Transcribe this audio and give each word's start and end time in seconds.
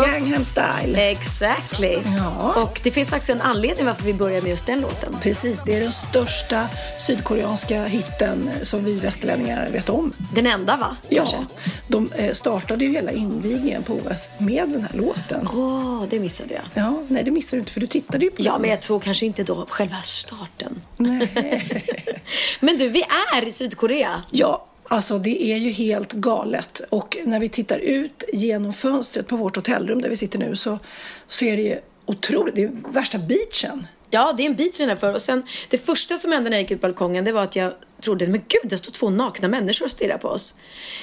Style. 0.00 0.12
Gangnam 0.12 0.44
style. 0.44 1.10
Exactly. 1.10 1.98
Ja. 2.18 2.52
Och 2.62 2.80
det 2.84 2.90
finns 2.90 3.10
faktiskt 3.10 3.30
en 3.30 3.40
anledning 3.40 3.86
varför 3.86 4.04
vi 4.04 4.14
börjar 4.14 4.42
med 4.42 4.50
just 4.50 4.66
den 4.66 4.80
låten. 4.80 5.16
Precis, 5.22 5.62
det 5.66 5.74
är 5.74 5.80
den 5.80 5.92
största 5.92 6.68
sydkoreanska 6.98 7.84
hitten 7.84 8.50
som 8.62 8.84
vi 8.84 8.94
västerlänningar 9.00 9.68
vet 9.72 9.88
om. 9.88 10.12
Den 10.34 10.46
enda 10.46 10.76
va? 10.76 10.96
Ja, 11.08 11.16
Kanske? 11.16 11.36
de 11.88 12.12
eh, 12.12 12.32
startade 12.32 12.84
ju 12.84 12.92
hela 12.92 13.10
invigningen 13.12 13.82
på 13.82 13.92
OS 13.94 14.28
med 14.38 14.68
den 14.68 14.82
här 14.82 14.98
låten. 14.98 15.48
Åh, 15.54 16.02
det 16.10 16.20
missade 16.20 16.54
jag. 16.54 16.62
Ja, 16.84 17.02
nej 17.08 17.24
det 17.24 17.30
missade 17.30 17.56
du 17.56 17.60
inte 17.60 17.72
för 17.72 17.80
du 17.80 17.86
tittade 17.86 18.24
ju 18.24 18.30
på 18.30 18.36
Ja, 18.42 18.52
den. 18.52 18.60
men 18.60 18.70
jag 18.70 18.80
tror 18.80 19.00
kanske 19.00 19.26
inte 19.26 19.42
då 19.42 19.66
själva 19.68 19.96
starten. 20.02 20.80
Nej. 20.96 21.82
Men 22.60 22.76
du, 22.76 22.88
vi 22.88 23.04
är 23.34 23.48
i 23.48 23.52
Sydkorea. 23.52 24.22
Ja, 24.30 24.66
alltså 24.88 25.18
det 25.18 25.42
är 25.42 25.56
ju 25.56 25.70
helt 25.70 26.12
galet. 26.12 26.82
Och 26.88 27.16
när 27.24 27.40
vi 27.40 27.48
tittar 27.48 27.78
ut 27.78 28.24
genom 28.32 28.72
fönstret 28.72 29.26
på 29.26 29.36
vårt 29.36 29.56
hotellrum 29.56 30.02
där 30.02 30.08
vi 30.08 30.16
sitter 30.16 30.38
nu 30.38 30.56
så, 30.56 30.78
så 31.28 31.44
är 31.44 31.56
det 31.56 31.62
ju 31.62 31.78
otroligt. 32.06 32.54
Det 32.54 32.62
är 32.62 32.92
värsta 32.92 33.18
beachen. 33.18 33.86
Ja, 34.10 34.32
det 34.36 34.42
är 34.42 34.46
en 34.46 34.54
beach 34.54 34.80
innanför. 34.80 35.14
Och 35.14 35.22
sen, 35.22 35.42
det 35.68 35.78
första 35.78 36.16
som 36.16 36.32
hände 36.32 36.50
när 36.50 36.56
jag 36.56 36.62
gick 36.62 36.70
ut 36.70 36.80
på 36.80 36.86
balkongen, 36.86 37.24
det 37.24 37.32
var 37.32 37.42
att 37.42 37.56
jag 37.56 37.72
trodde, 38.02 38.26
men 38.26 38.40
gud, 38.48 38.70
det 38.70 38.78
står 38.78 38.92
två 38.92 39.10
nakna 39.10 39.48
människor 39.48 39.84
och 39.86 39.90
stirrar 39.90 40.18
på 40.18 40.28
oss. 40.28 40.54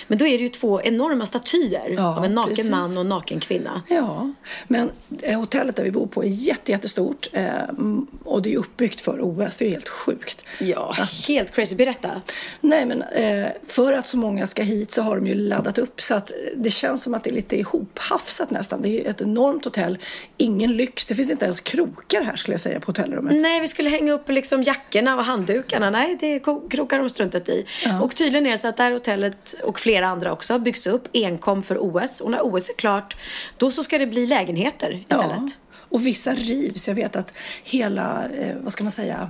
Men 0.07 0.17
då 0.17 0.27
är 0.27 0.37
det 0.37 0.43
ju 0.43 0.49
två 0.49 0.81
enorma 0.81 1.25
statyer 1.25 1.93
Ja, 1.97 2.17
av 2.17 2.25
en 2.25 2.35
naken 2.35 2.55
precis. 2.55 2.71
man 2.71 2.97
och 2.97 3.01
en 3.01 3.09
naken 3.09 3.39
kvinna. 3.39 3.81
Ja, 3.87 4.31
men 4.67 4.91
eh, 5.21 5.39
hotellet 5.39 5.75
där 5.75 5.83
vi 5.83 5.91
bor 5.91 6.07
på 6.07 6.23
är 6.23 6.27
jätte, 6.27 6.71
jättestort 6.71 7.27
eh, 7.33 7.63
mm, 7.63 8.07
och 8.23 8.41
det 8.41 8.53
är 8.53 8.57
uppbyggt 8.57 9.01
för 9.01 9.19
OS. 9.21 9.57
Det 9.57 9.65
är 9.65 9.69
helt 9.69 9.89
sjukt. 9.89 10.43
Ja, 10.59 10.95
helt 11.27 11.51
crazy. 11.55 11.75
Berätta. 11.75 12.21
Nej, 12.61 12.85
men 12.85 13.01
eh, 13.01 13.47
för 13.67 13.93
att 13.93 14.07
så 14.07 14.17
många 14.17 14.47
ska 14.47 14.63
hit 14.63 14.91
så 14.91 15.01
har 15.01 15.15
de 15.15 15.27
ju 15.27 15.33
laddat 15.35 15.77
upp 15.77 16.01
så 16.01 16.15
att 16.15 16.31
det 16.55 16.69
känns 16.69 17.03
som 17.03 17.13
att 17.13 17.23
det 17.23 17.29
är 17.29 17.33
lite 17.33 17.55
ihophafsat 17.59 18.51
nästan. 18.51 18.81
Det 18.81 18.89
är 19.05 19.09
ett 19.09 19.21
enormt 19.21 19.65
hotell, 19.65 19.97
ingen 20.37 20.77
lyx. 20.77 21.05
Det 21.05 21.15
finns 21.15 21.31
inte 21.31 21.45
ens 21.45 21.59
krokar 21.61 22.21
här 22.21 22.35
skulle 22.35 22.53
jag 22.53 22.61
säga 22.61 22.79
på 22.79 22.85
hotellrummet. 22.85 23.35
Nej, 23.41 23.61
vi 23.61 23.67
skulle 23.67 23.89
hänga 23.89 24.13
upp 24.13 24.29
liksom 24.29 24.63
jackorna 24.63 25.15
och 25.17 25.23
handdukarna. 25.25 25.89
Nej, 25.89 26.17
det 26.19 26.39
ko- 26.39 26.69
krokar 26.69 26.88
de 26.97 27.09
struntat 27.09 27.49
i. 27.49 27.65
Och 28.01 28.15
tydligen 28.15 28.45
är 28.45 28.51
det 28.51 28.57
så 28.57 28.67
att 28.67 28.77
det 28.77 28.83
här 28.83 28.91
hotellet 28.91 29.55
och 29.63 29.79
flera 29.79 30.07
andra 30.07 30.31
också 30.33 30.59
byggs 30.59 30.87
upp 30.87 31.07
enkom 31.13 31.61
för 31.61 31.77
OS. 31.79 32.21
Och 32.21 32.31
när 32.31 32.41
OS 32.41 32.69
är 32.69 32.73
klart, 32.73 33.17
då 33.57 33.71
så 33.71 33.83
ska 33.83 33.97
det 33.97 34.07
bli 34.07 34.27
lägenheter 34.27 35.03
istället. 35.09 35.57
Och 35.91 36.07
vissa 36.07 36.33
rivs. 36.33 36.87
Jag 36.87 36.95
vet 36.95 37.15
att 37.15 37.33
hela, 37.63 38.25
eh, 38.25 38.55
vad 38.61 38.73
ska 38.73 38.83
man 38.83 38.91
säga, 38.91 39.29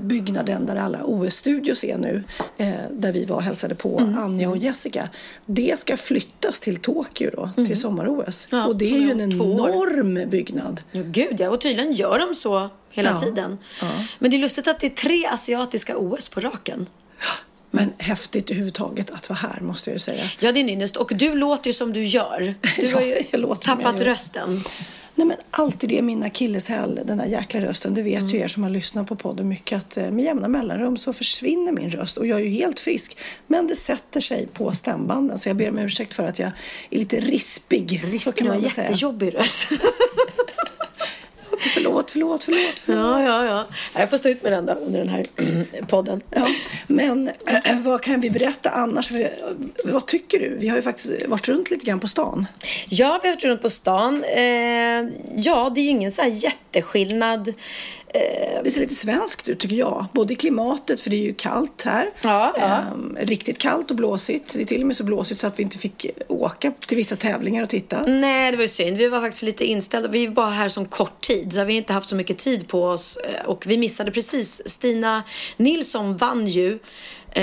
byggnaden 0.00 0.66
där 0.66 0.76
alla 0.76 1.04
OS-studios 1.04 1.84
är 1.84 1.98
nu, 1.98 2.24
eh, 2.56 2.74
där 2.92 3.12
vi 3.12 3.24
var 3.24 3.36
och 3.36 3.42
hälsade 3.42 3.74
på 3.74 3.98
Mm. 3.98 4.18
Anja 4.18 4.50
och 4.50 4.56
Jessica, 4.56 5.08
det 5.46 5.78
ska 5.78 5.96
flyttas 5.96 6.60
till 6.60 6.76
Tokyo 6.76 7.30
då, 7.36 7.50
till 7.66 7.80
sommar-OS. 7.80 8.48
Mm. 8.52 8.62
Ja, 8.62 8.68
och 8.68 8.76
det 8.76 8.84
är 8.84 8.98
ju 9.00 9.10
en 9.10 9.20
enorm 9.20 10.30
byggnad. 10.30 10.80
Ja, 10.92 11.02
gud 11.04 11.40
ja. 11.40 11.50
Och 11.50 11.60
tydligen 11.60 11.92
gör 11.92 12.18
de 12.18 12.34
så 12.34 12.68
hela 12.90 13.10
Ja, 13.10 13.20
tiden. 13.20 13.58
ja. 13.80 13.86
Men 14.18 14.30
det 14.30 14.36
är 14.36 14.38
lustigt 14.38 14.68
att 14.68 14.80
det 14.80 14.86
är 14.86 14.90
tre 14.90 15.26
asiatiska 15.26 15.96
OS 15.98 16.28
på 16.28 16.40
raken. 16.40 16.86
Men 17.70 17.92
häftigt 17.98 18.50
överhuvudtaget 18.50 19.10
att 19.10 19.28
vara 19.28 19.36
här, 19.38 19.60
måste 19.60 19.90
jag 19.90 19.94
ju 19.94 19.98
säga. 19.98 20.22
Ja, 20.40 20.52
det 20.52 20.60
är 20.60 20.68
ynnest. 20.68 20.96
Och 20.96 21.12
du 21.14 21.34
låter 21.34 21.66
ju 21.70 21.72
som 21.74 21.92
du 21.92 22.04
gör. 22.04 22.54
Du 22.76 22.92
har 22.94 23.00
ju 23.00 23.14
tappat 23.60 24.00
rösten. 24.00 24.60
Nej 25.18 25.26
men 25.26 25.36
alltid 25.50 25.90
det 25.90 26.02
min 26.02 26.22
akilleshäl, 26.22 27.00
den 27.04 27.18
där 27.18 27.26
jäkla 27.26 27.60
rösten. 27.60 27.94
Det 27.94 28.02
vet 28.02 28.18
Mm. 28.20 28.30
ju 28.32 28.38
er 28.38 28.48
som 28.48 28.62
har 28.62 28.70
lyssnat 28.70 29.08
på 29.08 29.16
podden 29.16 29.48
mycket 29.48 29.78
att 29.78 29.96
eh, 29.96 30.10
med 30.10 30.24
jämna 30.24 30.48
mellanrum 30.48 30.96
så 30.96 31.12
försvinner 31.12 31.72
min 31.72 31.90
röst 31.90 32.16
och 32.16 32.26
jag 32.26 32.40
är 32.40 32.44
ju 32.44 32.50
helt 32.50 32.80
frisk. 32.80 33.18
Men 33.46 33.66
det 33.66 33.76
sätter 33.76 34.20
sig 34.20 34.46
på 34.46 34.72
stämbanden 34.72 35.38
så 35.38 35.48
jag 35.48 35.56
ber 35.56 35.68
om 35.70 35.78
ursäkt 35.78 36.14
för 36.14 36.22
att 36.22 36.38
jag 36.38 36.50
är 36.90 36.98
lite 36.98 37.20
rispig. 37.20 38.00
så 38.00 38.06
Risken 38.06 38.32
kan 38.32 38.46
har 38.46 38.54
man 38.54 38.64
en 38.64 38.70
jättejobbig 38.84 39.34
röst. 39.34 39.68
Förlåt, 41.58 42.10
förlåt, 42.10 42.44
förlåt. 42.44 42.80
förlåt. 42.80 43.00
ja, 43.00 43.22
ja, 43.22 43.44
ja. 43.46 43.66
Jag 44.00 44.10
får 44.10 44.16
stå 44.16 44.28
ut 44.28 44.42
med 44.42 44.52
den 44.52 44.66
då 44.66 44.72
under 44.72 44.98
den 44.98 45.08
här 45.08 45.24
podden. 45.86 46.20
Ja, 46.30 46.48
men 46.86 47.30
vad 47.84 48.02
kan 48.02 48.20
vi 48.20 48.30
berätta 48.30 48.70
annars? 48.70 49.10
Vad 49.84 50.06
tycker 50.06 50.40
du? 50.40 50.56
Vi 50.58 50.68
har 50.68 50.76
ju 50.76 50.82
faktiskt 50.82 51.26
varit 51.26 51.48
runt 51.48 51.70
lite 51.70 51.84
grann 51.84 52.00
på 52.00 52.08
stan. 52.08 52.46
Ja, 52.88 53.20
vi 53.22 53.28
har 53.28 53.34
varit 53.34 53.44
runt 53.44 53.62
på 53.62 53.70
stan. 53.70 54.24
Eh, 54.24 54.42
ja, 55.36 55.72
det 55.74 55.80
är 55.80 55.82
ju 55.82 55.88
ingen 55.88 56.12
så 56.12 56.22
här 56.22 56.28
jätteskillnad. 56.28 57.54
Eh, 58.14 58.62
Det 58.64 58.70
ser 58.70 58.80
lite 58.80 58.94
svenskt 58.94 59.48
ut 59.48 59.58
tycker 59.60 59.76
jag. 59.76 60.06
Både 60.12 60.32
i 60.32 60.36
klimatet, 60.36 61.00
för 61.00 61.10
det 61.10 61.16
är 61.16 61.22
ju 61.24 61.34
kallt 61.34 61.82
här. 61.82 62.06
Ja, 62.22 62.54
ja. 62.58 62.64
Ehm, 62.66 63.16
riktigt 63.20 63.58
kallt 63.58 63.90
och 63.90 63.96
blåsigt. 63.96 64.54
Det 64.54 64.60
är 64.62 64.64
till 64.66 64.80
och 64.80 64.86
med 64.86 64.96
så 64.96 65.04
blåsigt 65.04 65.40
så 65.40 65.46
att 65.46 65.58
vi 65.58 65.62
inte 65.62 65.78
fick 65.78 66.06
åka 66.28 66.72
till 66.78 66.96
vissa 66.96 67.16
tävlingar 67.16 67.62
och 67.62 67.68
titta. 67.68 68.02
nej, 68.06 68.50
det 68.50 68.56
var 68.56 68.62
ju 68.62 68.68
synd. 68.68 68.96
Vi 68.98 69.08
var 69.08 69.20
faktiskt 69.20 69.42
lite 69.42 69.64
inställda. 69.64 70.08
Vi 70.08 70.26
var 70.26 70.34
bara 70.34 70.50
här 70.50 70.68
som 70.68 70.84
kort 70.86 71.20
tid, 71.20 71.52
så 71.52 71.64
vi 71.64 71.72
har 71.72 71.78
inte 71.78 71.92
haft 71.92 72.08
så 72.08 72.16
mycket 72.16 72.38
tid 72.38 72.68
på 72.68 72.82
oss. 72.84 73.16
Eh, 73.16 73.46
Och 73.46 73.64
vi 73.66 73.76
missade 73.78 74.10
precis. 74.10 74.62
Stina 74.66 75.22
Nilsson 75.56 76.16
vann 76.16 76.46
ju 76.48 76.78
eh, 77.30 77.42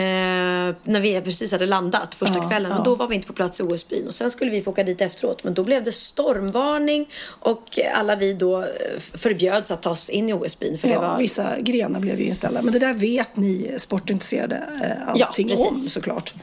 när 0.84 1.00
vi 1.00 1.22
precis 1.22 1.52
hade 1.52 1.66
landat 1.66 2.16
första 2.16 2.38
Ja, 2.38 2.50
kvällen. 2.50 2.72
ja. 2.72 2.78
Och 2.78 2.84
då 2.84 2.96
var 2.96 3.08
vi 3.08 3.16
inte 3.16 3.28
på 3.28 3.34
plats 3.34 3.60
i 3.60 3.64
OS-byn. 3.64 4.08
Och 4.08 4.14
sen 4.14 4.32
skulle 4.32 4.52
vi 4.52 4.62
få 4.62 4.72
åka 4.72 4.84
dit 4.84 5.02
efteråt. 5.02 5.44
Men 5.44 5.54
då 5.54 5.64
blev 5.64 5.84
det 5.84 5.92
stormvarning 5.92 7.10
och 7.40 7.80
alla 7.94 8.16
vi 8.16 8.34
då 8.34 8.62
eh, 8.62 8.66
förbjöds 9.00 9.72
att 9.72 9.82
ta 9.82 9.90
oss 9.90 10.10
in 10.10 10.30
i 10.30 10.34
OS-byn. 10.34 10.78
För 10.78 10.88
det 10.88 10.94
Ja, 10.94 11.02
var... 11.02 11.18
Vissa 11.18 11.60
grenar 11.60 12.00
blev 12.00 12.20
ju 12.20 12.26
inställda. 12.26 12.62
Men 12.62 12.74
det 12.74 12.80
där 12.80 12.94
vet 12.94 13.36
ni 13.36 13.72
sportintresserade 13.78 14.56
eh, 14.84 14.90
Ja, 15.16 15.26
allting 15.26 15.48
precis. 15.48 15.66
om 15.68 15.76
såklart. 15.76 16.34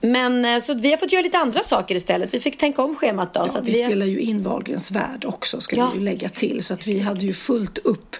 Men 0.00 0.44
eh, 0.44 0.58
så 0.58 0.74
vi 0.74 0.90
har 0.90 0.96
fått 0.98 1.12
göra 1.12 1.22
lite 1.22 1.38
andra 1.38 1.62
saker 1.62 1.94
istället. 1.94 2.34
Vi 2.34 2.40
fick 2.40 2.58
tänka 2.58 2.82
om 2.82 2.96
schemat 2.96 3.34
då. 3.34 3.48
så 3.48 3.56
Ja, 3.56 3.60
att 3.60 3.68
vi 3.68 3.72
vi 3.72 3.84
spelar 3.86 4.06
ju 4.06 4.20
in 4.20 4.42
Wahlgrens 4.42 4.90
värld 4.90 5.24
också 5.24 5.60
ska 5.60 5.76
Ja, 5.76 5.90
vi 5.94 5.98
ju 5.98 6.04
lägga 6.04 6.28
till. 6.28 6.64
Så 6.64 6.74
att 6.74 6.86
vi 6.86 7.00
hade 7.00 7.20
ju 7.26 7.32
fullt 7.32 7.78
upp. 7.78 8.16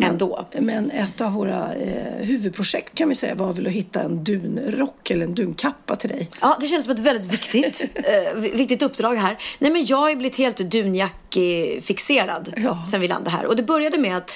Ändå. 0.00 0.48
Men 0.60 0.90
ett 0.90 1.20
av 1.20 1.32
våra 1.32 1.74
eh, 1.74 2.26
huvudprojekt 2.26 2.94
kan 2.94 3.08
vi 3.08 3.14
säga 3.14 3.34
var 3.34 3.52
väl 3.52 3.66
att 3.66 3.72
hitta 3.72 4.02
en 4.02 4.24
dunrock 4.24 5.10
eller 5.10 5.24
en 5.26 5.34
dunkappa 5.34 5.96
till 5.96 6.10
dig. 6.10 6.28
Ja, 6.40 6.56
det 6.60 6.66
känns 6.66 6.84
som 6.84 6.94
ett 6.94 7.00
väldigt 7.00 7.32
viktigt, 7.32 7.86
eh, 7.94 8.34
viktigt 8.40 8.82
uppdrag 8.82 9.14
här. 9.16 9.38
Nej, 9.58 9.70
men 9.70 9.84
jag 9.84 9.96
har 9.96 10.10
ju 10.10 10.16
blivit 10.16 10.36
helt 10.38 10.56
dunjack-fixerad 10.56 12.52
Ja. 12.56 12.84
sen 12.90 13.00
vi 13.00 13.08
landade 13.08 13.30
här. 13.36 13.46
Och 13.46 13.56
det 13.56 13.62
började 13.62 13.98
med 13.98 14.16
att 14.16 14.30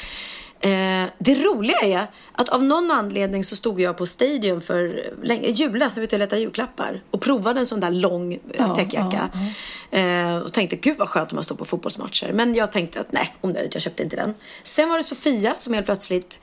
eh, 0.61 1.05
det 1.19 1.35
roliga 1.35 1.79
är 1.81 2.07
att 2.33 2.49
av 2.49 2.63
någon 2.63 2.91
anledning 2.91 3.45
så 3.45 3.57
stod 3.57 3.81
jag 3.81 3.97
på 3.97 4.07
Stadium 4.07 4.61
för 4.61 5.13
länge, 5.23 5.49
julas 5.49 5.97
när 5.97 6.01
vi 6.01 6.05
var 6.05 6.05
ute 6.05 6.17
och 6.17 6.21
letade 6.21 6.43
julklappar 6.43 7.03
och 7.11 7.21
provade 7.21 7.61
en 7.61 7.67
sån 7.67 7.81
där 7.81 7.91
lång 7.91 8.33
eh, 8.33 8.39
Ja, 8.59 8.75
täckjacka. 8.75 9.29
Eh, 9.91 10.37
och 10.37 10.53
tänkte, 10.53 10.77
gud 10.77 10.99
vad 10.99 11.09
skönt 11.09 11.33
om 11.33 11.37
man 11.37 11.45
står 11.45 11.57
på 11.57 11.65
fotbollsmatcher. 11.65 12.33
Men 12.33 12.55
jag 12.55 12.73
tänkte 12.73 13.01
att 13.01 13.13
nej, 13.13 13.37
onödigt, 13.41 13.75
jag 13.75 13.83
köpte 13.83 14.03
inte 14.03 14.17
den. 14.17 14.35
Sen 14.63 14.89
var 14.89 14.97
det 14.97 15.05
Sofia 15.05 15.55
som 15.57 15.75
helt 15.75 15.87
plötsligt 15.87 16.41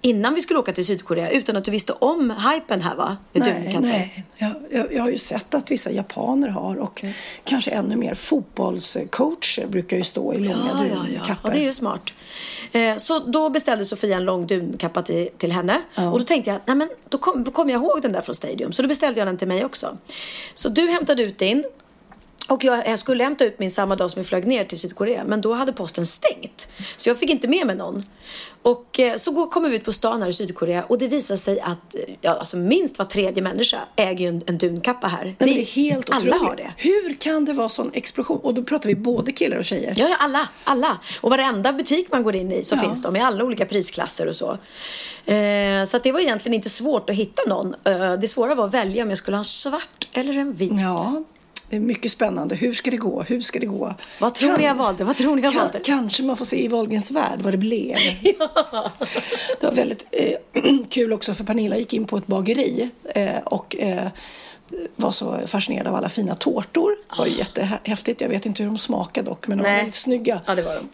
Innan 0.00 0.34
vi 0.34 0.40
skulle 0.40 0.58
åka 0.58 0.72
till 0.72 0.86
Sydkorea 0.86 1.30
utan 1.30 1.56
att 1.56 1.64
du 1.64 1.70
visste 1.70 1.92
om 1.92 2.30
hypen 2.30 2.80
här 2.82 2.96
va? 2.96 3.16
Med 3.32 3.42
Nej, 3.42 3.52
dunkappor. 3.62 3.80
nej. 3.86 4.24
Jag, 4.36 4.52
jag, 4.70 4.92
jag 4.94 5.02
har 5.02 5.10
ju 5.10 5.18
sett 5.18 5.54
att 5.54 5.70
vissa 5.70 5.90
japaner 5.90 6.48
har 6.48 6.76
och 6.76 7.04
kanske 7.44 7.70
ännu 7.70 7.96
mer 7.96 8.14
fotbollscoacher 8.14 9.66
brukar 9.66 9.96
ju 9.96 10.02
stå 10.02 10.34
i 10.34 10.38
långa 10.38 10.70
Ja, 10.78 10.84
ja, 10.84 10.94
ja. 10.94 11.02
dunkappor. 11.06 11.50
ja, 11.50 11.50
det 11.50 11.60
är 11.62 11.66
ju 11.66 11.72
smart. 11.72 12.12
Eh, 12.72 12.96
så 12.96 13.18
då 13.18 13.50
beställde 13.50 13.84
Sofia 13.84 14.16
en 14.16 14.24
lång 14.24 14.46
dunkappa 14.46 15.02
till, 15.02 15.28
till 15.38 15.52
henne. 15.52 15.80
Och 15.94 16.18
då 16.18 16.24
tänkte 16.24 16.50
jag, 16.50 16.60
nej 16.66 16.76
men 16.76 16.88
då 17.08 17.18
kom, 17.18 17.44
då 17.44 17.50
kom 17.50 17.70
jag 17.70 17.82
ihåg 17.82 18.02
den 18.02 18.12
där 18.12 18.20
från 18.20 18.34
Stadium. 18.34 18.72
Så 18.72 18.82
då 18.82 18.88
beställde 18.88 19.18
jag 19.20 19.28
den 19.28 19.36
till 19.36 19.48
mig 19.48 19.64
också. 19.64 19.96
Så 20.54 20.68
du 20.68 20.88
hämtade 20.88 21.22
ut 21.22 21.38
din. 21.38 21.64
Och 22.48 22.64
jag, 22.64 22.88
jag 22.88 22.98
skulle 22.98 23.24
hämta 23.24 23.44
ut 23.44 23.58
min 23.58 23.70
samma 23.70 23.96
dag 23.96 24.10
som 24.10 24.22
vi 24.22 24.28
flög 24.28 24.46
ner 24.46 24.64
till 24.64 24.78
Sydkorea. 24.78 25.24
Men 25.24 25.40
då 25.40 25.52
hade 25.54 25.72
posten 25.72 26.06
stängt. 26.06 26.68
Så 26.96 27.08
jag 27.10 27.18
fick 27.18 27.30
inte 27.30 27.48
med 27.48 27.66
mig 27.66 27.76
någon. 27.76 28.02
Och 28.62 29.00
eh, 29.00 29.16
så 29.16 29.30
går, 29.30 29.46
kommer 29.46 29.68
vi 29.68 29.76
ut 29.76 29.84
på 29.84 29.92
stan 29.92 30.22
här 30.22 30.28
i 30.28 30.32
Sydkorea 30.32 30.84
och 30.84 30.98
det 30.98 31.08
visar 31.08 31.36
sig 31.36 31.60
att 31.60 31.94
eh, 31.94 32.00
ja, 32.20 32.30
alltså 32.30 32.56
minst 32.56 32.98
var 32.98 33.06
tredje 33.06 33.42
människa 33.42 33.78
äger 33.96 34.18
ju 34.24 34.28
en, 34.28 34.42
en 34.46 34.58
dunkappa 34.58 35.06
här. 35.06 35.24
Nej, 35.24 35.36
men 35.38 35.48
det 35.48 35.60
är 35.60 35.64
helt 35.64 36.10
alla 36.10 36.20
otroligt. 36.36 36.42
har 36.42 36.56
det. 36.56 36.72
Hur 36.76 37.14
kan 37.20 37.44
det 37.44 37.52
vara 37.52 37.68
sån 37.68 37.90
explosion? 37.94 38.38
Och 38.42 38.54
då 38.54 38.62
pratar 38.62 38.88
vi 38.88 38.94
både 38.94 39.32
killar 39.32 39.56
och 39.56 39.64
tjejer. 39.64 39.94
Ja, 39.96 40.08
ja, 40.08 40.16
alla, 40.16 40.48
alla. 40.64 40.98
Och 41.20 41.30
varenda 41.30 41.72
butik 41.72 42.06
man 42.12 42.22
går 42.22 42.34
in 42.36 42.52
i 42.52 42.64
så 42.64 42.74
Ja. 42.76 42.80
finns 42.80 43.02
de 43.02 43.16
i 43.16 43.20
alla 43.20 43.44
olika 43.44 43.66
prisklasser 43.66 44.28
och 44.28 44.36
så. 44.36 44.50
Eh, 45.32 45.84
så 45.86 45.98
det 45.98 46.12
var 46.12 46.20
egentligen 46.20 46.54
inte 46.54 46.68
svårt 46.70 47.10
att 47.10 47.16
hitta 47.16 47.42
någon. 47.48 47.74
Eh, 47.84 48.12
det 48.12 48.28
svåra 48.28 48.54
var 48.54 48.64
att 48.64 48.74
välja 48.74 49.02
om 49.02 49.08
jag 49.08 49.18
skulle 49.18 49.36
ha 49.36 49.40
en 49.40 49.44
svart 49.44 50.08
eller 50.12 50.38
en 50.38 50.52
vit. 50.52 50.72
Ja, 50.82 51.22
det 51.70 51.76
är 51.76 51.80
mycket 51.80 52.10
spännande. 52.10 52.54
Hur 52.54 52.72
ska 52.72 52.90
det 52.90 52.96
gå? 52.96 53.22
Hur 53.22 53.40
ska 53.40 53.58
det 53.58 53.66
gå? 53.66 53.94
Vad 54.18 54.34
tror 54.34 54.56
ni 54.58 54.64
jag 54.64 54.74
valde? 54.74 55.04
Vad 55.04 55.16
tror 55.16 55.36
ni 55.36 55.42
jag 55.42 55.52
kan, 55.52 55.62
valde? 55.62 55.80
Kanske 55.84 56.22
man 56.22 56.36
får 56.36 56.44
se 56.44 56.64
i 56.64 56.68
Wahlgrens 56.68 57.10
värld 57.10 57.40
vad 57.42 57.52
det 57.52 57.58
blev. 57.58 57.96
Det 59.60 59.66
var 59.66 59.72
väldigt 59.72 60.06
eh, 60.10 60.62
kul 60.90 61.12
också 61.12 61.34
för 61.34 61.44
Pernilla 61.44 61.76
gick 61.76 61.94
in 61.94 62.04
på 62.04 62.16
ett 62.16 62.26
bageri 62.26 62.90
eh, 63.14 63.38
och 63.44 63.76
eh, 63.76 64.08
var 64.96 65.10
så 65.10 65.38
fascinerad 65.46 65.86
av 65.86 65.94
alla 65.94 66.08
fina 66.08 66.34
tårtor. 66.34 66.96
Det 67.10 67.18
var 67.18 67.26
ju 67.26 67.32
jättehäftigt. 67.32 68.20
Jag 68.20 68.28
vet 68.28 68.46
inte 68.46 68.62
hur 68.62 68.70
de 68.70 68.78
smakade 68.78 69.30
dock, 69.30 69.48
men 69.48 69.58
de 69.58 69.62
var 69.64 69.68
Ah. 69.70 69.72
Nej. 69.72 69.80
väldigt 69.80 69.94
snygga. 69.94 70.40
Ja, 70.46 70.54
det 70.54 70.62
var 70.62 70.74
de. 70.74 70.88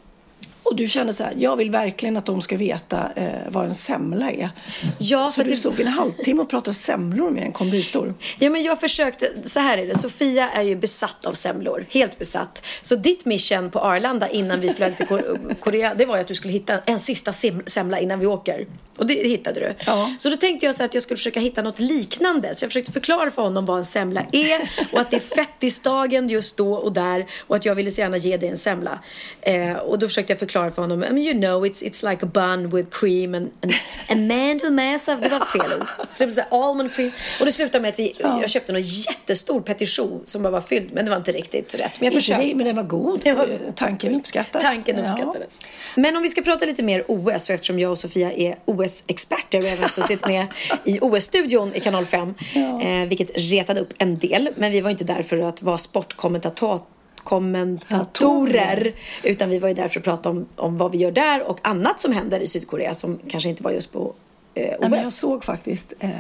Och 0.64 0.76
du 0.76 0.88
kände 0.88 1.12
så 1.12 1.24
här, 1.24 1.32
jag 1.38 1.56
vill 1.56 1.70
verkligen 1.70 2.16
att 2.16 2.26
de 2.26 2.42
ska 2.42 2.56
veta 2.56 3.08
eh, 3.16 3.28
vad 3.48 3.64
en 3.64 3.74
semla 3.74 4.30
är. 4.30 4.50
Ja, 4.98 5.28
så 5.28 5.34
för 5.34 5.44
du 5.44 5.50
det- 5.50 5.56
stod 5.56 5.80
en 5.80 5.86
halvtimme 5.86 6.42
och 6.42 6.50
pratade 6.50 6.74
semlor 6.74 7.30
med 7.30 7.42
en 7.44 7.52
konditor. 7.52 8.14
Ja, 8.38 8.50
men 8.50 8.62
jag 8.62 8.80
försökte, 8.80 9.28
så 9.44 9.60
här 9.60 9.78
är 9.78 9.86
det, 9.86 9.98
Sofia 9.98 10.50
är 10.50 10.62
ju 10.62 10.76
besatt 10.76 11.24
av 11.24 11.32
semlor, 11.32 11.86
helt 11.90 12.18
besatt. 12.18 12.66
Så 12.82 12.94
ditt 12.96 13.24
mission 13.24 13.70
på 13.70 13.78
Arlanda 13.80 14.28
innan 14.28 14.60
vi 14.60 14.70
flög 14.72 14.96
till 14.96 15.06
Kor- 15.06 15.54
Korea, 15.60 15.94
det 15.94 16.06
var 16.06 16.14
ju 16.16 16.20
att 16.20 16.28
du 16.28 16.34
skulle 16.34 16.52
hitta 16.52 16.78
en 16.86 16.98
sista 16.98 17.32
semla 17.66 18.00
innan 18.00 18.18
vi 18.20 18.26
åker. 18.26 18.66
Och 18.98 19.06
det 19.06 19.14
hittade 19.28 19.60
du. 19.60 19.74
Ja. 19.86 20.10
Så 20.18 20.28
då 20.28 20.36
tänkte 20.36 20.66
jag 20.66 20.74
så 20.74 20.84
att 20.84 20.94
jag 20.94 21.02
skulle 21.02 21.16
försöka 21.16 21.40
hitta 21.40 21.62
något 21.62 21.78
liknande. 21.78 22.54
Så 22.54 22.64
jag 22.64 22.70
försökte 22.70 22.92
förklara 22.92 23.30
för 23.30 23.42
honom 23.42 23.64
vad 23.66 23.78
en 23.78 23.84
semla 23.84 24.22
är 24.32 24.70
och 24.92 25.00
att 25.00 25.10
det 25.10 25.16
är 25.16 25.20
fettisdagen 25.20 26.28
just 26.28 26.56
då 26.56 26.72
och 26.74 26.92
där 26.92 27.26
och 27.46 27.56
att 27.56 27.64
jag 27.64 27.74
ville 27.74 27.90
så 27.90 28.00
gärna 28.00 28.16
ge 28.16 28.36
dig 28.36 28.48
en 28.48 28.58
semla. 28.58 28.98
Eh, 29.40 29.72
och 29.72 29.98
då 29.98 30.08
försökte 30.08 30.32
jag 30.32 30.38
förklara 30.38 30.53
för 30.70 30.82
honom, 30.82 31.04
I 31.04 31.10
mean, 31.10 31.18
you 31.18 31.34
know 31.34 31.66
it's, 31.66 31.82
it's 31.82 32.10
like 32.10 32.26
a 32.26 32.28
bun 32.34 32.70
with 32.70 32.90
cream 32.90 33.34
and, 33.34 33.50
and, 33.62 33.72
and 34.08 34.28
mandelmassa. 34.28 35.14
Det 35.14 35.28
var 35.28 35.40
fel 35.40 35.72
ord. 35.80 35.86
Så 36.10 36.26
det 36.26 36.32
blev 36.32 36.44
almond 36.50 36.94
cream. 36.94 37.10
Och 37.40 37.46
det 37.46 37.52
slutade 37.52 37.82
med 37.82 37.88
att 37.90 37.98
vi, 37.98 38.16
jag 38.18 38.50
köpte 38.50 38.72
en 38.72 38.80
jättestor 38.80 39.60
petition 39.60 40.22
som 40.24 40.42
bara 40.42 40.50
var 40.50 40.60
fylld, 40.60 40.90
men 40.92 41.04
det 41.04 41.10
var 41.10 41.18
inte 41.18 41.32
riktigt 41.32 41.74
rätt. 41.74 41.80
Men 41.80 41.90
jag 42.06 42.06
Inte 42.06 42.14
försökte. 42.20 42.44
det, 42.46 42.54
men 42.56 42.66
den 42.66 42.76
var 42.76 42.82
god. 42.82 43.20
Det 43.22 43.32
var- 43.32 43.48
Tanken 43.76 44.14
uppskattas. 44.14 44.62
Tanken 44.62 44.96
Ja. 44.98 45.02
uppskattades. 45.04 45.58
Men 45.96 46.16
om 46.16 46.22
vi 46.22 46.28
ska 46.28 46.42
prata 46.42 46.64
lite 46.66 46.82
mer 46.82 47.04
OS, 47.08 47.48
och 47.48 47.54
eftersom 47.54 47.78
jag 47.78 47.90
och 47.90 47.98
Sofia 47.98 48.32
är 48.32 48.56
OS-experter 48.64 49.58
och 49.58 49.64
även 49.64 49.88
suttit 49.88 50.26
med 50.26 50.46
i 50.84 50.98
OS-studion 51.00 51.74
i 51.74 51.80
Kanal 51.80 52.04
5, 52.06 52.34
eh, 52.82 53.08
vilket 53.08 53.30
retade 53.34 53.80
upp 53.80 53.92
en 53.98 54.18
del. 54.18 54.48
Men 54.56 54.72
vi 54.72 54.80
var 54.80 54.90
inte 54.90 55.04
där 55.04 55.22
för 55.22 55.40
att 55.48 55.62
vara 55.62 55.78
sportkommentator 55.78 56.80
kommentatorer 57.24 58.92
utan 59.22 59.50
vi 59.50 59.58
var 59.58 59.68
ju 59.68 59.74
där 59.74 59.88
för 59.88 60.00
att 60.00 60.04
prata 60.04 60.30
om, 60.30 60.46
om 60.56 60.76
vad 60.76 60.92
vi 60.92 60.98
gör 60.98 61.10
där 61.12 61.50
och 61.50 61.60
annat 61.62 62.00
som 62.00 62.12
händer 62.12 62.40
i 62.40 62.46
Sydkorea 62.46 62.94
som 62.94 63.18
kanske 63.28 63.48
inte 63.48 63.62
var 63.62 63.70
just 63.70 63.92
på 63.92 64.14
eh, 64.54 64.64
OS. 64.64 64.76
Nej, 64.80 64.90
men 64.90 64.98
jag 64.98 65.12
såg 65.12 65.44
faktiskt 65.44 65.92
eh, 65.98 66.10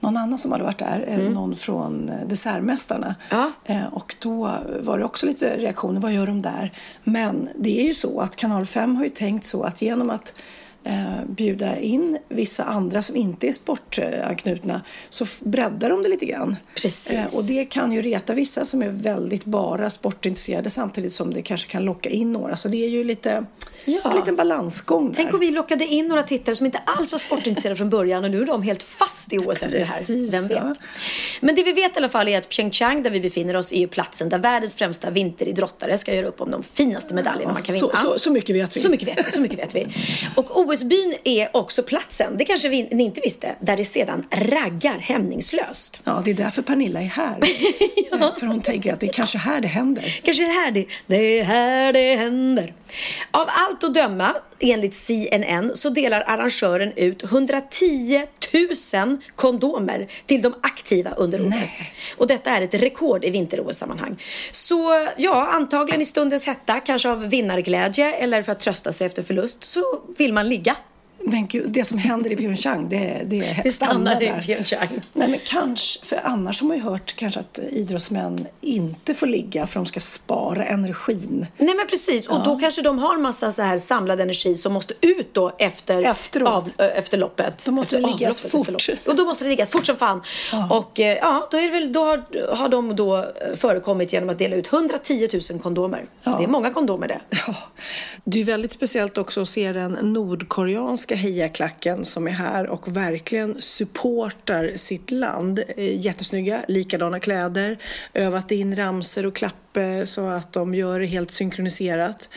någon 0.00 0.16
annan 0.16 0.38
som 0.38 0.52
hade 0.52 0.64
varit 0.64 0.78
där, 0.78 1.04
eh, 1.08 1.14
Mm. 1.14 1.32
någon 1.32 1.54
från 1.54 2.08
eh, 2.08 2.26
Dessertmästarna. 2.26 3.14
Ja. 3.30 3.50
Eh, 3.64 3.86
och 3.92 4.14
då 4.18 4.50
var 4.80 4.98
det 4.98 5.04
också 5.04 5.26
lite 5.26 5.56
reaktioner, 5.58 6.00
vad 6.00 6.12
gör 6.12 6.26
de 6.26 6.42
där? 6.42 6.72
Men 7.04 7.48
det 7.58 7.80
är 7.80 7.84
ju 7.84 7.94
så 7.94 8.20
att 8.20 8.36
Kanal 8.36 8.66
5 8.66 8.96
har 8.96 9.04
ju 9.04 9.10
tänkt 9.10 9.46
så 9.46 9.62
att 9.62 9.82
genom 9.82 10.10
att 10.10 10.34
eh, 10.84 11.24
bjuda 11.26 11.78
in 11.78 12.18
vissa 12.28 12.64
andra 12.64 13.02
som 13.02 13.16
inte 13.16 13.48
är 13.48 13.52
sportanknutna 13.52 14.82
så 15.10 15.26
breddar 15.40 15.90
de 15.90 16.02
det 16.02 16.08
lite 16.08 16.26
grann. 16.26 16.56
Precis. 16.74 17.12
Eh, 17.12 17.38
och 17.38 17.44
det 17.44 17.64
kan 17.64 17.92
ju 17.92 18.02
reta 18.02 18.34
vissa 18.34 18.64
som 18.64 18.82
är 18.82 18.88
väldigt 18.88 19.44
bara 19.44 19.90
sportintresserade 19.90 20.70
samtidigt 20.70 21.12
som 21.12 21.34
det 21.34 21.42
kanske 21.42 21.70
kan 21.70 21.84
locka 21.84 22.10
in 22.10 22.32
några. 22.32 22.56
Så 22.56 22.68
det 22.68 22.84
är 22.84 22.88
ju 22.88 23.04
lite, 23.04 23.44
Ja. 23.84 24.10
en 24.10 24.16
liten 24.16 24.36
balansgång 24.36 25.06
där. 25.12 25.14
Tänk 25.16 25.34
om 25.34 25.40
vi 25.40 25.50
lockade 25.50 25.86
in 25.86 26.08
några 26.08 26.22
tittare 26.22 26.56
som 26.56 26.66
inte 26.66 26.78
alls 26.84 27.12
var 27.12 27.18
sportintresserade 27.18 27.76
från 27.76 27.90
början 27.90 28.24
och 28.24 28.30
nu 28.30 28.42
är 28.42 28.46
de 28.46 28.62
helt 28.62 28.82
fast 28.82 29.32
i 29.32 29.38
OS 29.38 29.62
efter 29.62 29.78
det 29.78 29.84
här. 29.84 30.30
Vem 30.30 30.48
vet? 30.48 30.56
ja. 30.56 30.74
Men 31.40 31.54
det 31.54 31.62
vi 31.62 31.72
vet 31.72 31.94
i 31.94 31.98
alla 31.98 32.08
fall 32.08 32.28
är 32.28 32.38
att 32.38 32.48
Pyeongchang 32.48 33.02
där 33.02 33.10
vi 33.10 33.20
befinner 33.20 33.56
oss 33.56 33.72
är 33.72 33.78
ju 33.78 33.88
platsen 33.88 34.28
där 34.28 34.38
världens 34.38 34.76
främsta 34.76 35.10
vinteridrottare 35.10 35.98
ska 35.98 36.14
göra 36.14 36.26
upp 36.26 36.40
om 36.40 36.50
de 36.50 36.62
finaste 36.62 37.14
medaljerna 37.14 37.52
man 37.52 37.62
kan 37.62 37.74
vinna. 37.74 37.88
så, 37.96 37.96
så, 37.96 38.18
så 38.18 38.30
mycket 38.30 38.56
vet 38.56 38.76
vi. 38.76 38.80
Så 38.80 38.90
mycket 38.90 39.08
vet 39.08 39.26
vi, 39.26 39.30
så 39.30 39.40
mycket 39.40 39.58
vet 39.58 39.74
vi. 39.74 39.86
Och 40.34 40.60
OS-byn 40.60 41.14
är 41.24 41.56
också 41.56 41.82
platsen, 41.82 42.36
det 42.36 42.44
kanske 42.44 42.68
vi, 42.68 42.88
ni 42.90 43.04
inte 43.04 43.20
visste, 43.20 43.56
där 43.60 43.76
det 43.76 43.84
sedan 43.84 44.26
raggar 44.32 44.98
hämningslöst. 44.98 46.00
Ja, 46.04 46.22
det 46.24 46.30
är 46.30 46.34
därför 46.34 46.62
Pernilla 46.62 47.00
är 47.00 47.04
här. 47.04 47.36
Eh, 48.12 48.34
För 48.38 48.46
hon 48.46 48.60
tänker 48.62 48.92
att 48.92 49.00
det 49.00 49.06
är 49.06 49.12
kanske 49.12 49.38
här 49.38 49.60
det 49.60 49.68
händer. 49.68 50.20
Kanske 50.22 50.42
är 50.42 50.46
det 50.46 50.52
här 50.52 50.70
det, 50.70 50.86
det 51.06 51.16
är 51.40 51.44
här 51.44 51.92
det 51.92 52.16
händer. 52.16 52.74
Av 53.30 53.48
allt 53.72 53.84
att 53.84 53.94
döma, 53.94 54.34
enligt 54.60 54.94
CNN, 54.94 55.70
så 55.74 55.90
delar 55.90 56.20
arrangören 56.26 56.92
ut 56.96 57.24
110 57.24 58.26
000 58.94 59.18
kondomer 59.36 60.08
till 60.26 60.42
de 60.42 60.54
aktiva 60.62 61.10
under 61.10 61.48
OS. 61.48 61.82
Och 62.16 62.26
detta 62.26 62.50
är 62.50 62.62
ett 62.62 62.74
rekord 62.74 63.24
i 63.24 63.30
vinter-OS-sammanhang. 63.30 64.22
Så 64.52 65.08
ja, 65.16 65.48
antagligen 65.52 66.00
i 66.00 66.04
stundens 66.04 66.46
hetta, 66.46 66.80
kanske 66.80 67.10
av 67.10 67.28
vinnarglädje 67.28 68.14
eller 68.14 68.42
för 68.42 68.52
att 68.52 68.60
trösta 68.60 68.92
sig 68.92 69.06
efter 69.06 69.22
förlust, 69.22 69.64
så 69.64 69.82
vill 70.18 70.32
man 70.32 70.48
ligga. 70.48 70.76
Men 71.24 71.46
gud, 71.46 71.70
det 71.70 71.84
som 71.84 71.98
händer 71.98 72.32
i 72.32 72.36
Pyeongchang, 72.36 72.88
det, 72.88 73.22
det, 73.26 73.60
Det 73.64 73.72
stannar 73.72 74.22
i 74.22 74.26
där. 74.26 74.40
Pyeongchang. 74.40 74.88
Nej, 75.12 75.28
men 75.28 75.40
kanske, 75.44 76.06
för 76.06 76.20
annars 76.24 76.60
har 76.60 76.68
man 76.68 76.76
ju 76.76 76.82
hört 76.82 77.16
kanske 77.16 77.40
att 77.40 77.58
idrottsmän 77.70 78.46
inte 78.60 79.14
får 79.14 79.26
ligga 79.26 79.66
för 79.66 79.80
de 79.80 79.86
ska 79.86 80.00
spara 80.00 80.64
energin. 80.64 81.46
Nej 81.58 81.74
men 81.74 81.86
precis, 81.86 82.28
och 82.28 82.44
då 82.44 82.58
kanske 82.58 82.82
de 82.82 82.98
har 82.98 83.16
massa 83.16 83.52
så 83.52 83.62
här 83.62 83.78
samlad 83.78 84.20
energi 84.20 84.54
som 84.54 84.72
måste 84.72 84.94
ut 85.00 85.34
då 85.34 85.52
efter, 85.58 86.02
Efteråt. 86.02 86.48
Av, 86.48 86.70
efter 86.96 87.18
loppet. 87.18 87.66
Då 87.66 87.72
måste 87.72 87.96
efter 87.96 88.08
det 88.08 88.18
liggas 88.18 88.40
fort. 88.40 88.68
Och 89.06 89.16
då 89.16 89.24
måste 89.24 89.44
det 89.44 89.50
liggas 89.50 89.70
fort 89.70 89.86
som 89.86 89.96
fan. 89.96 90.22
Och 90.70 91.00
eh, 91.00 91.16
ja, 91.16 91.48
då, 91.50 91.56
är 91.56 91.70
väl, 91.70 91.92
då 91.92 92.04
har, 92.04 92.54
har 92.56 92.68
de 92.68 92.96
då 92.96 93.16
eh, 93.16 93.24
förekommit 93.56 94.12
genom 94.12 94.28
att 94.30 94.38
dela 94.38 94.56
ut 94.56 94.72
110 94.72 95.28
000 95.52 95.60
kondomer. 95.60 96.04
Ja. 96.22 96.36
Det 96.38 96.44
är 96.44 96.48
många 96.48 96.70
kondomer 96.70 97.08
det. 97.08 97.20
Ja. 97.46 97.54
Det 98.24 98.40
är 98.40 98.44
väldigt 98.44 98.72
speciellt 98.72 99.18
också 99.18 99.40
att 99.42 99.48
se 99.48 99.72
den 99.72 99.92
nordkoreanska 99.92 101.11
hejaklacken 101.14 102.04
som 102.04 102.26
är 102.26 102.30
här 102.30 102.66
och 102.66 102.96
verkligen 102.96 103.62
supportar 103.62 104.72
sitt 104.76 105.10
land. 105.10 105.62
Eh, 105.76 106.00
jättesnygga, 106.00 106.64
likadana 106.68 107.20
kläder, 107.20 107.76
övat 108.14 108.50
in 108.50 108.76
ramser 108.76 109.26
och 109.26 109.34
klapp 109.34 109.76
eh, 109.76 110.04
så 110.04 110.28
att 110.28 110.52
de 110.52 110.74
gör 110.74 111.00
det 111.00 111.06
helt 111.06 111.30
synkroniserat. 111.30 112.28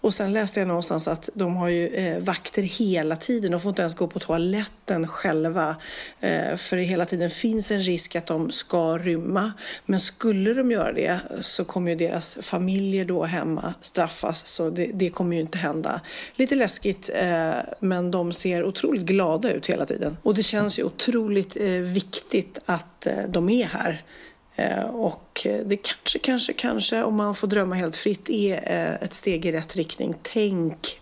Och 0.00 0.14
sen 0.14 0.32
läste 0.32 0.60
jag 0.60 0.68
någonstans 0.68 1.08
att 1.08 1.28
de 1.34 1.56
har 1.56 1.68
ju 1.68 1.88
eh, 1.88 2.18
vakter 2.18 2.62
hela 2.62 3.16
tiden. 3.16 3.50
De 3.50 3.60
får 3.60 3.68
inte 3.68 3.82
ens 3.82 3.94
gå 3.94 4.06
på 4.06 4.18
toaletten 4.18 5.08
själva. 5.08 5.76
För 6.56 6.76
det 6.76 6.82
hela 6.82 7.04
tiden 7.04 7.30
finns 7.30 7.70
en 7.70 7.80
risk 7.80 8.16
att 8.16 8.26
de 8.26 8.50
ska 8.50 8.98
rymma. 8.98 9.52
Men 9.86 10.00
skulle 10.00 10.54
de 10.54 10.70
göra 10.70 10.92
det 10.92 11.18
så 11.40 11.64
kommer 11.64 11.90
ju 11.90 11.96
deras 11.96 12.38
familjer 12.40 13.04
då 13.04 13.24
hemma 13.24 13.74
straffas. 13.80 14.46
Så 14.46 14.70
det, 14.70 14.90
det 14.94 15.10
kommer 15.10 15.36
ju 15.36 15.42
inte 15.42 15.58
hända. 15.58 16.00
Lite 16.36 16.54
läskigt 16.54 17.10
men 17.80 18.10
de 18.10 18.21
ser 18.30 18.64
otroligt 18.64 19.02
glada 19.02 19.52
ut 19.52 19.66
hela 19.66 19.86
tiden. 19.86 20.16
Och 20.22 20.34
det 20.34 20.42
känns 20.42 20.78
ju 20.78 20.84
otroligt 20.84 21.56
eh, 21.56 21.66
viktigt 21.68 22.58
att 22.66 23.06
eh, 23.06 23.14
de 23.28 23.48
är 23.48 23.64
här. 23.64 24.02
Eh, 24.56 24.84
Och 24.84 25.46
det 25.64 25.76
kanske, 25.76 26.18
kanske, 26.18 26.52
kanske, 26.52 27.02
om 27.02 27.16
man 27.16 27.34
får 27.34 27.48
drömma 27.48 27.74
helt 27.74 27.96
fritt, 27.96 28.30
är 28.30 28.98
ett 29.00 29.14
steg 29.14 29.46
i 29.46 29.52
rätt 29.52 29.76
riktning. 29.76 30.14
Tänk 30.22 31.00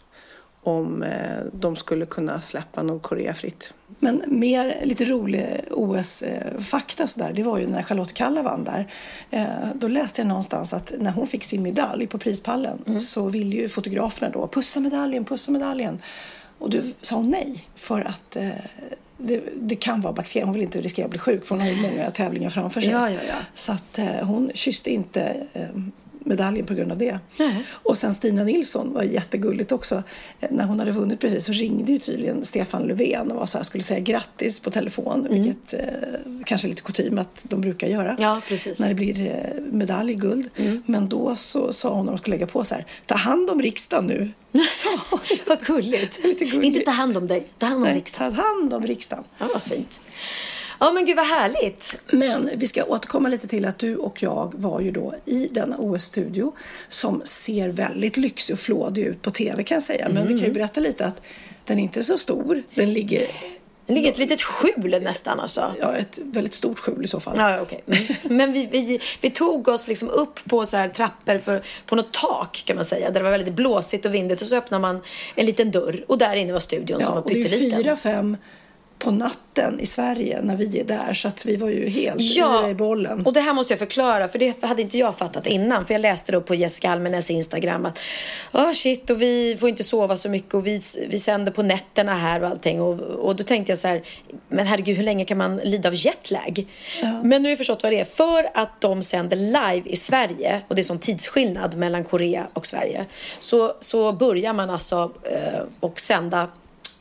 om 0.63 1.05
de 1.53 1.77
skulle 1.77 2.07
kunna 2.07 2.41
släppa 2.41 2.83
Nordkorea 2.83 3.35
fritt. 3.35 3.75
Men 3.99 4.23
mer 4.27 4.81
lite 4.85 5.05
rolig 5.05 5.61
OS-fakta 5.71 7.07
sådär, 7.07 7.33
det 7.33 7.43
var 7.43 7.59
ju 7.59 7.67
när 7.67 7.83
Charlotte 7.83 8.13
Kalla 8.15 8.43
vann 8.43 8.65
där. 8.65 8.87
Då 9.75 9.89
läste 9.89 10.21
jag 10.21 10.29
någonstans 10.29 10.73
att 10.73 10.93
när 10.99 11.11
hon 11.11 11.27
fick 11.27 11.45
sin 11.45 11.63
medalj 11.63 12.07
på 12.07 12.19
prispallen 12.19 13.01
så 13.01 13.29
ville 13.29 13.57
ju 13.57 13.69
fotograferna 13.69 14.33
då 14.33 14.49
pussa 14.49 14.81
medaljen, 14.81 15.25
pussa 15.25 15.51
medaljen. 15.51 16.03
Och 16.61 16.71
då 16.71 16.81
sa 17.03 17.17
hon 17.17 17.31
nej 17.31 17.65
för 17.75 18.01
att 18.01 18.37
eh, 18.37 18.49
det, 19.19 19.43
det 19.57 19.77
kan 19.77 20.01
vara 20.01 20.13
bakterier. 20.13 20.47
Hon 20.47 20.55
vill 20.55 20.63
inte 20.63 20.81
riskera 20.81 21.05
att 21.05 21.11
bli 21.11 21.19
sjuk 21.19 21.45
för 21.45 21.55
hon 21.55 21.61
har 21.61 21.73
ju 21.73 21.83
många 21.83 22.11
tävlingar 22.11 22.51
framför 22.51 22.81
sig. 22.81 22.93
Ja, 22.93 23.11
ja, 23.11 23.21
ja. 23.29 23.35
Så 23.55 23.73
att 23.73 23.99
eh, 23.99 24.07
hon 24.07 24.51
kysste 24.55 24.91
inte 24.91 25.47
eh, 25.53 25.69
medaljen 26.31 26.67
på 26.67 26.75
grund 26.75 26.93
av 26.93 26.99
det. 26.99 27.19
Och 27.73 27.97
sen 27.99 28.15
Stina 28.15 28.45
Nilsson 28.45 28.93
var 28.93 29.03
jättegulligt 29.03 29.73
också. 29.73 30.03
Eh, 30.41 30.49
När 30.51 30.65
hon 30.65 30.79
hade 30.79 30.91
vunnit 30.91 31.21
precis 31.21 31.47
så 31.47 31.53
ringde 31.53 31.93
ju 31.93 31.99
tydligen 31.99 32.45
Stefan 32.45 32.83
Löfven 32.83 33.31
och 33.31 33.37
var 33.39 33.47
så 33.47 33.59
här, 33.59 33.65
skulle 33.65 33.85
säga 33.85 34.01
grattis 34.01 34.61
på 34.61 34.71
telefon, 34.71 35.27
vilket 35.31 35.75
eh, 35.75 35.81
kanske 36.45 36.67
är 36.67 36.69
lite 36.69 36.83
kutym 36.83 37.19
att 37.19 37.45
de 37.49 37.61
brukar 37.61 37.89
göra. 37.89 38.09
Mm. 38.11 38.23
Ja, 38.23 38.41
precis. 38.49 38.81
När 38.81 38.89
det 38.89 38.95
blir 38.95 39.27
eh, 39.27 39.63
medalj, 39.73 40.15
guld. 40.15 40.51
Men 40.87 41.09
då 41.09 41.37
så 41.37 41.73
sa 41.73 41.95
hon 41.95 42.07
när 42.07 42.13
de 42.13 42.19
skulle 42.19 42.37
lägga 42.37 42.47
på 42.47 42.65
så 42.65 42.75
här, 42.75 42.87
ta 43.07 43.15
hand 43.15 43.51
om 43.51 43.63
riksdagen 43.63 44.07
nu. 44.07 44.29
Hon. 45.11 45.19
Vad 45.47 45.61
gulligt. 45.67 46.21
Inte 46.53 46.81
ta 46.81 46.91
hand 46.91 47.17
om 47.17 47.27
dig, 47.27 47.47
ta 47.59 47.67
hand 47.67 47.77
om 47.77 47.83
Nej, 47.83 47.95
riksdagen. 47.95 48.35
Ta 48.37 48.43
hand 48.43 48.75
om 48.75 48.87
riksdagen. 48.87 49.25
Ja, 49.39 49.49
vad 49.53 49.63
fint. 49.63 50.01
Ja, 50.81 50.93
men 50.93 51.05
gud 51.05 51.17
vad 51.17 51.27
härligt. 51.27 52.01
Men 52.13 52.51
vi 52.57 52.67
ska 52.67 52.85
återkomma 52.85 53.29
lite 53.29 53.49
till 53.49 53.67
att 53.67 53.79
du 53.79 53.97
och 53.97 54.23
jag 54.23 54.53
var 54.57 54.81
ju 54.81 54.91
då 54.91 55.15
i 55.25 55.49
denna 55.51 55.77
OS-studio 55.79 56.53
som 56.89 57.23
ser 57.25 57.69
väldigt 57.69 58.17
lyxig 58.17 58.53
och 58.53 58.59
flådig 58.59 59.03
ut 59.03 59.23
på 59.23 59.31
TV 59.31 59.63
kan 59.63 59.75
jag 59.77 59.83
säga. 59.83 60.09
Men 60.09 60.27
vi 60.29 60.39
kan 60.39 60.47
ju 60.49 60.53
berätta 60.53 60.81
lite 60.81 61.07
att 61.07 61.23
den 61.65 61.79
är 61.79 61.83
inte 61.83 62.03
så 62.03 62.19
stor. 62.19 62.63
Den 62.75 62.93
ligger, 62.93 63.27
Det 63.87 63.93
ligger 63.95 64.11
ett 64.13 64.19
litet 64.19 64.43
skjul 64.43 64.99
nästan 65.03 65.41
alltså. 65.41 65.75
ja 65.81 65.97
ett 65.97 66.19
väldigt 66.23 66.55
stort 66.55 66.79
skjul 66.79 67.05
i 67.05 67.09
så 67.09 67.21
fall. 67.21 67.35
Ja, 67.39 67.61
okej. 67.63 67.83
Mm. 67.87 68.37
Men 68.37 68.53
vi, 68.53 68.67
vi, 68.67 69.01
vi 69.21 69.31
tog 69.31 69.69
oss 69.69 69.89
liksom 69.89 70.09
upp 70.11 70.45
på 70.45 70.67
så 70.67 70.77
här 70.77 70.89
trappor 70.89 71.39
för, 71.39 71.63
på 71.87 71.97
något 71.97 72.13
tak 72.13 72.63
kan 72.67 72.77
man 72.77 72.85
säga. 72.85 73.07
Där 73.11 73.21
det 73.21 73.25
var 73.25 73.31
väldigt 73.31 73.55
blåsigt 73.55 74.07
och 74.07 74.15
vindigt. 74.15 74.43
Och 74.43 74.49
så 74.49 74.57
öppnade 74.57 74.81
man 74.83 75.01
en 75.35 75.47
liten 75.47 75.71
dörr. 75.71 76.05
Och 76.09 76.19
där 76.19 76.35
inne 76.37 76.53
var 76.53 76.61
studion 76.61 77.01
som 77.03 77.09
Ja, 77.09 77.15
var 77.15 77.23
och 77.23 77.29
det 77.31 77.39
är 77.39 77.43
pytteliten. 77.43 77.83
fyra, 77.83 77.97
fem 77.97 78.37
på 79.01 79.11
natten 79.11 79.81
i 79.81 79.87
Sverige 79.87 80.41
när 80.43 80.57
vi 80.57 80.81
är 80.81 80.85
där. 80.85 81.15
Så 81.15 81.29
att 81.29 81.47
vi 81.47 81.57
var 81.57 81.69
ju 81.69 81.89
helt 81.89 82.21
Ja, 82.21 82.69
i 82.69 82.75
bollen. 82.75 83.27
och 83.27 83.33
det 83.33 83.41
här 83.41 83.53
måste 83.53 83.73
jag 83.73 83.79
förklara 83.79 84.29
för 84.29 84.39
det 84.39 84.63
hade 84.63 84.83
inte 84.83 84.99
jag 84.99 85.17
fattat 85.19 85.47
innan. 85.47 85.85
För 85.87 85.95
jag 85.95 86.01
läste 86.01 86.33
då 86.33 86.41
på 86.41 86.55
Jessica 86.55 86.91
Almenäs 86.91 87.31
Instagram 87.31 87.87
att 87.87 87.99
oh 88.53 88.73
shit 88.73 89.11
och 89.11 89.23
vi 89.23 89.57
får 89.61 89.69
inte 89.69 89.85
sova 89.85 90.17
så 90.17 90.29
mycket 90.29 90.55
och 90.55 90.67
vi, 90.67 90.81
vi 91.09 91.19
sänder 91.19 91.53
på 91.53 91.63
nätterna 91.63 92.15
här 92.15 92.43
och 92.43 92.49
allting. 92.49 92.81
Och, 92.81 93.01
och 93.01 93.37
då 93.37 93.45
tänkte 93.45 93.73
jag 93.73 93.79
så 93.79 93.89
här, 93.89 94.03
men 94.49 94.67
herregud 94.67 94.97
hur 94.97 95.05
länge 95.05 95.25
kan 95.25 95.39
man 95.39 95.57
lida 95.57 95.89
av 95.89 95.95
jetlag? 95.95 96.67
Men 97.03 97.43
nu 97.43 97.49
har 97.49 97.51
jag 97.51 97.59
förstått 97.59 97.83
vad 97.83 97.93
det 97.93 98.01
är. 98.01 98.05
För 98.05 98.51
att 98.55 98.81
de 98.81 99.03
sänder 99.03 99.37
live 99.37 99.83
i 99.91 99.97
Sverige 99.97 100.61
och 100.69 100.75
det 100.75 100.81
är 100.81 100.85
sån 100.85 100.99
tidsskillnad 100.99 101.77
mellan 101.77 102.05
Korea 102.05 102.47
och 102.53 102.67
Sverige. 102.67 103.07
Så, 103.39 103.73
så 103.81 104.13
börjar 104.13 104.53
man 104.53 104.71
alltså 104.71 105.13
eh, 105.25 105.61
och 105.81 106.01
sända 106.01 106.49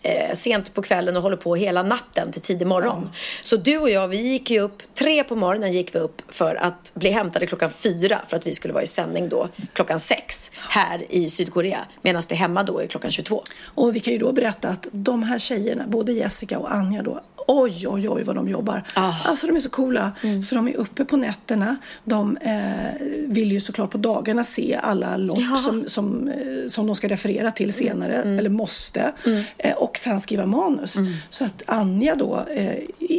eh, 0.02 0.36
sent 0.36 0.74
på 0.74 0.82
kvällen 0.82 1.16
och 1.16 1.22
håller 1.22 1.38
på 1.38 1.56
hela 1.56 1.84
natten 1.84 2.32
till 2.32 2.42
tidig 2.42 2.68
morgon. 2.68 3.10
Så 3.42 3.56
du 3.56 3.78
och 3.78 3.90
jag, 3.90 4.08
vi 4.08 4.18
gick 4.18 4.52
ju 4.52 4.60
upp, 4.60 4.94
tre 4.94 5.24
på 5.24 5.36
morgonen 5.36 5.72
gick 5.72 5.96
vi 5.96 6.00
upp 6.00 6.22
för 6.28 6.56
att 6.56 6.92
bli 6.96 7.10
hämtade 7.10 7.48
klockan 7.48 7.70
fyra 7.70 8.22
för 8.28 8.38
att 8.38 8.48
vi 8.48 8.54
skulle 8.54 8.74
vara 8.74 8.84
i 8.84 8.88
sändning 8.88 9.30
då 9.30 9.50
klockan 9.74 10.00
sex 10.00 10.52
här 10.70 11.06
i 11.10 11.30
Sydkorea. 11.30 11.80
Medan 12.02 12.24
det 12.30 12.36
hemma 12.36 12.64
då 12.64 12.80
är 12.80 12.88
klockan 12.88 13.12
22. 13.12 13.44
Och 13.66 13.96
vi 13.96 14.00
kan 14.00 14.14
ju 14.14 14.20
då 14.20 14.32
berätta 14.32 14.68
att 14.70 14.88
de 14.92 15.24
här 15.24 15.40
tjejerna, 15.40 15.84
både 15.88 16.12
Jessica 16.12 16.60
och 16.60 16.74
Anja 16.74 17.02
då, 17.02 17.22
oj, 17.50 17.88
oj, 17.88 18.10
oj 18.10 18.24
vad 18.24 18.36
de 18.36 18.50
jobbar. 18.50 18.84
Ah. 18.96 19.14
Alltså 19.26 19.48
de 19.48 19.56
är 19.56 19.60
så 19.60 19.70
coola, 19.70 20.12
för 20.50 20.56
de 20.56 20.68
är 20.68 20.76
uppe 20.78 21.06
på 21.06 21.18
nätterna. 21.18 21.76
De 22.04 22.38
eh, 22.38 23.06
vill 23.28 23.52
ju 23.52 23.60
såklart 23.60 23.92
på 23.92 23.98
dagarna 23.98 24.44
se 24.44 24.80
alla 24.84 25.18
lopp 25.18 25.40
Ja. 25.52 25.58
som, 25.58 25.84
som, 25.88 26.28
eh, 26.28 26.36
som 26.68 26.88
de 26.88 26.96
ska 26.96 27.08
referera 27.08 27.52
till 27.52 27.74
senare, 27.74 28.14
eller 28.16 28.50
måste. 28.50 29.12
Eh, 29.58 29.74
och 29.78 29.98
sen 29.98 30.20
skriva 30.20 30.46
manus. 30.46 30.96
Så 31.30 31.46
att 31.46 31.64
Anja 31.66 32.16
då, 32.16 32.46
eh, 32.56 32.74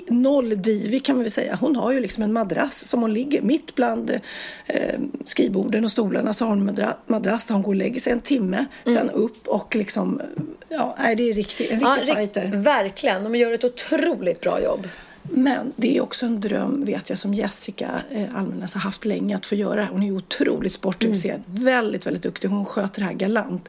noll 0.09 0.63
divig 0.63 1.05
kan 1.05 1.17
man 1.17 1.23
väl 1.23 1.33
säga, 1.33 1.59
hon 1.61 1.77
har 1.77 1.93
ju 1.93 2.01
liksom 2.01 2.23
en 2.23 2.33
madrass 2.33 2.89
som 2.89 3.01
hon 3.03 3.15
ligger 3.15 3.43
mitt 3.43 3.75
bland 3.75 4.11
eh, 4.67 5.01
skrivborden 5.25 5.85
och 5.85 5.91
stolarna 5.91 6.33
så 6.33 6.45
har 6.45 6.51
hon 6.51 6.69
en 6.69 6.75
madra- 6.75 6.95
madrass 7.07 7.45
där 7.47 7.55
hon 7.55 7.63
går 7.63 7.73
och 7.73 7.77
lägger 7.77 8.01
sig 8.01 8.13
en 8.13 8.21
timme, 8.21 8.65
sen 8.85 9.11
upp 9.11 9.49
och 9.49 9.77
liksom, 9.77 10.21
ja, 10.69 10.97
det 11.17 11.31
är 11.31 11.35
riktigt, 11.35 11.71
en 11.71 11.81
Ja, 11.81 11.97
riktig 11.97 12.13
ri- 12.13 12.17
fighter. 12.17 12.47
verkligen, 12.55 13.25
de 13.25 13.35
gör 13.35 13.53
ett 13.53 13.65
otroligt 13.65 14.20
bra 14.21 14.61
jobb. 14.61 14.87
Men 15.23 15.73
det 15.77 15.97
är 15.97 16.01
också 16.01 16.27
en 16.27 16.41
dröm, 16.41 16.85
vet 16.85 17.11
jag, 17.11 17.19
som 17.19 17.35
Jessica 17.35 17.91
eh, 18.11 18.37
Almenäs 18.37 18.75
har 18.75 18.81
haft 18.81 19.05
länge 19.05 19.37
att 19.37 19.47
få 19.47 19.55
göra. 19.55 19.89
Hon 19.93 20.03
är 20.03 20.13
otroligt 20.13 20.73
sportintresserad. 20.73 21.43
Väldigt, 21.47 22.07
väldigt 22.07 22.23
duktig. 22.23 22.49
Hon 22.49 22.65
sköter 22.65 23.01
det 23.01 23.07
här 23.07 23.15
galant. 23.15 23.69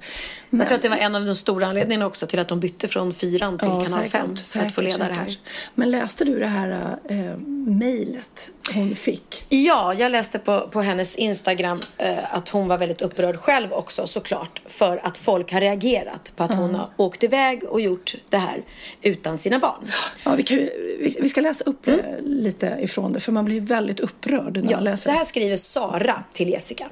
Men, 0.49 0.59
Jag 0.59 0.67
tror 0.67 0.75
att 0.75 0.81
det 0.81 0.89
var 0.89 0.97
en 0.97 1.15
av 1.15 1.25
de 1.25 1.35
stora 1.35 1.65
anledningarna 1.67 2.05
också 2.05 2.27
till 2.27 2.39
att 2.39 2.47
de 2.47 2.59
bytte 2.59 2.87
från 2.87 3.13
fyran 3.13 3.57
till 3.57 3.67
kanal 3.67 3.87
säkert, 3.87 4.11
5 4.11 4.27
för 4.27 4.33
att 4.33 4.39
få 4.39 4.45
säkert, 4.45 4.83
leda 4.83 5.07
det 5.07 5.13
här. 5.13 5.25
säkert. 5.25 5.39
Men 5.75 5.91
läste 5.91 6.25
du 6.25 6.39
det 6.39 6.47
här 6.47 6.97
eh, 7.09 7.37
mejlet 7.67 8.49
hon 8.73 8.95
fick? 8.95 9.45
Ja, 9.49 9.93
jag 9.93 10.11
läste 10.11 10.39
på, 10.39 10.67
på 10.71 10.81
hennes 10.81 11.15
Instagram 11.15 11.81
eh, 11.97 12.35
att 12.35 12.49
hon 12.49 12.67
var 12.67 12.77
väldigt 12.77 13.01
upprörd 13.01 13.35
själv 13.35 13.73
också 13.73 14.07
såklart 14.07 14.61
för 14.65 15.01
att 15.03 15.17
folk 15.17 15.51
har 15.53 15.61
reagerat 15.61 16.33
på 16.35 16.43
att 16.43 16.53
hon 16.53 16.75
har 16.75 16.89
åkt 16.97 17.23
iväg 17.23 17.63
och 17.63 17.81
gjort 17.81 18.15
det 18.29 18.37
här 18.37 18.63
utan 19.01 19.37
sina 19.37 19.59
barn. 19.59 19.91
Ja, 20.25 20.35
vi, 20.35 20.43
kan, 20.43 20.57
vi, 20.57 21.17
vi 21.21 21.29
ska 21.29 21.40
läsa 21.41 21.63
upp 21.63 21.87
eh, 21.87 21.95
lite 22.19 22.77
ifrån 22.81 23.13
det, 23.13 23.19
för 23.19 23.31
man 23.31 23.45
blir 23.45 23.61
väldigt 23.61 23.99
upprörd 23.99 24.55
när 24.57 24.63
man 24.63 24.71
Ja, 24.71 24.79
läser. 24.79 25.11
så 25.11 25.17
här 25.17 25.23
skriver 25.23 25.55
Sara 25.55 26.23
till 26.33 26.49
Jessica. 26.49 26.89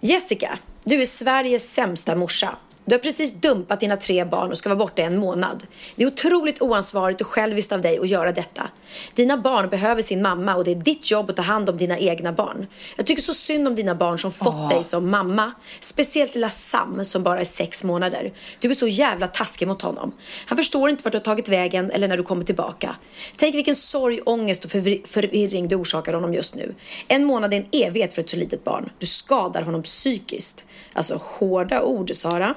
Jessica, 0.00 0.58
du 0.84 1.00
är 1.00 1.06
Sveriges 1.06 1.72
sämsta 1.74 2.14
morsa. 2.14 2.56
Du 2.88 2.94
har 2.94 2.98
precis 3.00 3.32
dumpat 3.32 3.80
dina 3.80 3.96
tre 3.96 4.24
barn 4.24 4.50
och 4.50 4.58
ska 4.58 4.68
vara 4.68 4.78
borta 4.78 5.02
i 5.02 5.04
en 5.04 5.18
månad. 5.18 5.66
Det 5.96 6.02
är 6.02 6.06
otroligt 6.06 6.62
oansvarigt 6.62 7.20
och 7.20 7.26
själviskt 7.26 7.72
av 7.72 7.80
dig 7.80 7.98
att 7.98 8.08
göra 8.08 8.32
detta. 8.32 8.68
Dina 9.14 9.36
barn 9.36 9.68
behöver 9.68 10.02
sin 10.02 10.22
mamma 10.22 10.54
och 10.54 10.64
det 10.64 10.70
är 10.70 10.74
ditt 10.74 11.10
jobb 11.10 11.30
att 11.30 11.36
ta 11.36 11.42
hand 11.42 11.70
om 11.70 11.76
dina 11.76 11.98
egna 11.98 12.32
barn. 12.32 12.66
Jag 12.96 13.06
tycker 13.06 13.22
så 13.22 13.34
synd 13.34 13.68
om 13.68 13.74
dina 13.74 13.94
barn 13.94 14.18
som 14.18 14.30
fått 14.30 14.70
dig 14.70 14.84
som 14.84 15.10
mamma. 15.10 15.52
Speciellt 15.80 16.34
lilla 16.34 16.50
Sam 16.50 17.04
som 17.04 17.22
bara 17.22 17.40
är 17.40 17.44
sex 17.44 17.84
månader. 17.84 18.32
Du 18.58 18.70
är 18.70 18.74
så 18.74 18.86
jävla 18.86 19.26
taskig 19.26 19.68
mot 19.68 19.82
honom. 19.82 20.12
Han 20.46 20.56
förstår 20.58 20.90
inte 20.90 21.04
vart 21.04 21.12
du 21.12 21.18
har 21.18 21.24
tagit 21.24 21.48
vägen 21.48 21.90
eller 21.90 22.08
när 22.08 22.16
du 22.16 22.22
kommer 22.22 22.44
tillbaka. 22.44 22.96
Tänk 23.36 23.54
vilken 23.54 23.74
sorg, 23.74 24.20
ångest 24.20 24.64
och 24.64 24.70
förvir- 24.70 25.06
förvirring 25.06 25.68
du 25.68 25.76
orsakar 25.76 26.12
honom 26.12 26.34
just 26.34 26.54
nu. 26.54 26.74
En 27.08 27.24
månad 27.24 27.54
är 27.54 27.58
en 27.58 27.66
evighet 27.86 28.14
för 28.14 28.22
ett 28.22 28.30
så 28.30 28.36
litet 28.36 28.64
barn. 28.64 28.90
Du 28.98 29.06
skadar 29.06 29.62
honom 29.62 29.82
psykiskt. 29.82 30.64
Alltså 30.92 31.20
hårda 31.22 31.82
ord, 31.82 32.10
Sara. 32.14 32.54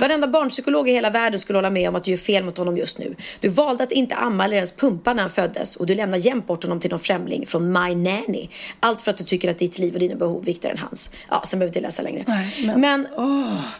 Varenda 0.00 0.26
barnpsykolog 0.26 0.88
i 0.88 0.92
hela 0.92 1.10
världen 1.10 1.40
skulle 1.40 1.56
hålla 1.56 1.70
med 1.70 1.88
om 1.88 1.96
att 1.96 2.04
du 2.04 2.10
gör 2.10 2.18
fel 2.18 2.44
mot 2.44 2.58
honom 2.58 2.76
just 2.76 2.98
nu. 2.98 3.16
Du 3.40 3.48
valde 3.48 3.84
att 3.84 3.92
inte 3.92 4.14
amma 4.14 4.44
eller 4.44 4.56
ens 4.56 4.72
pumpa 4.72 5.14
när 5.14 5.22
han 5.22 5.30
föddes 5.30 5.76
och 5.76 5.86
du 5.86 5.94
lämnar 5.94 6.18
jämt 6.18 6.46
bort 6.46 6.62
honom 6.64 6.80
till 6.80 6.90
någon 6.90 6.98
främling 6.98 7.46
från 7.46 7.72
My 7.72 7.94
Nanny. 7.94 8.48
Allt 8.80 9.02
för 9.02 9.10
att 9.10 9.16
du 9.16 9.24
tycker 9.24 9.50
att 9.50 9.58
ditt 9.58 9.78
liv 9.78 9.94
och 9.94 10.00
dina 10.00 10.14
behov 10.14 10.42
är 10.42 10.46
viktigare 10.46 10.74
än 10.74 10.78
hans. 10.82 11.10
Ja, 11.30 11.42
sen 11.46 11.58
behöver 11.58 11.72
vi 11.74 11.78
inte 11.78 11.88
läsa 11.88 12.02
längre. 12.02 12.24
Nej, 12.26 12.62
men 12.66 12.80
men- 12.80 13.08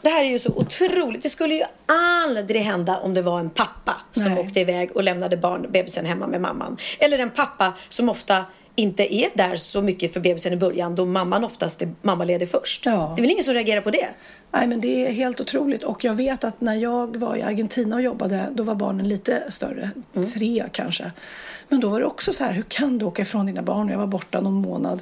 det 0.02 0.08
här 0.08 0.24
är 0.24 0.28
ju 0.28 0.38
så 0.38 0.52
otroligt. 0.52 1.22
Det 1.22 1.28
skulle 1.28 1.54
ju 1.54 1.62
aldrig 1.86 2.62
hända 2.62 2.98
om 2.98 3.14
det 3.14 3.22
var 3.22 3.40
en 3.40 3.50
pappa 3.50 3.96
som 4.10 4.34
Nej. 4.34 4.44
åkte 4.44 4.60
iväg 4.60 4.90
och 4.96 5.02
lämnade 5.02 5.36
barn, 5.36 5.66
bebisen 5.72 6.06
hemma 6.06 6.26
med 6.26 6.40
mamman. 6.40 6.76
Eller 6.98 7.18
en 7.18 7.30
pappa 7.30 7.72
som 7.88 8.08
ofta 8.08 8.44
inte 8.76 9.14
är 9.14 9.28
där 9.34 9.56
så 9.56 9.82
mycket 9.82 10.12
för 10.12 10.20
bebisen 10.20 10.52
i 10.52 10.56
början 10.56 10.94
då 10.94 11.04
mamman 11.04 11.44
oftast 11.44 11.82
är 11.82 11.94
mammaledig 12.02 12.48
först. 12.48 12.86
Ja. 12.86 13.12
Det 13.16 13.20
är 13.20 13.22
väl 13.22 13.30
ingen 13.30 13.44
som 13.44 13.54
reagerar 13.54 13.80
på 13.80 13.90
det? 13.90 14.08
Nej, 14.52 14.66
men 14.66 14.80
det 14.80 15.06
är 15.06 15.12
helt 15.12 15.40
otroligt. 15.40 15.82
Och 15.82 16.04
jag 16.04 16.14
vet 16.14 16.44
att 16.44 16.60
när 16.60 16.74
jag 16.74 17.16
var 17.16 17.36
i 17.36 17.42
Argentina 17.42 17.96
och 17.96 18.02
jobbade, 18.02 18.46
då 18.52 18.62
var 18.62 18.74
barnen 18.74 19.08
lite 19.08 19.42
större. 19.48 19.90
Mm. 20.14 20.26
Tre 20.28 20.64
kanske. 20.72 21.10
Men 21.68 21.80
då 21.80 21.88
var 21.88 22.00
det 22.00 22.06
också 22.06 22.32
så 22.32 22.44
här, 22.44 22.52
hur 22.52 22.62
kan 22.62 22.98
du 22.98 23.04
åka 23.04 23.22
ifrån 23.22 23.46
dina 23.46 23.62
barn? 23.62 23.88
Jag 23.88 23.98
var 23.98 24.06
borta 24.06 24.40
någon 24.40 24.52
månad. 24.54 25.00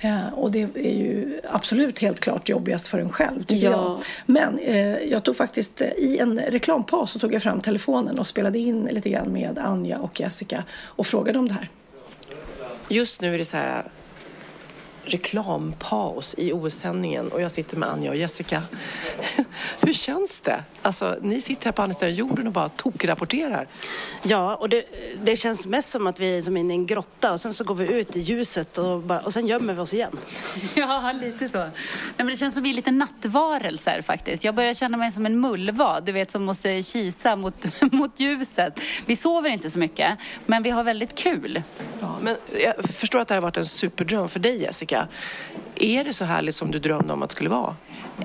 Eh, 0.00 0.28
och 0.34 0.50
det 0.50 0.62
är 0.62 0.98
ju 0.98 1.40
absolut 1.50 1.98
helt 1.98 2.20
klart 2.20 2.48
jobbigast 2.48 2.86
för 2.86 2.98
en 2.98 3.10
själv, 3.10 3.42
tycker 3.42 3.70
Ja. 3.70 3.70
jag. 3.70 4.00
Men 4.26 4.58
eh, 4.58 4.96
jag 4.98 5.22
tog 5.22 5.36
faktiskt, 5.36 5.80
eh, 5.80 5.88
i 5.96 6.18
en 6.18 6.40
reklampaus 6.40 7.10
så 7.12 7.18
tog 7.18 7.34
jag 7.34 7.42
fram 7.42 7.60
telefonen 7.60 8.18
och 8.18 8.26
spelade 8.26 8.58
in 8.58 8.84
lite 8.90 9.10
grann 9.10 9.32
med 9.32 9.58
Anja 9.58 9.98
och 9.98 10.20
Jessica 10.20 10.64
och 10.84 11.06
frågade 11.06 11.38
om 11.38 11.48
det 11.48 11.54
här. 11.54 11.68
Just 12.90 13.20
nu 13.20 13.34
är 13.34 13.38
det 13.38 13.44
så 13.44 13.56
här 13.56 13.84
reklampaus 15.04 16.34
i 16.38 16.52
OS-sändningen 16.52 17.28
och 17.32 17.40
jag 17.40 17.50
sitter 17.50 17.76
med 17.76 17.88
Anja 17.88 18.10
och 18.10 18.16
Jessica. 18.16 18.62
Hur 19.80 19.92
känns 19.92 20.40
det? 20.40 20.64
Alltså, 20.82 21.16
ni 21.22 21.40
sitter 21.40 21.64
här 21.64 21.72
på 21.72 21.82
andra 21.82 21.94
sidan 21.94 22.14
jorden 22.14 22.46
och 22.46 22.52
bara 22.52 22.68
tokrapporterar. 22.68 23.66
Ja, 24.22 24.54
och 24.54 24.68
det, 24.68 24.84
det 25.22 25.36
känns 25.36 25.66
mest 25.66 25.88
som 25.88 26.06
att 26.06 26.20
vi 26.20 26.38
är 26.38 26.42
som 26.42 26.56
inne 26.56 26.74
i 26.74 26.76
en 26.76 26.86
grotta 26.86 27.32
och 27.32 27.40
sen 27.40 27.54
så 27.54 27.64
går 27.64 27.74
vi 27.74 27.84
ut 27.84 28.16
i 28.16 28.20
ljuset 28.20 28.78
och, 28.78 29.00
bara, 29.00 29.20
och 29.20 29.32
sen 29.32 29.46
gömmer 29.46 29.74
vi 29.74 29.80
oss 29.80 29.94
igen. 29.94 30.16
Ja, 30.74 31.12
lite 31.12 31.48
så. 31.48 31.58
Nej, 31.58 31.72
men 32.16 32.26
det 32.26 32.36
känns 32.36 32.54
som 32.54 32.62
vi 32.62 32.70
är 32.70 32.74
lite 32.74 32.90
nattvarelser 32.90 34.02
faktiskt. 34.02 34.44
Jag 34.44 34.54
börjar 34.54 34.74
känna 34.74 34.96
mig 34.96 35.12
som 35.12 35.26
en 35.26 35.40
mullvad, 35.40 36.04
du 36.04 36.12
vet 36.12 36.30
som 36.30 36.44
måste 36.44 36.82
kisa 36.82 37.36
mot, 37.36 37.54
mot 37.92 38.20
ljuset. 38.20 38.80
Vi 39.06 39.16
sover 39.16 39.50
inte 39.50 39.70
så 39.70 39.78
mycket, 39.78 40.18
men 40.46 40.62
vi 40.62 40.70
har 40.70 40.84
väldigt 40.84 41.14
kul. 41.14 41.62
Ja, 42.00 42.18
men 42.22 42.36
jag 42.64 42.84
förstår 42.84 43.18
att 43.18 43.28
det 43.28 43.34
här 43.34 43.40
har 43.40 43.48
varit 43.48 43.56
en 43.56 43.64
superdröm 43.64 44.28
för 44.28 44.40
dig 44.40 44.62
Jessica. 44.62 44.89
olika 44.90 45.08
Är 45.82 46.04
det 46.04 46.12
så 46.12 46.24
härligt 46.24 46.54
som 46.54 46.70
du 46.70 46.78
drömde 46.78 47.12
om 47.12 47.22
att 47.22 47.28
det 47.30 47.34
skulle 47.34 47.50
vara? 47.50 47.76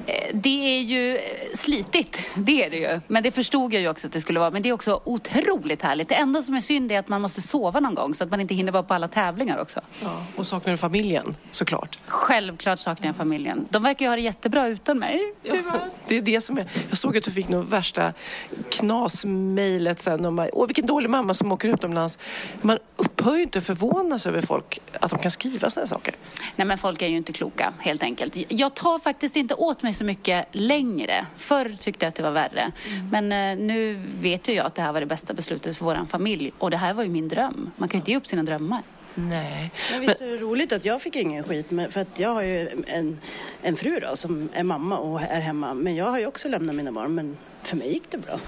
Eh, 0.05 0.13
Det 0.33 0.77
är 0.77 0.81
ju 0.81 1.19
slitigt, 1.53 2.19
det 2.35 2.63
är 2.65 2.69
det 2.69 2.77
ju. 2.77 3.00
Men 3.07 3.24
det 3.24 3.31
förstod 3.31 3.74
jag 3.74 3.81
ju 3.81 3.89
också 3.89 4.07
att 4.07 4.13
det 4.13 4.21
skulle 4.21 4.39
vara. 4.39 4.51
Men 4.51 4.62
det 4.62 4.69
är 4.69 4.74
också 4.74 5.01
otroligt 5.05 5.81
härligt. 5.81 6.09
Det 6.09 6.15
enda 6.15 6.41
som 6.43 6.55
är 6.55 6.59
synd 6.62 6.91
är 6.91 7.00
att 7.00 7.07
man 7.07 7.21
måste 7.21 7.41
sova 7.41 7.79
någon 7.79 7.95
gång 7.95 8.13
så 8.13 8.24
att 8.24 8.31
man 8.31 8.41
inte 8.41 8.55
hinner 8.55 8.71
vara 8.71 8.83
på 8.83 8.93
alla 8.93 9.07
tävlingar 9.07 9.57
också. 9.62 9.79
Ja, 10.03 10.24
och 10.35 10.47
saknar 10.47 10.71
du 10.71 10.77
familjen 10.77 11.33
såklart? 11.51 12.00
Självklart 12.07 12.79
saknar 12.79 13.07
jag 13.07 13.15
familjen. 13.15 13.65
De 13.69 13.83
verkar 13.83 14.05
ju 14.05 14.09
ha 14.09 14.15
det 14.15 14.21
jättebra 14.21 14.67
utan 14.67 15.00
mig. 15.00 15.19
Ja, 15.43 15.53
det 16.07 16.17
är 16.17 16.21
det 16.21 16.41
som 16.41 16.57
är. 16.57 16.65
Jag 16.89 16.97
såg 16.97 17.17
att 17.17 17.24
du 17.24 17.31
fick 17.31 17.50
något 17.50 17.69
värsta 17.69 18.13
knasmejlet 18.69 20.01
sen 20.01 20.25
om 20.25 20.50
åh 20.53 20.67
vilken 20.67 20.85
dålig 20.85 21.09
mamma 21.09 21.33
som 21.33 21.51
åker 21.51 21.69
utomlands. 21.69 22.19
Man 22.62 22.77
upphör 22.95 23.35
ju 23.35 23.43
inte 23.43 23.62
förvånas 23.62 24.27
över 24.27 24.41
folk 24.41 24.79
att 25.00 25.12
de 25.12 25.19
kan 25.19 25.31
skriva 25.31 25.69
sådana 25.69 25.88
saker. 25.88 26.15
Nej 26.55 26.67
men 26.67 26.77
folk 26.77 27.01
är 27.01 27.07
ju 27.07 27.17
inte 27.17 27.33
kloka 27.33 27.44
helt 27.79 28.03
enkelt. 28.03 28.51
Jag 28.51 28.73
tar 28.73 28.99
faktiskt 28.99 29.35
inte 29.35 29.53
åt 29.53 29.83
mig 29.83 29.93
så 29.93 30.05
mycket 30.05 30.47
längre. 30.51 31.25
Förr 31.35 31.75
tyckte 31.79 32.05
jag 32.05 32.09
att 32.09 32.15
det 32.15 32.23
var 32.23 32.31
värre. 32.31 32.71
Mm. 32.91 33.09
Men 33.09 33.59
eh, 33.59 33.65
nu 33.65 34.01
vet 34.19 34.49
ju 34.49 34.53
jag 34.53 34.65
att 34.65 34.75
det 34.75 34.81
här 34.81 34.93
var 34.93 34.99
det 34.99 35.05
bästa 35.05 35.33
beslutet 35.33 35.77
för 35.77 35.85
vår 35.85 36.05
familj. 36.09 36.51
Och 36.57 36.71
det 36.71 36.77
här 36.77 36.93
var 36.93 37.03
ju 37.03 37.09
min 37.09 37.27
dröm. 37.27 37.71
Man 37.75 37.89
kan 37.89 37.97
ju 37.97 38.01
inte 38.01 38.11
ge 38.11 38.17
upp 38.17 38.27
sina 38.27 38.43
drömmar. 38.43 38.81
Nej. 39.15 39.71
Men 39.91 40.01
visst 40.01 40.21
är 40.21 40.27
det 40.27 40.37
roligt 40.37 40.73
att 40.73 40.85
jag 40.85 41.01
fick 41.01 41.15
ingen 41.15 41.43
skit 41.43 41.67
för 41.89 41.99
att 41.99 42.19
jag 42.19 42.29
har 42.29 42.41
ju 42.41 42.83
en, 42.87 43.19
en 43.61 43.75
fru 43.75 43.99
då 43.99 44.15
som 44.15 44.49
är 44.53 44.63
mamma 44.63 44.97
och 44.97 45.21
är 45.21 45.39
hemma. 45.39 45.73
Men 45.73 45.95
jag 45.95 46.05
har 46.05 46.19
ju 46.19 46.27
också 46.27 46.49
lämnat 46.49 46.75
mina 46.75 46.91
barn 46.91 47.15
men 47.15 47.37
för 47.61 47.77
mig 47.77 47.93
gick 47.93 48.11
det 48.11 48.17
bra. 48.17 48.39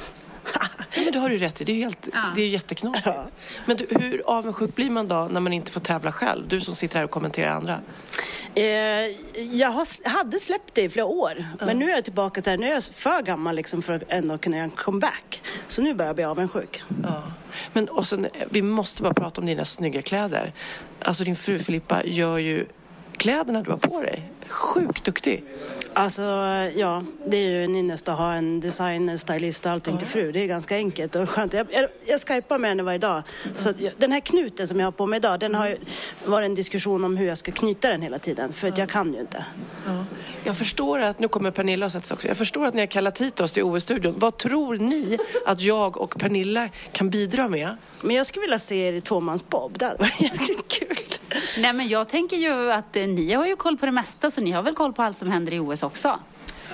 Men 1.04 1.14
det 1.14 1.20
har 1.20 1.30
du 1.30 1.38
rätt 1.38 1.62
i. 1.62 1.64
Det 1.64 1.72
är, 1.72 1.76
helt, 1.76 2.10
ja. 2.14 2.20
det 2.36 2.42
är 2.42 2.48
jätteknasigt. 2.48 3.06
Ja. 3.06 3.28
Men 3.66 3.78
du, 3.78 3.88
hur 3.90 4.22
avundsjuk 4.26 4.76
blir 4.76 4.90
man 4.90 5.08
då 5.08 5.28
när 5.32 5.40
man 5.40 5.54
inte 5.54 5.72
får 5.72 5.80
tävla 5.80 6.12
själv? 6.12 6.48
Du 6.48 6.62
som 6.62 6.76
sitter 6.76 6.98
här 6.98 7.04
och 7.04 7.12
kommenterar 7.12 7.52
andra. 7.52 7.80
Eh, 8.56 8.64
jag 9.52 9.70
har, 9.70 10.10
hade 10.10 10.40
släppt 10.40 10.74
det 10.74 10.84
i 10.84 10.90
flera 10.90 11.06
år. 11.06 11.46
Ja. 11.60 11.66
Men 11.66 11.80
nu 11.80 11.92
är 11.92 11.96
jag 11.96 12.04
tillbaka 12.04 12.42
till 12.42 12.60
Nu 12.60 12.68
är 12.68 12.74
jag 12.74 12.84
för 12.84 13.22
gammal 13.22 13.56
liksom 13.56 13.82
för 13.82 13.94
att 13.94 14.04
ändå 14.08 14.38
kunna 14.38 14.56
göra 14.56 14.64
en 14.64 14.70
comeback. 14.70 15.42
Så 15.68 15.82
nu 15.82 15.94
börjar 15.94 16.10
jag 16.10 16.16
bli 16.16 16.26
avundsjuk. 16.26 16.82
Ja. 17.04 17.24
Men 17.74 17.90
och 17.90 18.08
sen, 18.08 18.28
vi 18.50 18.62
måste 18.62 19.04
bara 19.04 19.14
prata 19.14 19.42
om 19.42 19.48
dina 19.48 19.66
snygga 19.66 20.02
kläder. 20.02 20.54
Alltså 21.02 21.24
din 21.24 21.36
fru 21.36 21.60
Filippa 21.60 22.04
gör 22.06 22.38
ju 22.38 22.66
kläderna 23.18 23.62
du 23.62 23.72
har 23.72 23.78
på 23.78 24.02
dig. 24.02 24.32
Sjukt 24.50 25.04
duktig. 25.04 25.44
Alltså, 25.94 26.22
ja, 26.76 27.04
det 27.26 27.38
är 27.38 27.50
ju 27.50 27.64
en 27.64 27.76
ynnest 27.76 28.10
att 28.10 28.18
ha 28.18 28.34
en 28.34 28.60
designer, 28.60 29.18
stylist 29.18 29.66
och 29.66 29.72
allting 29.72 29.98
till 29.98 30.08
fru. 30.08 30.32
Det 30.32 30.40
är 30.40 30.48
ganska 30.48 30.76
enkelt 30.76 31.16
och 31.16 31.30
skönt. 31.30 31.54
Jag, 31.54 31.68
jag, 31.72 31.90
jag 32.06 32.22
skypar 32.28 32.58
med 32.58 32.70
henne 32.70 32.84
varje 32.84 32.98
dag. 32.98 33.24
Så 33.56 33.74
den 33.98 34.12
här 34.12 34.20
knuten 34.20 34.68
som 34.68 34.80
jag 34.80 34.88
har 34.88 34.92
på 34.92 35.06
mig 35.06 35.18
idag, 35.18 35.40
den 35.40 35.56
har 35.56 35.68
ju 35.68 35.78
varit 36.26 36.46
en 36.46 36.56
diskussion 36.56 37.04
om 37.04 37.18
hur 37.18 37.28
jag 37.28 37.38
ska 37.38 37.52
knyta 37.52 37.90
den 37.90 38.02
hela 38.02 38.20
tiden. 38.20 38.54
För 38.54 38.68
att 38.68 38.78
jag 38.78 38.90
kan 38.90 39.14
ju 39.14 39.20
inte. 39.20 39.46
Ja. 39.86 40.06
Jag 40.44 40.58
förstår 40.58 41.00
att, 41.00 41.20
nu 41.20 41.28
kommer 41.28 41.52
Pernilla 41.52 41.86
och 41.86 41.92
sätta 41.92 42.06
sig 42.06 42.16
också. 42.16 42.28
Jag 42.28 42.38
förstår 42.38 42.66
att 42.66 42.74
ni 42.74 42.80
har 42.80 42.88
kallat 42.88 43.22
hit 43.22 43.40
oss 43.40 43.52
till 43.52 43.64
OS-studion. 43.64 44.16
Vad 44.18 44.38
tror 44.38 44.78
ni 44.78 45.18
att 45.46 45.62
jag 45.62 45.98
och 45.98 46.20
Pernilla 46.20 46.70
kan 46.92 47.10
bidra 47.10 47.48
med? 47.48 47.78
Men 48.02 48.16
jag 48.16 48.26
skulle 48.26 48.42
vilja 48.42 48.60
se 48.60 48.76
er 48.76 48.94
i 48.94 49.02
tvåmansbob. 49.02 49.78
Det 49.78 49.86
hade 49.86 49.98
varit 49.98 50.22
jäkligt 50.22 50.68
kul. 50.68 50.98
Nej, 51.58 51.74
men 51.74 51.88
jag 51.88 52.10
tänker 52.10 52.38
ju 52.38 52.72
att 52.72 52.96
eh, 52.96 53.08
ni 53.08 53.34
har 53.34 53.46
ju 53.46 53.56
koll 53.56 53.78
på 53.78 53.86
det 53.86 53.92
mesta, 53.92 54.32
så 54.38 54.44
ni 54.44 54.52
har 54.52 54.64
väl 54.64 54.74
koll 54.74 54.94
på 54.94 55.04
allt 55.04 55.18
som 55.18 55.32
händer 55.32 55.54
i 55.54 55.60
OS 55.60 55.84
också? 55.84 56.20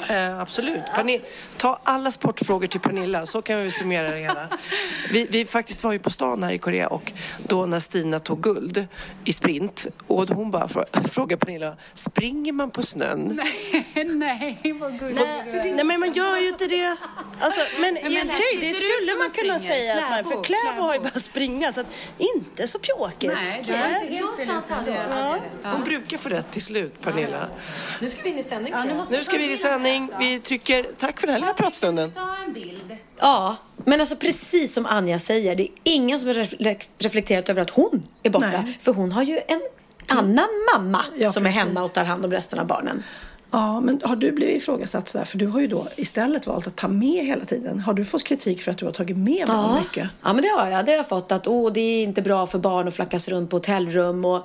Eh, 0.10 0.40
absolut. 0.40 0.82
Pani 0.96 1.22
ta 1.58 1.80
alla 1.84 2.12
sportfrågor 2.12 2.68
till 2.68 2.80
Pernilla, 2.80 3.26
så 3.26 3.42
kan 3.42 3.64
vi 3.64 3.72
summera 3.72 4.12
det 4.12 4.20
hela. 4.20 4.48
Vi, 5.12 5.28
vi 5.30 5.46
faktiskt 5.46 5.84
var 5.84 5.92
ju 5.92 6.00
på 6.00 6.10
stan 6.10 6.44
här 6.44 6.52
i 6.52 6.58
Korea 6.58 6.88
och 6.88 7.12
då 7.48 7.66
när 7.66 7.80
Stina 7.80 8.20
tog 8.20 8.42
guld 8.42 8.88
i 9.26 9.34
sprint 9.34 9.88
och 10.08 10.30
hon 10.30 10.52
bara 10.52 10.68
frågade 11.12 11.46
Pernilla, 11.46 11.78
springer 11.94 12.52
man 12.52 12.72
på 12.72 12.82
snön? 12.82 13.42
Nej, 13.96 14.06
nej 14.64 14.74
vad 14.80 15.00
gulligt 15.00 15.20
nej, 15.20 15.74
nej, 15.76 15.84
men 15.84 16.00
man 16.00 16.14
gör 16.14 16.38
ju 16.38 16.50
inte 16.50 16.68
det. 16.68 16.98
Alltså, 17.40 17.62
men 17.80 17.98
i 17.98 18.02
och 18.02 18.28
för 18.28 18.62
det 18.62 18.74
skulle 18.74 19.18
man 19.18 19.30
kunna 19.30 19.60
säga 19.60 20.04
att 20.04 20.10
man, 20.10 20.24
för 20.24 20.44
Kläbo 20.44 20.82
har 20.82 20.94
ju 20.94 21.00
bara 21.00 21.10
springa 21.10 21.72
så 21.72 21.82
att 21.82 22.14
inte 22.18 22.68
så 22.68 22.80
pjåkigt. 22.80 23.34
Nej, 23.34 23.64
det 23.68 23.74
är 23.74 24.12
inte 24.12 24.46
någonstans 24.46 24.88
ja. 24.88 25.38
Hon 25.64 25.84
brukar 25.84 26.18
få 26.18 26.30
rätt 26.30 26.52
till 26.52 26.64
slut, 26.64 27.02
Pernilla. 27.02 27.50
Nu 28.02 28.10
ska 28.10 28.22
vi 28.22 28.30
in 28.30 28.40
i 28.40 28.44
sändning 28.44 28.74
ja, 28.78 29.06
Nu 29.12 29.24
ska 29.24 29.38
vi 29.38 29.46
in 29.46 29.52
i 29.52 29.58
sändning 29.58 29.93
sändning. 29.94 30.20
Vi 30.20 30.40
trycker... 30.40 30.86
Tack 31.00 31.20
för 31.20 31.28
den 31.28 31.34
här 31.34 31.40
lilla 31.42 31.54
pratstunden. 31.54 32.12
Ja, 33.18 33.58
men 33.86 34.00
alltså 34.00 34.16
precis 34.16 34.74
som 34.74 34.86
Anja 34.86 35.20
säger, 35.20 35.56
det 35.56 35.64
är 35.64 35.70
ingen 35.84 36.20
som 36.20 36.28
har 36.28 36.48
reflekterat 37.04 37.50
över 37.50 37.62
att 37.62 37.70
hon 37.70 38.08
är 38.24 38.30
borta. 38.30 38.62
Nej. 38.64 38.78
För 38.80 38.94
hon 38.94 39.12
har 39.12 39.24
ju 39.24 39.40
en 39.48 39.62
annan 40.10 40.50
mamma 40.76 41.06
ja, 41.18 41.32
som 41.32 41.44
precis. 41.44 41.62
är 41.62 41.66
hemma 41.66 41.84
och 41.84 41.94
tar 41.94 42.04
hand 42.04 42.26
om 42.26 42.32
resten 42.32 42.60
av 42.60 42.68
barnen. 42.68 43.04
Ja, 43.54 43.80
men 43.80 44.02
har 44.04 44.16
du 44.16 44.32
blivit 44.32 44.62
ifrågasatt 44.62 45.08
sådär? 45.08 45.26
För 45.26 45.38
du 45.38 45.48
har 45.48 45.60
ju 45.60 45.68
då 45.68 45.88
istället 45.96 46.48
valt 46.48 46.68
att 46.68 46.76
ta 46.76 46.88
med 46.88 47.26
hela 47.26 47.46
tiden. 47.46 47.80
Har 47.80 47.94
du 47.94 48.06
fått 48.06 48.24
kritik 48.24 48.62
för 48.62 48.72
att 48.72 48.78
du 48.78 48.86
har 48.86 48.92
tagit 48.92 49.18
med 49.18 49.46
ja. 49.48 49.80
mycket? 49.84 50.10
Ja, 50.24 50.34
men 50.34 50.42
det 50.42 50.48
har 50.48 50.70
jag. 50.70 50.86
Det 50.86 50.92
har 50.92 50.98
jag 50.98 51.10
fått. 51.10 51.32
Att 51.32 51.48
åh, 51.48 51.74
det 51.74 51.80
är 51.80 52.04
inte 52.04 52.22
bra 52.22 52.48
för 52.48 52.60
barn 52.60 52.88
att 52.88 52.94
flackas 52.94 53.28
runt 53.28 53.50
på 53.50 53.56
hotellrum. 53.56 54.26
Och, 54.26 54.38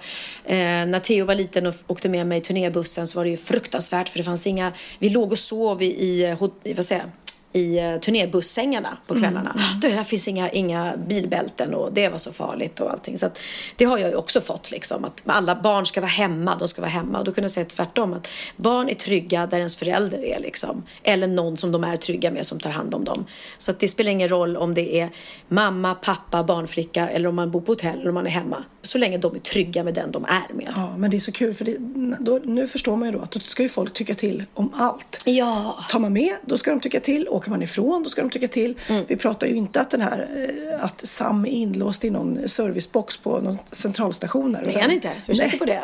eh, 0.44 0.86
när 0.86 1.00
Theo 1.00 1.26
var 1.26 1.34
liten 1.34 1.66
och 1.66 1.74
åkte 1.86 2.08
med 2.08 2.26
mig 2.26 2.38
i 2.38 2.40
turnébussen 2.40 3.06
så 3.06 3.18
var 3.18 3.24
det 3.24 3.30
ju 3.30 3.36
fruktansvärt 3.36 4.08
för 4.08 4.18
det 4.18 4.24
fanns 4.24 4.46
inga... 4.46 4.72
Vi 4.98 5.10
låg 5.10 5.32
och 5.32 5.38
sov 5.38 5.82
i, 5.82 6.36
i 6.64 6.74
vad 6.74 6.84
säger 6.84 7.04
i 7.52 7.78
eh, 7.78 7.96
turnébusssängarna 7.96 8.98
på 9.06 9.14
mm, 9.14 9.22
kvällarna. 9.22 9.50
Mm. 9.50 9.96
Det 9.96 10.04
finns 10.04 10.28
inga, 10.28 10.50
inga 10.50 10.96
bilbälten 10.96 11.74
och 11.74 11.92
det 11.92 12.08
var 12.08 12.18
så 12.18 12.32
farligt 12.32 12.80
och 12.80 12.90
allting. 12.90 13.18
Så 13.18 13.30
det 13.76 13.84
har 13.84 13.98
jag 13.98 14.10
ju 14.10 14.16
också 14.16 14.40
fått 14.40 14.70
liksom. 14.70 15.04
Att 15.04 15.22
alla 15.26 15.54
barn 15.54 15.86
ska 15.86 16.00
vara 16.00 16.10
hemma, 16.10 16.56
de 16.58 16.68
ska 16.68 16.80
vara 16.80 16.90
hemma. 16.90 17.18
Och 17.18 17.24
då 17.24 17.32
kunde 17.32 17.44
jag 17.44 17.50
säga 17.50 17.66
tvärtom. 17.66 18.12
Att 18.12 18.28
barn 18.56 18.88
är 18.88 18.94
trygga 18.94 19.46
där 19.46 19.58
ens 19.58 19.76
förälder 19.76 20.24
är 20.24 20.40
liksom. 20.40 20.82
Eller 21.02 21.26
någon 21.26 21.56
som 21.56 21.72
de 21.72 21.84
är 21.84 21.96
trygga 21.96 22.30
med 22.30 22.46
som 22.46 22.60
tar 22.60 22.70
hand 22.70 22.94
om 22.94 23.04
dem. 23.04 23.26
Så 23.58 23.72
det 23.72 23.88
spelar 23.88 24.10
ingen 24.10 24.28
roll 24.28 24.56
om 24.56 24.74
det 24.74 25.00
är 25.00 25.08
mamma, 25.48 25.94
pappa, 25.94 26.44
barnflicka 26.44 27.08
eller 27.08 27.28
om 27.28 27.34
man 27.34 27.50
bor 27.50 27.60
på 27.60 27.72
hotell 27.72 27.98
eller 27.98 28.08
om 28.08 28.14
man 28.14 28.26
är 28.26 28.30
hemma. 28.30 28.64
Så 28.82 28.98
länge 28.98 29.18
de 29.18 29.34
är 29.34 29.38
trygga 29.38 29.84
med 29.84 29.94
den 29.94 30.12
de 30.12 30.24
är 30.24 30.54
med. 30.54 30.72
Ja, 30.76 30.96
men 30.96 31.10
det 31.10 31.16
är 31.16 31.20
så 31.20 31.32
kul 31.32 31.54
för 31.54 31.64
det, 31.64 31.76
då, 32.20 32.40
nu 32.44 32.66
förstår 32.66 32.96
man 32.96 33.08
ju 33.08 33.16
då 33.16 33.22
att 33.22 33.30
då 33.30 33.40
ska 33.40 33.62
ju 33.62 33.68
folk 33.68 33.92
tycka 33.92 34.14
till 34.14 34.44
om 34.54 34.72
allt. 34.74 35.22
Ja. 35.24 35.78
Tar 35.90 35.98
man 35.98 36.12
med, 36.12 36.36
då 36.46 36.58
ska 36.58 36.70
de 36.70 36.80
tycka 36.80 37.00
till 37.00 37.28
åker 37.38 37.50
man 37.50 37.62
ifrån 37.62 38.02
då 38.02 38.08
ska 38.08 38.22
de 38.22 38.30
tycka 38.30 38.48
till. 38.48 38.78
Mm. 38.88 39.04
Vi 39.08 39.16
pratar 39.16 39.46
ju 39.46 39.54
inte 39.54 39.80
att 39.80 39.90
den 39.90 40.00
här 40.00 40.28
eh, 40.34 40.84
att 40.84 41.00
Sam 41.00 41.44
är 41.44 41.50
inlåst 41.50 42.04
i 42.04 42.10
någon 42.10 42.48
servicebox 42.48 43.16
på 43.16 43.40
någon 43.40 43.58
centralstation. 43.70 44.52
Där, 44.52 44.68
är 44.68 44.80
han 44.80 44.90
inte? 44.90 45.10
Hur 45.26 45.34
säker 45.34 45.58
på 45.58 45.64
det? 45.64 45.82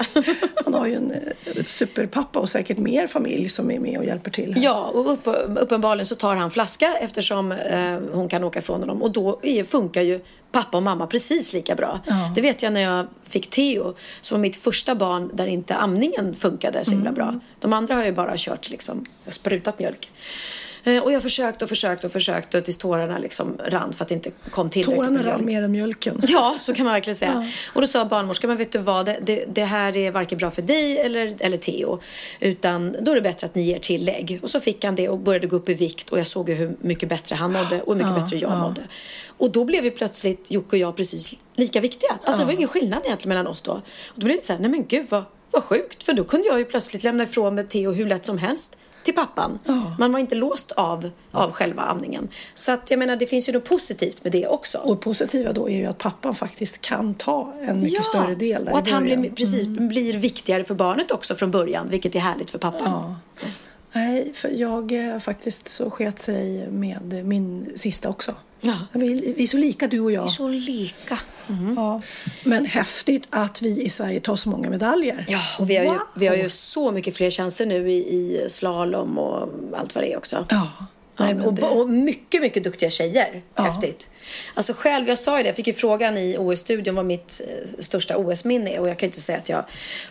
han 0.65 0.75
har 0.75 0.87
ju 0.87 0.95
en 0.95 1.13
eh, 1.13 1.65
superpappa 1.65 2.39
och 2.39 2.49
säkert 2.49 2.79
mer 2.79 3.07
familj 3.07 3.49
som 3.49 3.71
är 3.71 3.79
med 3.79 3.99
och 3.99 4.05
hjälper 4.05 4.31
till. 4.31 4.55
Ja, 4.57 4.91
och 4.95 5.13
upp, 5.13 5.29
uppenbarligen 5.57 6.07
så 6.07 6.15
tar 6.15 6.37
han 6.37 6.51
flaska 6.51 6.97
eftersom 7.01 7.53
eh, 7.53 7.99
hon 8.13 8.29
kan 8.29 8.45
åka 8.45 8.59
ifrån 8.59 8.81
honom 8.81 9.03
och 9.03 9.13
då 9.13 9.41
funkar 9.65 10.03
ju 10.03 10.21
pappa 10.53 10.77
och 10.77 10.83
mamma 10.83 11.07
precis 11.07 11.53
lika 11.53 11.75
bra. 11.75 12.01
Ja. 12.07 12.33
Det 12.35 12.41
vet 12.41 12.63
jag 12.63 12.73
när 12.73 12.81
jag 12.81 13.07
fick 13.23 13.51
Theo 13.51 13.95
som 14.21 14.35
var 14.35 14.43
mitt 14.43 14.57
första 14.57 14.95
barn 14.95 15.31
där 15.35 15.47
inte 15.47 15.75
amningen 15.75 16.35
funkade 16.35 16.85
så 16.85 16.91
himla 16.91 17.09
mm. 17.09 17.15
bra. 17.15 17.41
De 17.61 17.73
andra 17.73 17.95
har 17.95 18.05
ju 18.05 18.13
bara 18.13 18.33
kört 18.37 18.71
liksom, 18.71 19.05
sprutat 19.29 19.79
mjölk. 19.79 20.11
Eh, 20.85 21.03
och 21.03 21.13
jag 21.13 21.23
försökte 21.23 21.65
och 21.65 21.69
försökte 21.69 22.07
och 22.07 22.13
försökte 22.13 22.61
tills 22.61 22.79
tårarna 22.79 23.19
liksom 23.19 23.59
rann 23.65 23.93
för 23.93 24.05
att 24.05 24.09
det 24.09 24.15
inte 24.15 24.31
kom 24.51 24.71
tillräckligt 24.71 24.97
Tårarna 24.97 25.23
rann 25.23 25.45
mer 25.45 25.63
än 25.63 25.73
mjölken. 25.73 26.23
Ja, 26.29 26.57
så 26.59 26.75
kan 26.75 26.85
man 26.85 26.93
verkligen 26.95 27.17
säga. 27.17 27.33
Ja. 27.35 27.71
Och 27.75 27.81
då 27.81 27.87
sa 27.87 28.05
barnmorskan, 28.05 28.49
men 28.49 28.57
vet 28.57 28.73
du 28.73 28.79
vad, 28.79 29.07
det, 29.07 29.19
det, 29.23 29.45
det, 29.53 29.65
här 29.65 29.97
är 29.97 30.11
varken 30.11 30.39
bra 30.39 30.51
för 30.51 30.63
dig 30.63 30.99
eller, 30.99 31.37
eller 31.41 31.57
Theo. 31.59 32.01
Utan 32.41 32.97
då 33.01 33.11
är 33.11 33.15
det 33.15 33.21
bättre 33.21 33.47
att 33.47 33.55
ni 33.55 33.63
ger 33.63 33.79
tillägg. 33.79 34.39
Och 34.43 34.51
så 34.51 34.61
fick 34.61 34.85
han 34.85 34.95
det 34.95 35.09
och 35.09 35.19
började 35.19 35.47
gå 35.47 35.57
upp 35.57 35.69
i 35.69 35.75
vikt 35.75 36.11
och 36.11 36.19
jag 36.19 36.27
såg 36.27 36.51
hur 36.51 36.77
mycket 36.81 37.09
bättre 37.09 37.37
han 37.37 37.53
mådde 37.53 37.83
och 37.83 37.95
hur 37.95 38.05
mycket 38.05 38.17
ja, 38.17 38.23
bättre 38.23 38.37
jag 38.37 38.51
ja. 38.51 38.59
mådde. 38.59 38.83
Och 39.39 39.53
då 39.53 39.65
blev 39.65 39.83
vi 39.83 39.91
plötsligt, 39.91 40.51
Jocke 40.51 40.77
och 40.77 40.81
jag, 40.81 40.97
precis 40.97 41.35
lika 41.57 41.81
viktiga. 41.81 42.19
Alltså 42.25 42.41
det 42.41 42.47
var 42.47 42.53
ingen 42.53 42.69
skillnad 42.69 43.01
egentligen 43.05 43.29
mellan 43.29 43.47
oss 43.47 43.63
då. 43.63 43.73
Och 43.73 43.83
då 44.15 44.25
blev 44.25 44.37
det 44.37 44.45
så 44.45 44.53
här, 44.53 44.61
nej 44.61 44.71
men 44.71 44.87
gud 44.87 45.07
vad, 45.09 45.25
vad 45.51 45.65
sjukt. 45.65 46.03
För 46.03 46.13
då 46.13 46.25
kunde 46.25 46.49
jag 46.49 46.59
ju 46.59 46.65
plötsligt 46.65 47.05
lämna 47.05 47.25
ifrån 47.25 47.55
mig 47.55 47.67
Theo 47.67 47.93
hur 47.93 48.07
lätt 48.07 48.25
som 48.25 48.39
helst 48.39 48.77
till 49.05 49.15
pappan. 49.15 49.59
Ja. 49.65 49.97
Man 49.99 50.13
var 50.13 50.19
inte 50.19 50.35
låst 50.35 50.71
av, 50.71 51.11
av 51.31 51.53
själva 51.53 51.83
amningen. 51.83 52.29
Så 52.55 52.73
att 52.73 52.91
jag 52.91 52.99
menar, 52.99 53.17
det 53.17 53.27
finns 53.27 53.49
ju 53.49 53.53
något 53.53 53.65
positivt 53.65 54.25
med 54.25 54.33
det 54.33 54.47
också. 54.47 54.79
Och 54.79 55.01
positiva 55.01 55.53
då 55.53 55.69
är 55.69 55.77
ju 55.77 55.87
att 55.87 55.99
pappan 55.99 56.35
faktiskt 56.35 56.81
kan 56.81 57.15
ta 57.15 57.53
en 57.61 57.81
mycket 57.81 57.99
ja. 57.99 58.03
större 58.03 58.35
del. 58.35 58.65
Där 58.65 58.73
och 58.73 58.79
att 58.79 58.89
han 58.89 59.03
blir, 59.03 59.31
precis, 59.31 59.67
mm. 59.67 59.89
blir 59.89 60.19
viktigare 60.19 60.65
för 60.65 60.75
barnet 60.75 61.11
också 61.11 61.35
från 61.35 61.51
början, 61.51 61.89
vilket 61.91 62.15
är 62.15 62.21
härligt 62.21 62.51
för 62.51 62.59
pappan. 62.59 62.91
Ja. 62.91 63.17
Nej, 63.93 64.33
för 64.35 64.49
jag 64.49 64.93
eh, 64.93 65.19
faktiskt 65.19 65.69
så 65.69 65.91
sket 65.91 66.19
sig 66.19 66.71
med 66.71 67.27
min 67.27 67.73
sista 67.75 68.09
också. 68.09 68.35
Ja. 68.65 68.79
Vi, 68.93 69.35
vi 69.37 69.43
är 69.43 69.47
så 69.47 69.57
lika 69.57 69.87
du 69.87 70.01
och 70.01 70.13
jag. 70.13 70.23
Vi 70.23 70.27
är 70.27 70.31
så 70.31 70.49
lika. 70.49 71.19
Mm. 71.49 71.75
Ja. 71.75 72.01
Men 72.45 72.65
häftigt 72.65 73.27
att 73.31 73.63
vi 73.63 73.83
i 73.83 73.89
Sverige 73.89 74.21
tar 74.21 74.37
så 74.37 74.49
många 74.49 74.71
medaljer. 74.71 75.25
Ja, 75.29 75.41
och 75.59 75.71
vi 75.71 75.77
har, 75.77 75.85
ju, 75.85 75.99
vi 76.15 76.27
har 76.27 76.35
ju 76.35 76.49
så 76.49 76.93
mycket 76.93 77.17
fler 77.17 77.31
chanser 77.31 77.67
nu 77.67 77.91
i, 77.91 77.97
i 77.97 78.45
slalom 78.49 79.19
och 79.19 79.49
allt 79.77 79.95
vad 79.95 80.05
det 80.05 80.13
är 80.13 80.17
också. 80.17 80.47
Ja. 80.49 80.69
Nej, 81.17 81.35
och, 81.35 81.55
det- 81.55 81.63
och 81.67 81.89
mycket, 81.89 82.41
mycket 82.43 82.65
duktiga 82.65 82.91
tjejer. 82.91 83.43
Häftigt. 83.55 84.11
Alltså 84.55 84.73
själv, 84.77 85.09
jag 85.09 85.19
sa 85.19 85.37
ju 85.37 85.43
det, 85.43 85.49
jag 85.49 85.57
fick 85.57 85.67
ju 85.67 85.73
frågan 85.73 86.19
i 86.19 86.37
OS-studion 86.39 86.95
vad 86.95 87.05
mitt 87.05 87.41
eh, 87.49 87.69
största 87.79 88.17
OS-minne 88.17 88.71
är 88.75 88.81
och 88.81 88.89
jag 88.89 88.99
kan 88.99 89.07
ju 89.07 89.09
inte 89.09 89.21
säga 89.21 89.39
att 89.39 89.49
jag 89.49 89.65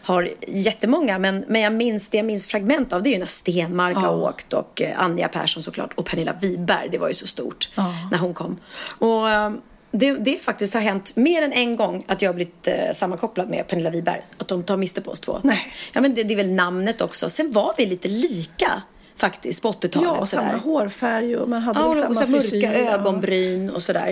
har 0.04 0.30
jättemånga 0.48 1.20
men, 1.20 1.46
men 1.48 1.62
jag 1.62 1.74
minns, 1.74 2.10
det 2.10 2.18
jag 2.18 2.26
minns 2.26 2.48
fragment 2.48 2.94
av 2.94 3.04
det 3.04 3.10
är 3.10 3.14
ju 3.14 3.20
när 3.20 3.26
Stenmark 3.26 3.96
har 3.98 4.16
åkt 4.16 4.54
och 4.54 4.82
eh, 4.82 5.00
Anja 5.00 5.28
Persson 5.28 5.64
såklart 5.64 5.94
och 5.96 6.06
Pernilla 6.06 6.34
Wiberg, 6.42 6.90
det 6.90 6.98
var 6.98 7.08
ju 7.08 7.14
så 7.14 7.28
stort 7.28 7.70
när 8.12 8.18
hon 8.18 8.34
kom. 8.34 8.60
Och 9.00 9.30
eh, 9.30 9.52
det, 9.92 10.12
det 10.12 10.44
faktiskt 10.44 10.74
har 10.74 10.82
hänt 10.82 11.16
mer 11.16 11.42
än 11.42 11.54
en 11.54 11.76
gång 11.76 12.04
att 12.08 12.22
jag 12.22 12.30
har 12.30 12.34
blivit 12.34 12.68
eh, 12.68 12.74
sammankopplad 12.96 13.50
med 13.50 13.68
Pernilla 13.68 13.90
Wiberg. 13.90 14.22
Att 14.38 14.48
de 14.48 14.64
tar 14.64 14.78
miste 14.78 15.02
på 15.02 15.12
oss 15.12 15.20
två. 15.20 15.40
Nej. 15.44 15.74
Ja, 15.94 16.02
men 16.02 16.14
det, 16.16 16.24
det 16.24 16.34
är 16.34 16.36
väl 16.36 16.52
namnet 16.52 17.02
också. 17.02 17.30
Sen 17.30 17.52
var 17.52 17.74
vi 17.78 17.86
lite 17.86 18.08
lika 18.08 18.82
faktiskt 19.16 19.62
på 19.62 19.72
80-talet. 19.72 20.10
Ja, 20.20 20.26
sådär. 20.26 20.44
samma 20.44 20.58
hårfärg 20.58 21.38
och 21.38 21.50
man 21.50 21.62
hade 21.62 21.80
Ja, 21.80 21.86
och, 21.86 21.96
samma 21.96 22.08
och 22.08 22.16
så 22.18 22.26
frisyr. 22.26 22.62
mörka 22.68 22.80
ja. 22.80 22.92
ögonbryn 22.94 23.70
och 23.70 23.84
sådär. 23.84 24.10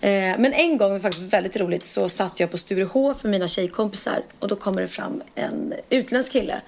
Eh, 0.00 0.10
men 0.38 0.52
en 0.52 0.76
gång, 0.78 1.00
faktiskt 1.00 1.22
väldigt 1.32 1.56
roligt, 1.56 1.84
så 1.84 2.08
satt 2.08 2.40
jag 2.40 2.50
på 2.50 2.58
Sturehof 2.58 3.22
med 3.22 3.30
mina 3.30 3.48
tjejkompisar 3.48 4.22
och 4.38 4.48
då 4.48 4.56
kommer 4.56 4.82
det 4.82 4.88
fram 4.88 5.22
en 5.34 5.74
utländsk 5.90 6.32
kille. 6.32 6.60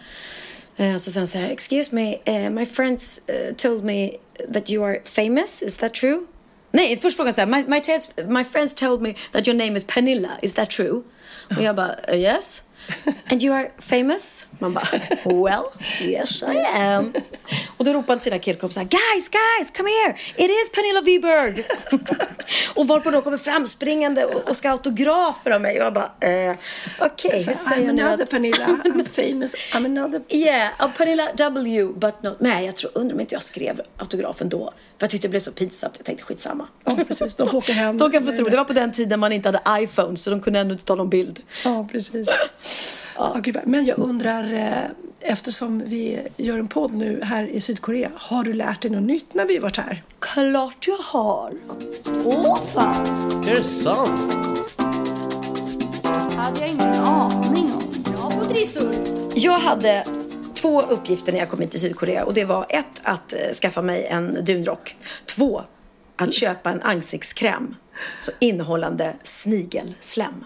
Eh, 0.77 0.95
och 0.95 1.01
så 1.01 1.11
säger 1.11 1.21
han 1.21 1.29
så 1.29 1.39
här, 1.39 1.49
excuse 1.51 1.95
me, 1.95 2.17
eh, 2.25 2.51
my 2.51 2.67
friends 2.67 3.21
eh, 3.27 3.55
told 3.55 3.85
me 3.85 4.11
that 4.55 4.71
you 4.71 4.85
are 4.85 5.01
famous, 5.05 5.63
is 5.63 5.77
that 5.77 5.95
true? 5.95 6.21
Nej, 6.73 6.97
först 6.97 7.17
frågar 7.17 7.27
han 7.27 7.35
så 7.35 7.41
här, 7.41 7.47
my, 7.47 7.65
my, 8.27 8.35
my 8.39 8.45
friends 8.45 8.75
told 8.75 9.03
me 9.03 9.15
that 9.33 9.49
your 9.49 9.59
name 9.59 9.77
is 9.77 9.85
Pernilla, 9.85 10.31
is 10.43 10.53
that 10.53 10.71
true? 10.71 11.03
Och 11.57 11.63
jag 11.63 11.77
bara, 11.77 11.95
"Uh, 12.09 12.17
yes. 12.17 12.63
And 13.31 13.43
you 13.43 13.55
are 13.55 13.71
famous? 13.79 14.47
Man 14.59 14.75
bara, 14.75 14.87
well, 15.25 15.65
yes 16.01 16.43
I 16.43 16.81
am. 16.81 17.13
Och 17.77 17.85
då 17.85 17.93
ropade 17.93 18.21
sina 18.21 18.39
killkompisar, 18.39 18.83
guys, 18.83 19.29
guys, 19.29 19.71
come 19.77 19.89
here, 19.91 20.17
it 20.37 20.51
is 20.51 20.71
Pernilla 20.75 21.01
Wiberg. 21.01 21.65
och 22.75 22.87
varpå 22.87 23.11
de 23.11 23.23
kommer 23.23 23.37
fram 23.39 23.67
springande 23.67 24.25
och, 24.25 24.49
och 24.49 24.57
ska 24.57 24.71
autografer 24.71 25.51
av 25.51 25.61
mig. 25.61 25.79
Och 25.81 25.87
jag 25.87 25.93
bara, 25.95 26.13
eh, 26.21 26.57
okej, 27.01 27.41
Så, 27.41 27.51
hur 27.51 27.55
säger 27.55 27.89
I'm 27.93 28.03
another 28.03 28.25
att... 28.25 28.31
Pernilla, 28.31 28.67
I'm 28.67 29.05
famous, 29.09 29.55
I'm 29.73 29.85
another... 29.85 30.21
Yeah, 30.29 30.93
Pernilla 30.97 31.29
W, 31.37 31.93
but 31.97 32.23
not... 32.23 32.37
Nej, 32.41 32.67
jag 32.67 32.77
tror, 32.77 32.91
undrar 32.95 33.15
om 33.15 33.21
inte 33.21 33.35
jag 33.35 33.43
skrev 33.43 33.81
autografen 33.97 34.49
då. 34.49 34.73
För 34.99 35.05
jag 35.05 35.11
tyckte 35.11 35.27
det 35.29 35.31
blev 35.31 35.41
så 35.41 35.53
pinsamt, 35.53 35.95
jag 35.99 36.07
tänkte 36.07 36.25
skitsamma. 36.25 36.69
Ja, 36.85 36.97
precis. 37.09 37.35
De 37.35 37.49
får 37.49 37.59
åka 37.59 37.73
hem. 37.73 37.99
De 37.99 38.11
kan 38.13 38.25
få 38.25 38.33
tro, 38.33 38.49
det 38.49 38.57
var 38.57 38.65
på 38.65 38.73
den 38.73 38.93
tiden 38.93 39.21
man 39.21 39.33
inte 39.33 39.49
hade 39.49 39.83
iPhone 39.85 40.17
så 40.17 40.31
de 40.31 40.41
kunde 40.41 40.59
ändå 40.59 40.73
inte 40.73 40.85
ta 40.85 40.95
någon 40.95 41.09
bild. 41.09 41.41
Ja, 41.65 41.89
precis. 41.93 42.29
Ja. 43.17 43.41
vad- 43.55 43.67
men 43.67 43.85
jag 43.85 43.99
undrar, 43.99 44.46
eh, 44.55 44.91
eftersom 45.21 45.83
vi 45.87 46.21
gör 46.37 46.59
en 46.59 46.69
podd 46.69 46.95
nu 46.95 47.21
här 47.23 47.47
i 47.47 47.61
Sydkorea, 47.61 48.11
har 48.15 48.45
du 48.45 48.53
lärt 48.53 48.83
dig 48.83 48.91
något 48.91 49.03
nytt 49.03 49.35
när 49.35 49.47
vi 49.47 49.59
varit 49.59 49.77
här? 49.77 50.03
Klart 50.19 50.87
jag 50.87 51.19
har. 51.19 51.53
Åh 52.25 52.61
fan! 52.75 53.07
Är 53.49 53.55
det 53.55 53.65
sant? 53.65 54.47
hade 56.37 56.61
jag 56.61 56.69
ingen 56.69 56.95
aning 56.95 57.73
om. 57.73 58.03
Bra 58.03 58.31
på 58.31 58.45
trissor. 58.45 58.95
Jag 59.35 59.59
hade 59.59 60.07
två 60.55 60.83
uppgifter 60.83 61.33
när 61.33 61.39
jag 61.39 61.49
kom 61.49 61.61
hit 61.61 61.71
till 61.71 61.81
Sydkorea 61.81 62.25
och 62.25 62.35
det 62.35 62.45
var 62.45 62.67
ett 62.69 63.01
att 63.03 63.33
eh, 63.33 63.53
skaffa 63.61 63.83
mig 63.83 64.07
en 64.07 64.45
dunrock. 64.45 64.97
Två, 65.27 65.63
att 66.17 66.35
köpa 66.35 66.71
en 66.71 66.83
ansiktskräm 66.83 67.75
så 68.21 68.33
innehållande 68.39 69.17
snigelslem. 69.23 70.45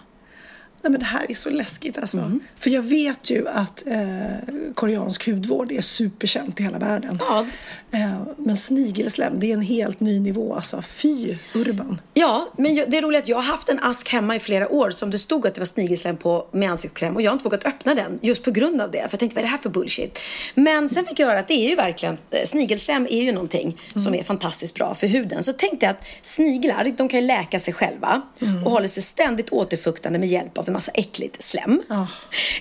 Nej, 0.83 0.91
men 0.91 0.99
det 0.99 1.05
här 1.05 1.31
är 1.31 1.35
så 1.35 1.49
läskigt 1.49 1.97
alltså. 1.97 2.17
Mm. 2.17 2.39
För 2.55 2.69
jag 2.69 2.81
vet 2.81 3.29
ju 3.31 3.47
att 3.47 3.87
eh, 3.87 4.53
koreansk 4.73 5.25
hudvård 5.27 5.71
är 5.71 5.81
superkänt 5.81 6.59
i 6.59 6.63
hela 6.63 6.79
världen. 6.79 7.17
Ja. 7.19 7.45
Eh, 7.91 8.21
men 8.37 8.57
snigelslem, 8.57 9.39
det 9.39 9.49
är 9.49 9.53
en 9.53 9.61
helt 9.61 9.99
ny 9.99 10.19
nivå 10.19 10.55
alltså. 10.55 10.81
Fy, 10.81 11.37
Urban. 11.55 12.01
Ja, 12.13 12.47
men 12.57 12.75
jag- 12.75 12.91
det 12.91 12.97
är 12.97 13.01
roligt 13.01 13.21
att 13.21 13.27
jag 13.27 13.37
har 13.37 13.43
haft 13.43 13.69
en 13.69 13.79
ask 13.79 14.09
hemma 14.09 14.35
i 14.35 14.39
flera 14.39 14.69
år 14.69 14.91
som 14.91 15.11
det 15.11 15.17
stod 15.19 15.47
att 15.47 15.53
det 15.55 15.61
var 15.61 15.65
snigelslem 15.65 16.17
på 16.17 16.47
med 16.51 16.71
ansiktskräm 16.71 17.15
och 17.15 17.21
jag 17.21 17.31
har 17.31 17.33
inte 17.33 17.43
vågat 17.43 17.65
öppna 17.65 17.95
den 17.95 18.19
just 18.21 18.43
på 18.43 18.51
grund 18.51 18.81
av 18.81 18.91
det. 18.91 18.97
För 18.97 19.09
jag 19.11 19.19
tänkte, 19.19 19.35
vad 19.35 19.41
är 19.43 19.47
det 19.47 19.51
här 19.51 19.57
för 19.57 19.69
bullshit? 19.69 20.19
Men 20.55 20.89
sen 20.89 21.05
fick 21.05 21.19
jag 21.19 21.27
höra 21.27 21.39
att 21.39 21.47
det 21.47 21.53
är 21.65 21.69
ju 21.69 21.75
verkligen, 21.75 22.17
eh, 22.31 22.43
snigelslem 22.45 23.07
är 23.09 23.21
ju 23.21 23.31
någonting 23.31 23.77
som 23.95 24.15
är 24.15 24.23
fantastiskt 24.23 24.75
bra 24.75 24.93
för 24.93 25.07
huden. 25.07 25.43
Så 25.43 25.53
tänkte 25.53 25.85
jag 25.85 25.91
att 25.93 26.05
sniglar, 26.21 26.93
de 26.97 27.07
kan 27.09 27.19
ju 27.19 27.25
läka 27.27 27.59
sig 27.59 27.73
själva 27.73 28.21
och 28.65 28.71
håller 28.71 28.87
sig 28.87 29.03
ständigt 29.03 29.49
återfuktande 29.49 30.19
med 30.19 30.29
hjälp 30.29 30.57
av 30.57 30.70
en 30.71 30.73
massa 30.73 30.91
äckligt 30.91 31.43
slem. 31.43 31.83
Ja. 31.89 32.07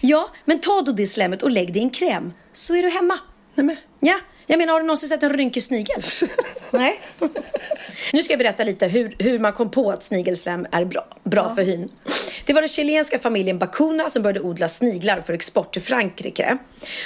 Ja, 0.00 0.30
men 0.44 0.60
ta 0.60 0.80
då 0.80 0.92
det 0.92 1.06
slemmet 1.06 1.42
och 1.42 1.50
lägg 1.50 1.72
det 1.72 1.78
i 1.78 1.82
en 1.82 1.90
kräm 1.90 2.32
så 2.52 2.74
är 2.74 2.82
du 2.82 2.88
hemma. 2.88 3.18
Nej, 3.54 3.66
men, 3.66 3.76
Ja, 4.00 4.18
jag 4.46 4.58
menar 4.58 4.72
har 4.72 4.80
du 4.80 4.86
någonsin 4.86 5.08
sett 5.08 5.22
en 5.22 5.32
rynkig 5.32 5.62
snigel? 5.62 6.02
Nej. 6.70 7.00
Nu 8.12 8.22
ska 8.22 8.32
jag 8.32 8.38
berätta 8.38 8.64
lite 8.64 8.86
hur, 8.86 9.16
hur 9.18 9.38
man 9.38 9.52
kom 9.52 9.70
på 9.70 9.90
att 9.90 10.02
snigelslem 10.02 10.66
är 10.70 10.84
bra, 10.84 11.06
bra 11.24 11.54
för 11.54 11.62
hyn. 11.62 11.88
Det 12.46 12.52
var 12.52 12.60
den 12.60 12.68
chilenska 12.68 13.18
familjen 13.18 13.58
Bacuna 13.58 14.10
som 14.10 14.22
började 14.22 14.40
odla 14.40 14.68
sniglar 14.68 15.20
för 15.20 15.32
export 15.32 15.72
till 15.72 15.82
Frankrike. 15.82 16.58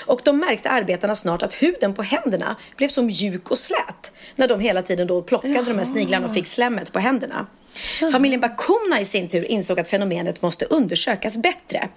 Och 0.06 0.20
de 0.24 0.38
märkte 0.38 0.70
arbetarna 0.70 1.16
snart 1.16 1.42
att 1.42 1.54
huden 1.54 1.94
på 1.94 2.02
händerna 2.02 2.56
blev 2.76 2.88
så 2.88 3.02
mjuk 3.02 3.50
och 3.50 3.58
slät 3.58 4.12
när 4.36 4.48
de 4.48 4.60
hela 4.60 4.82
tiden 4.82 5.06
då 5.06 5.22
plockade 5.22 5.62
de 5.62 5.78
här 5.78 5.84
sniglarna 5.84 6.26
och 6.26 6.34
fick 6.34 6.46
slemmet 6.46 6.92
på 6.92 6.98
händerna. 6.98 7.46
Familjen 8.12 8.40
Bacuna 8.40 9.00
i 9.00 9.04
sin 9.04 9.28
tur 9.28 9.44
insåg 9.44 9.80
att 9.80 9.88
fenomenet 9.88 10.42
måste 10.42 10.64
undersökas 10.64 11.36
bättre. 11.36 11.88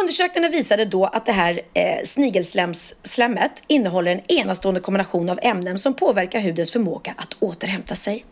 Undersökningarna 0.00 0.52
visade 0.52 0.84
då 0.84 1.04
att 1.04 1.26
det 1.26 1.32
här 1.32 1.60
eh, 1.74 2.04
snigelslemmet 2.04 3.62
innehåller 3.66 4.10
en 4.12 4.32
enastående 4.32 4.80
kombination 4.80 5.28
av 5.28 5.38
ämnen 5.42 5.78
som 5.78 5.94
påverkar 5.94 6.40
hudens 6.40 6.72
förmåga 6.72 7.14
att 7.16 7.36
återhämta 7.40 7.94
sig. 7.94 8.24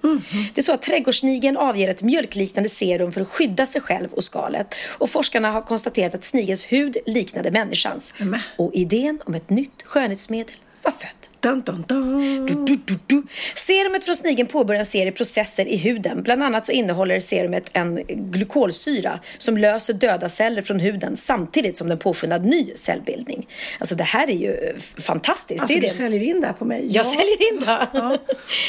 Det 0.54 0.60
är 0.60 0.62
så 0.62 0.72
att 0.72 0.82
trädgårdssnigeln 0.82 1.56
avger 1.56 1.88
ett 1.88 2.02
mjölkliknande 2.02 2.68
serum 2.68 3.12
för 3.12 3.20
att 3.20 3.28
skydda 3.28 3.66
sig 3.66 3.80
själv 3.80 4.12
och 4.12 4.24
skalet. 4.24 4.74
Och 4.98 5.10
forskarna 5.10 5.50
har 5.50 5.62
konstaterat 5.62 6.14
att 6.14 6.24
snigelns 6.24 6.64
hud 6.64 6.96
liknade 7.06 7.50
människans. 7.50 8.14
Nämen. 8.18 8.40
Och 8.58 8.70
idén 8.74 9.20
om 9.26 9.34
ett 9.34 9.50
nytt 9.50 9.82
skönhetsmedel 9.84 10.54
var 10.84 10.92
född. 10.92 11.10
dun, 11.40 11.60
dun, 11.60 11.84
dun. 11.88 12.46
Du, 12.66 12.76
du, 12.76 12.98
du. 13.06 13.22
Serumet 13.54 14.04
från 14.04 14.14
snigeln 14.16 14.48
påbörjar 14.48 14.78
en 14.80 14.86
serie 14.86 15.12
processer 15.12 15.66
i 15.68 15.76
huden. 15.76 16.22
Bland 16.22 16.42
annat 16.42 16.66
så 16.66 16.72
innehåller 16.72 17.20
serumet 17.20 17.70
en 17.72 18.00
glykolsyra 18.08 19.18
som 19.38 19.56
löser 19.58 19.92
döda 19.94 20.28
celler 20.28 20.62
från 20.62 20.80
huden 20.80 21.16
samtidigt 21.16 21.76
som 21.76 21.88
den 21.88 21.98
påskyndar 21.98 22.38
ny 22.38 22.72
cellbildning. 22.74 23.46
Alltså 23.80 23.94
det 23.94 24.04
här 24.04 24.30
är 24.30 24.34
ju 24.36 24.74
f- 24.76 24.94
fantastiskt. 24.98 25.60
Alltså, 25.60 25.74
det 25.74 25.80
du 25.80 25.86
det. 25.88 25.94
säljer 25.94 26.22
in 26.22 26.40
det 26.40 26.46
här 26.46 26.54
på 26.54 26.64
mig. 26.64 26.86
Jag 26.90 27.06
Ja. 27.06 27.10
säljer 27.10 27.52
in 27.52 27.60
det. 27.60 27.88
Ja. 27.92 28.18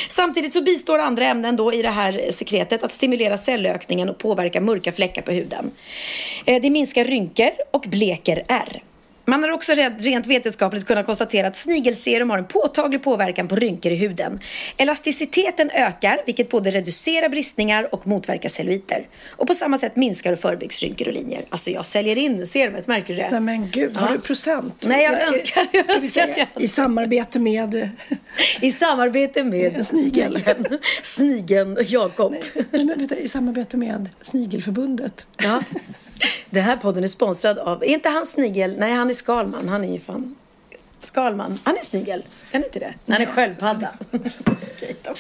Samtidigt 0.10 0.54
så 0.54 0.62
bistår 0.62 1.00
andra 1.00 1.26
ämnen 1.26 1.56
då 1.56 1.74
i 1.74 1.82
det 1.82 1.90
här 1.90 2.26
sekretet 2.32 2.84
att 2.84 2.92
stimulera 2.92 3.38
cellökningen 3.38 4.10
och 4.10 4.18
påverka 4.18 4.62
mörka 4.62 4.92
fläckar 4.92 5.22
på 5.22 5.32
huden. 5.32 5.72
Eh, 6.46 6.62
Det 6.62 6.70
minskar 6.70 7.04
rynkor 7.04 7.50
och 7.72 7.86
bleker 7.88 8.44
ärr. 8.48 8.84
Man 9.28 9.44
har 9.44 9.50
också 9.52 9.74
rent, 10.00 10.28
vetenskapligt 10.28 10.86
kunnat 10.86 11.06
konstatera 11.06 11.48
att 11.48 11.56
snigelserum 11.56 12.30
har 12.30 12.38
en 12.38 12.46
påtaglig 12.46 13.04
påverkan 13.04 13.48
på 13.48 13.56
rynkor 13.56 13.92
i 13.92 13.96
huden. 13.96 14.40
Elasticiteten 14.78 15.70
ökar, 15.70 16.22
vilket 16.26 16.50
både 16.50 16.72
reducerar 16.72 17.30
bristningar 17.30 17.94
och 17.96 18.08
motverkar 18.08 18.50
celluliter. 18.50 19.08
Och 19.32 19.48
på 19.48 19.54
samma 19.54 19.78
sätt 19.78 19.96
minskar 19.96 20.34
och 20.34 20.40
förebyggs 20.40 20.82
rynkor 20.84 21.08
och 21.08 21.14
linjer. 21.14 21.46
Alltså 21.50 21.72
jag 21.72 21.86
säljer 21.86 22.18
in 22.18 22.46
serumet, 22.48 22.88
märker 22.88 23.16
du 23.16 23.22
det? 23.22 23.30
Nej 23.32 23.40
men 23.40 23.70
gud, 23.72 23.96
har 23.96 24.08
Ja. 24.08 24.14
du 24.14 24.20
procent? 24.20 24.84
Nej, 24.88 25.04
jag 25.04 25.22
önskar- 25.28 25.68
jag 25.72 25.86
ska 25.86 25.94
vi 25.94 26.04
önskar 26.06 26.24
att 26.24 26.34
säga, 26.36 26.48
jag- 26.54 26.64
I 26.64 26.68
samarbete 26.68 27.40
med... 27.40 27.90
I 28.62 28.72
samarbete 28.72 29.44
med 29.44 29.86
snigel. 29.86 30.40
snigeln, 30.44 30.78
snigeln 31.04 31.78
Jakob. 31.86 32.36
Nej, 32.72 32.86
men, 32.86 33.14
I 33.20 33.28
samarbete 33.28 33.78
med 33.78 34.10
Snigelförbundet. 34.22 35.28
Ja. 35.38 35.64
Den 36.50 36.64
här 36.64 36.78
podden 36.78 37.04
är 37.04 37.08
sponsrad 37.08 37.58
av, 37.60 37.84
är 37.84 37.88
inte 37.88 38.10
han 38.10 38.26
snigel? 38.26 38.76
Nej, 38.80 38.94
han 38.94 39.10
är 39.10 39.14
Skalman. 39.14 39.70
Han 39.70 39.84
är 39.84 39.94
ju 39.94 40.00
fan 40.00 40.36
Skalman. 41.02 41.60
Han 41.64 41.78
är 41.78 41.82
snigel. 41.82 42.20
Är 42.20 42.54
han 42.54 42.64
inte 42.64 42.80
det? 42.80 42.94
Han 43.08 43.22
är 43.22 43.26
sköldpadda. 43.26 43.90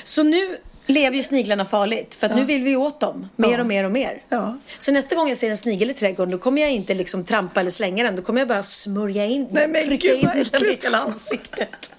Så 0.03 0.23
nu 0.23 0.58
lever 0.88 1.17
ju 1.17 1.23
sniglarna 1.23 1.65
farligt 1.65 2.15
för 2.15 2.27
att 2.29 2.36
nu 2.36 2.43
vill 2.45 2.63
vi 2.63 2.75
åt 2.75 2.99
dem 2.99 3.29
mer 3.36 3.51
Ja. 3.51 3.60
och 3.60 3.65
mer 3.65 3.84
och 3.84 3.91
mer. 3.91 4.21
Ja. 4.29 4.58
Så 4.77 4.91
nästa 4.91 5.15
gång 5.15 5.27
jag 5.29 5.38
ser 5.38 5.49
en 5.49 5.58
snigel 5.58 5.89
i 5.89 5.93
trädgården 5.93 6.31
då 6.31 6.38
kommer 6.38 6.62
jag 6.62 6.71
inte 6.71 6.93
liksom 6.93 7.23
trampa 7.23 7.60
eller 7.60 7.69
slänga 7.71 8.03
den. 8.03 8.15
Då 8.15 8.21
kommer 8.21 8.41
jag 8.41 8.47
bara 8.47 8.63
smörja 8.63 9.25
in 9.25 9.47
Nej, 9.51 9.67
men 9.67 9.86
trycka 9.86 10.08
gud, 10.08 10.17
in 10.19 10.29
den 10.51 10.65
i 10.65 10.77
hela 10.84 10.97
ansiktet. 10.97 11.91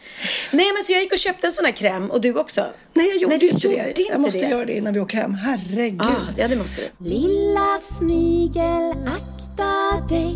Nej, 0.50 0.72
men 0.72 0.82
så 0.82 0.92
jag 0.92 1.02
gick 1.02 1.12
och 1.12 1.18
köpte 1.18 1.46
en 1.46 1.52
sån 1.52 1.64
här 1.64 1.72
kräm 1.72 2.10
och 2.10 2.20
du 2.20 2.34
också. 2.34 2.66
Nej, 2.94 3.06
jag 3.08 3.16
gjorde 3.16 3.28
Nej, 3.32 3.38
du 3.38 3.48
inte 3.48 3.66
gjorde 3.66 3.82
det. 3.82 3.88
inte 3.88 4.02
jag 4.02 4.20
måste 4.20 4.38
det. 4.40 4.48
göra 4.48 4.64
det 4.64 4.72
innan 4.76 4.92
vi 4.92 5.00
åker 5.00 5.16
hem. 5.18 5.34
Herregud. 5.34 6.02
Ah, 6.02 6.32
ja, 6.36 6.48
det 6.48 6.56
måste 6.56 6.80
du. 6.80 7.10
Lilla 7.10 7.78
snigel, 7.98 9.08
akta 9.08 10.06
dig 10.14 10.34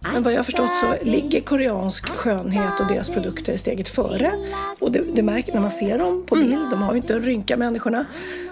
Men 0.00 0.22
vad 0.22 0.32
jag 0.32 0.38
har 0.38 0.44
förstått 0.44 0.74
så 0.74 0.94
ligger 1.02 1.40
koreansk 1.40 2.08
skönhet 2.08 2.80
och 2.80 2.86
deras 2.86 3.08
produkter 3.08 3.56
steget 3.56 3.88
före. 3.88 4.32
Och 4.78 4.92
det, 4.92 5.02
det 5.14 5.22
märker 5.22 5.52
när 5.52 5.60
man 5.60 5.70
ser 5.70 5.98
dem 5.98 6.24
på 6.26 6.34
bild. 6.34 6.70
De 6.70 6.82
har 6.82 6.92
ju 6.92 7.00
inte 7.00 7.14
en 7.14 7.22
rynka 7.22 7.56
människorna 7.56 8.04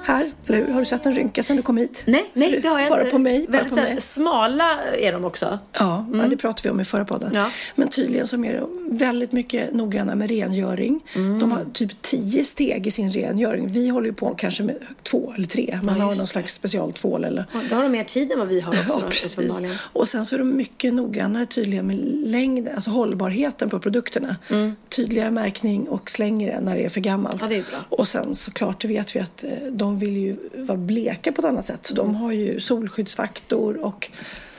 här, 0.04 0.30
eller 0.46 0.58
hur? 0.58 0.72
Har 0.72 0.80
du 0.80 0.84
sett 0.84 1.06
en 1.06 1.12
rynka 1.14 1.42
sedan 1.42 1.56
du 1.56 1.62
kom 1.62 1.76
hit? 1.76 2.02
Nej, 2.06 2.30
nej, 2.34 2.60
det 2.62 2.68
har 2.68 2.80
jag 2.80 2.88
bara 2.90 3.00
inte. 3.00 3.10
På 3.12 3.18
mig, 3.18 3.46
bara 3.48 3.52
Väldigt 3.52 3.70
på 3.74 3.80
mig. 3.80 4.00
smala 4.00 4.78
är 4.98 5.12
de 5.12 5.24
också. 5.24 5.58
Ja, 5.72 6.06
ja, 6.14 6.22
det 6.28 6.36
pratade 6.36 6.68
vi 6.68 6.70
om 6.70 6.80
i 6.80 6.84
förra 6.84 7.04
podden. 7.04 7.30
Ja. 7.34 7.50
Men 7.74 7.88
tydligen 7.88 8.26
så 8.26 8.44
är 8.44 8.60
de 8.60 8.88
väldigt 8.96 9.32
mycket 9.32 9.74
noggranna 9.74 10.14
med 10.14 10.30
rengöring. 10.30 11.00
Mm. 11.14 11.40
De 11.40 11.52
har 11.52 11.64
typ 11.72 12.02
tio 12.02 12.44
steg 12.44 12.86
i 12.86 12.90
sin 12.90 13.10
rengöring. 13.12 13.68
Vi 13.68 13.88
håller 13.88 14.06
ju 14.06 14.12
på 14.14 14.34
kanske 14.34 14.62
med 14.62 14.76
två 15.02 15.32
eller 15.36 15.46
tre. 15.46 15.78
Man 15.82 16.00
har 16.00 16.06
någon 16.06 16.16
slags 16.16 16.54
specialtvål 16.54 17.24
eller 17.24 17.44
Ja, 17.52 17.60
Då 17.70 17.76
har 17.76 17.82
de 17.82 17.92
mer 17.92 18.04
tid 18.04 18.32
än 18.32 18.38
vad 18.38 18.48
vi 18.48 18.60
har 18.60 18.72
också. 18.84 18.94
Ja, 18.98 19.00
då, 19.02 19.08
precis. 19.08 19.60
Och 19.92 20.08
sen 20.08 20.24
så 20.24 20.34
är 20.34 20.38
de 20.38 20.56
mycket 20.56 20.94
noggrannare 21.38 21.46
tydliga 21.46 21.82
med 21.82 21.96
längd, 22.26 22.68
alltså 22.68 22.90
hållbarheten 22.90 23.70
på 23.70 23.78
produkterna. 23.78 24.36
Tydligare 24.88 25.30
märkning 25.30 25.88
och 25.88 26.10
slänger 26.10 26.52
det 26.52 26.60
när 26.60 26.76
det 26.76 26.84
är 26.84 26.88
för 26.88 27.00
gammalt. 27.00 27.42
Mm. 27.42 27.52
Ja, 27.52 27.56
det 27.56 27.68
är 27.68 27.70
bra. 27.70 27.98
Och 27.98 28.08
sen 28.08 28.34
såklart 28.34 28.82
så 28.82 28.88
vet 28.88 29.16
vi 29.16 29.20
att 29.20 29.44
eh, 29.44 29.50
de 29.70 29.98
vill 29.98 30.16
ju 30.16 30.36
vara 30.54 30.78
bleka 30.78 31.32
på 31.32 31.40
ett 31.40 31.48
annat 31.48 31.66
sätt. 31.66 31.90
De 31.94 32.14
har 32.14 32.32
ju 32.32 32.60
solskyddsfaktor 32.60 33.76
och 33.84 34.10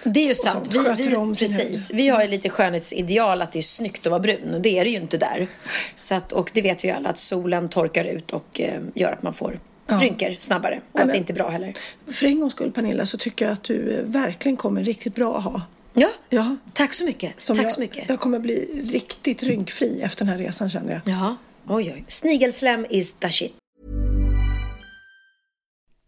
Det 0.03 0.19
är 0.19 0.27
ju 0.27 0.33
sant. 0.33 0.69
Vi, 0.73 0.79
vi, 0.97 1.15
precis. 1.39 1.91
vi 1.93 2.09
har 2.09 2.21
ju 2.21 2.27
lite 2.27 2.49
skönhetsideal 2.49 3.41
att 3.41 3.51
det 3.51 3.59
är 3.59 3.61
snyggt 3.61 4.05
att 4.05 4.11
vara 4.11 4.19
brun 4.19 4.53
och 4.53 4.61
det 4.61 4.79
är 4.79 4.83
det 4.83 4.89
ju 4.89 4.97
inte 4.97 5.17
där. 5.17 5.47
Så 5.95 6.15
att, 6.15 6.31
och 6.31 6.51
det 6.53 6.61
vet 6.61 6.83
vi 6.83 6.87
ju 6.87 6.93
alla 6.93 7.09
att 7.09 7.17
solen 7.17 7.69
torkar 7.69 8.05
ut 8.05 8.31
och 8.31 8.61
eh, 8.61 8.81
gör 8.95 9.11
att 9.11 9.23
man 9.23 9.33
får 9.33 9.59
rynkor 9.97 10.35
snabbare 10.39 10.75
och 10.75 10.99
Nej, 10.99 11.03
att 11.03 11.11
det 11.11 11.17
inte 11.17 11.33
är 11.33 11.35
bra 11.35 11.49
heller. 11.49 11.73
För 12.11 12.25
en 12.25 12.39
gångs 12.39 12.53
skull 12.53 12.71
Pernilla 12.71 13.05
så 13.05 13.17
tycker 13.17 13.45
jag 13.45 13.53
att 13.53 13.63
du 13.63 13.97
eh, 13.97 14.03
verkligen 14.03 14.57
kommer 14.57 14.83
riktigt 14.83 15.15
bra 15.15 15.37
att 15.37 15.43
ha. 15.43 15.61
Ja, 15.93 16.09
Ja. 16.29 16.55
tack 16.73 16.93
så 16.93 17.05
mycket. 17.05 17.41
Som 17.41 17.55
tack 17.55 17.65
jag, 17.65 17.71
så 17.71 17.79
mycket. 17.79 18.09
Jag 18.09 18.19
kommer 18.19 18.39
bli 18.39 18.83
riktigt 18.91 19.43
rynkfri 19.43 20.01
efter 20.01 20.25
den 20.25 20.31
här 20.31 20.37
resan 20.45 20.69
känner 20.69 20.93
jag. 20.93 21.01
Ja, 21.15 21.35
oj 21.67 21.91
oj. 21.93 22.03
Snigelslem 22.07 22.85
is 22.89 23.13
the 23.13 23.29
shit. 23.31 23.53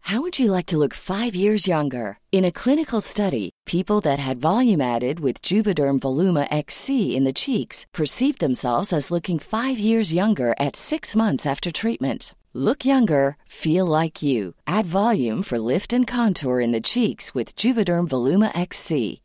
How 0.04 0.20
would 0.20 0.38
you 0.38 0.50
like 0.50 0.66
to 0.66 0.78
look 0.78 0.94
five 0.94 1.34
years 1.36 1.68
younger? 1.68 2.18
In 2.32 2.44
a 2.44 2.50
clinical 2.50 3.00
study, 3.00 3.50
people 3.66 4.00
that 4.00 4.18
had 4.18 4.40
volume 4.40 4.80
added 4.80 5.20
with 5.20 5.40
Juvederm 5.42 6.00
Voluma 6.00 6.46
XC 6.50 6.88
in 7.16 7.24
the 7.24 7.32
cheeks 7.32 7.86
perceived 7.92 8.40
themselves 8.40 8.92
as 8.92 9.10
looking 9.10 9.38
five 9.38 9.78
years 9.78 10.12
younger 10.12 10.54
at 10.58 10.74
six 10.76 11.14
months 11.16 11.46
after 11.46 11.70
treatment. 11.70 12.34
Look 12.52 12.84
younger, 12.84 13.36
feel 13.46 13.86
like 13.86 14.22
you. 14.22 14.54
Add 14.66 14.86
volume 14.86 15.42
for 15.42 15.58
lift 15.58 15.92
and 15.92 16.06
contour 16.06 16.60
in 16.60 16.72
the 16.72 16.82
cheeks 16.82 17.32
with 17.34 17.54
Juvederm 17.56 18.08
Voluma 18.08 18.50
XC. 18.58 19.21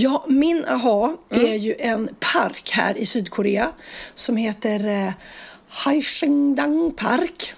Ja, 0.00 0.24
min 0.28 0.64
aha 0.64 1.16
mm. 1.30 1.46
är 1.46 1.54
ju 1.54 1.74
en 1.78 2.08
park 2.20 2.70
här 2.72 2.98
i 2.98 3.06
Sydkorea 3.06 3.72
som 4.14 4.36
heter 4.36 4.86
eh, 4.88 5.12
Haishengdang 5.68 6.92
Park. 6.96 7.54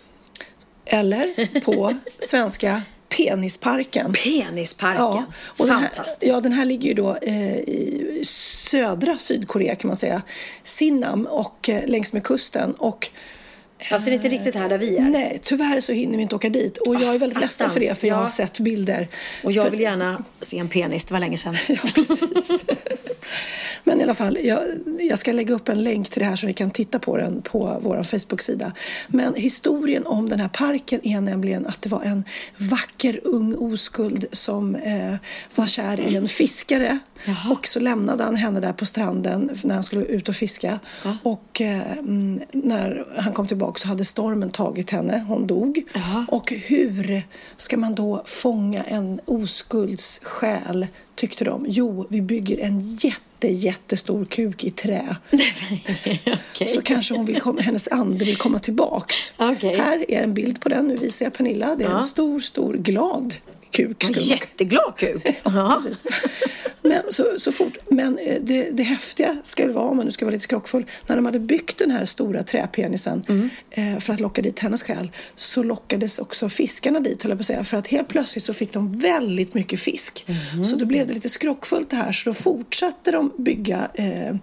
Eller 0.84 1.60
på 1.60 1.94
svenska 2.18 2.82
Penisparken. 3.08 4.12
Penisparken, 4.12 5.04
ja, 5.04 5.24
och 5.46 5.68
Fantastiskt. 5.68 6.20
Den 6.20 6.30
här, 6.30 6.36
ja, 6.36 6.40
den 6.40 6.52
här 6.52 6.64
ligger 6.64 6.88
ju 6.88 6.94
då 6.94 7.16
eh, 7.22 7.56
i 7.56 8.22
södra 8.24 9.16
Sydkorea 9.16 9.74
kan 9.74 9.88
man 9.88 9.96
säga. 9.96 10.22
Sinnam 10.62 11.26
och 11.26 11.68
eh, 11.68 11.86
längs 11.86 12.12
med 12.12 12.24
kusten. 12.24 12.74
Och 12.74 13.10
Alltså 13.90 14.10
det 14.10 14.12
är 14.12 14.16
inte 14.16 14.28
riktigt 14.28 14.54
här 14.54 14.68
där 14.68 14.78
vi 14.78 14.96
är? 14.96 15.02
Nej, 15.02 15.40
tyvärr 15.42 15.80
så 15.80 15.92
hinner 15.92 16.16
vi 16.16 16.22
inte 16.22 16.34
åka 16.34 16.48
dit. 16.48 16.78
Och 16.78 16.94
jag 16.94 17.14
är 17.14 17.18
väldigt 17.18 17.38
ah, 17.38 17.40
ledsen 17.40 17.70
för 17.70 17.80
det, 17.80 17.98
för 17.98 18.06
jag 18.06 18.14
har 18.14 18.28
sett 18.28 18.60
bilder. 18.60 19.08
Och 19.44 19.52
jag 19.52 19.64
för... 19.64 19.70
vill 19.70 19.80
gärna 19.80 20.24
se 20.40 20.58
en 20.58 20.68
penis, 20.68 21.04
det 21.04 21.14
var 21.14 21.20
länge 21.20 21.36
sedan. 21.36 21.56
ja, 21.68 21.76
precis. 21.94 22.64
Men 23.84 24.00
i 24.00 24.02
alla 24.02 24.14
fall, 24.14 24.38
jag, 24.42 24.60
jag, 25.00 25.18
ska 25.18 25.32
lägga 25.32 25.54
upp 25.54 25.68
en 25.68 25.82
länk 25.82 26.10
till 26.10 26.20
det 26.20 26.26
här 26.26 26.36
så 26.36 26.46
ni 26.46 26.54
kan 26.54 26.70
titta 26.70 26.98
på 26.98 27.16
den 27.16 27.42
på 27.42 27.78
vår 27.82 28.02
Facebook-sida. 28.02 28.72
Men 29.08 29.34
historien 29.34 30.06
om 30.06 30.28
den 30.28 30.40
här 30.40 30.48
parken 30.48 31.06
är 31.06 31.20
nämligen 31.20 31.66
att 31.66 31.82
det 31.82 31.88
var 31.88 32.02
en 32.02 32.24
vacker 32.56 33.20
ung 33.24 33.54
oskuld 33.54 34.26
som 34.32 34.74
eh, 34.74 35.14
var 35.54 35.66
kär 35.66 36.00
i 36.00 36.16
en 36.16 36.28
fiskare. 36.28 36.98
Jaha. 37.24 37.52
Och 37.52 37.66
så 37.66 37.80
lämnade 37.80 38.24
han 38.24 38.36
henne 38.36 38.60
där 38.60 38.72
på 38.72 38.86
stranden 38.86 39.50
när 39.62 39.74
han 39.74 39.84
skulle 39.84 40.04
ut 40.04 40.28
och 40.28 40.34
fiska. 40.34 40.80
Ja. 41.04 41.16
Och 41.22 41.60
eh, 41.60 41.98
mm, 41.98 42.40
när 42.52 43.06
han 43.16 43.32
kom 43.32 43.46
tillbaka 43.46 43.69
så 43.78 43.88
hade 43.88 44.04
stormen 44.04 44.50
tagit 44.50 44.90
henne. 44.90 45.24
Hon 45.28 45.46
dog. 45.46 45.82
Jaha. 45.94 46.26
Och 46.28 46.52
hur 46.52 47.22
ska 47.56 47.76
man 47.76 47.94
då 47.94 48.22
fånga 48.24 48.84
en 48.84 49.20
oskulds 49.24 50.20
själ, 50.24 50.86
tyckte 51.14 51.44
de? 51.44 51.64
Jo, 51.68 52.06
vi 52.08 52.20
bygger 52.20 52.58
en 52.58 52.80
jätte, 52.80 53.48
jättestor 53.48 54.24
kuk 54.24 54.64
i 54.64 54.70
trä. 54.70 55.16
okay. 56.52 56.68
Så 56.68 56.82
kanske 56.82 57.14
hon 57.14 57.24
vill 57.24 57.40
komma, 57.40 57.60
hennes 57.60 57.88
ande 57.88 58.24
vill 58.24 58.36
komma 58.36 58.58
tillbaks. 58.58 59.32
Okay. 59.38 59.76
Här 59.76 60.10
är 60.10 60.22
en 60.22 60.34
bild 60.34 60.60
på 60.60 60.68
den. 60.68 60.86
Nu 60.86 60.96
visar 60.96 61.26
jag 61.26 61.32
Pernilla. 61.32 61.74
Det 61.74 61.84
är 61.84 61.88
ja. 61.88 61.96
en 61.96 62.02
stor, 62.02 62.40
stor, 62.40 62.74
glad 62.74 63.34
kuk. 63.70 64.04
En 64.04 64.12
jätteglad 64.12 64.94
kuk. 64.96 65.22
ja, 65.44 65.80
men, 66.82 67.02
så, 67.10 67.24
så 67.36 67.52
fort. 67.52 67.78
Men 67.88 68.18
eh, 68.18 68.40
det, 68.42 68.70
det 68.70 68.82
häftiga 68.82 69.36
ska 69.42 69.66
det 69.66 69.72
vara, 69.72 69.84
om 69.84 69.96
man 69.96 70.06
nu 70.06 70.12
ska 70.12 70.24
vara 70.24 70.32
lite 70.32 70.44
skrockfull, 70.44 70.86
när 71.06 71.16
de 71.16 71.24
hade 71.24 71.38
byggt 71.38 71.78
den 71.78 71.90
här 71.90 72.04
stora 72.04 72.42
träpenisen 72.42 73.22
mm. 73.28 73.50
eh, 73.70 73.98
för 73.98 74.12
att 74.12 74.20
locka 74.20 74.42
dit 74.42 74.58
hennes 74.58 74.82
själ 74.82 75.10
så 75.36 75.62
lockades 75.62 76.18
också 76.18 76.48
fiskarna 76.48 77.00
dit, 77.00 77.22
höll 77.22 77.30
jag 77.30 77.38
på 77.38 77.42
att 77.42 77.46
säga. 77.46 77.64
För 77.64 77.76
att 77.76 77.86
helt 77.86 78.08
plötsligt 78.08 78.44
så 78.44 78.52
fick 78.52 78.72
de 78.72 78.92
väldigt 78.92 79.54
mycket 79.54 79.80
fisk. 79.80 80.24
Mm. 80.52 80.64
Så 80.64 80.76
då 80.76 80.86
blev 80.86 81.06
det 81.06 81.14
lite 81.14 81.28
skrockfullt 81.28 81.90
det 81.90 81.96
här, 81.96 82.12
så 82.12 82.30
då 82.30 82.34
fortsatte 82.34 83.10
de 83.10 83.32
bygga 83.38 83.88
eh, 83.94 84.10
Eh, 84.20 84.36